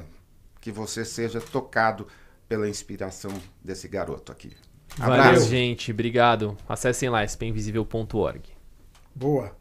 que 0.60 0.72
você 0.72 1.04
seja 1.04 1.42
tocado 1.42 2.06
pela 2.48 2.70
inspiração 2.70 3.32
desse 3.64 3.88
garoto 3.88 4.32
aqui. 4.32 4.56
Abraço. 5.00 5.24
Valeu, 5.24 5.42
gente. 5.42 5.92
Obrigado. 5.92 6.56
Acessem 6.70 7.10
lá, 7.10 7.24
spinvisível.org. 7.26 8.44
Boa. 9.16 9.60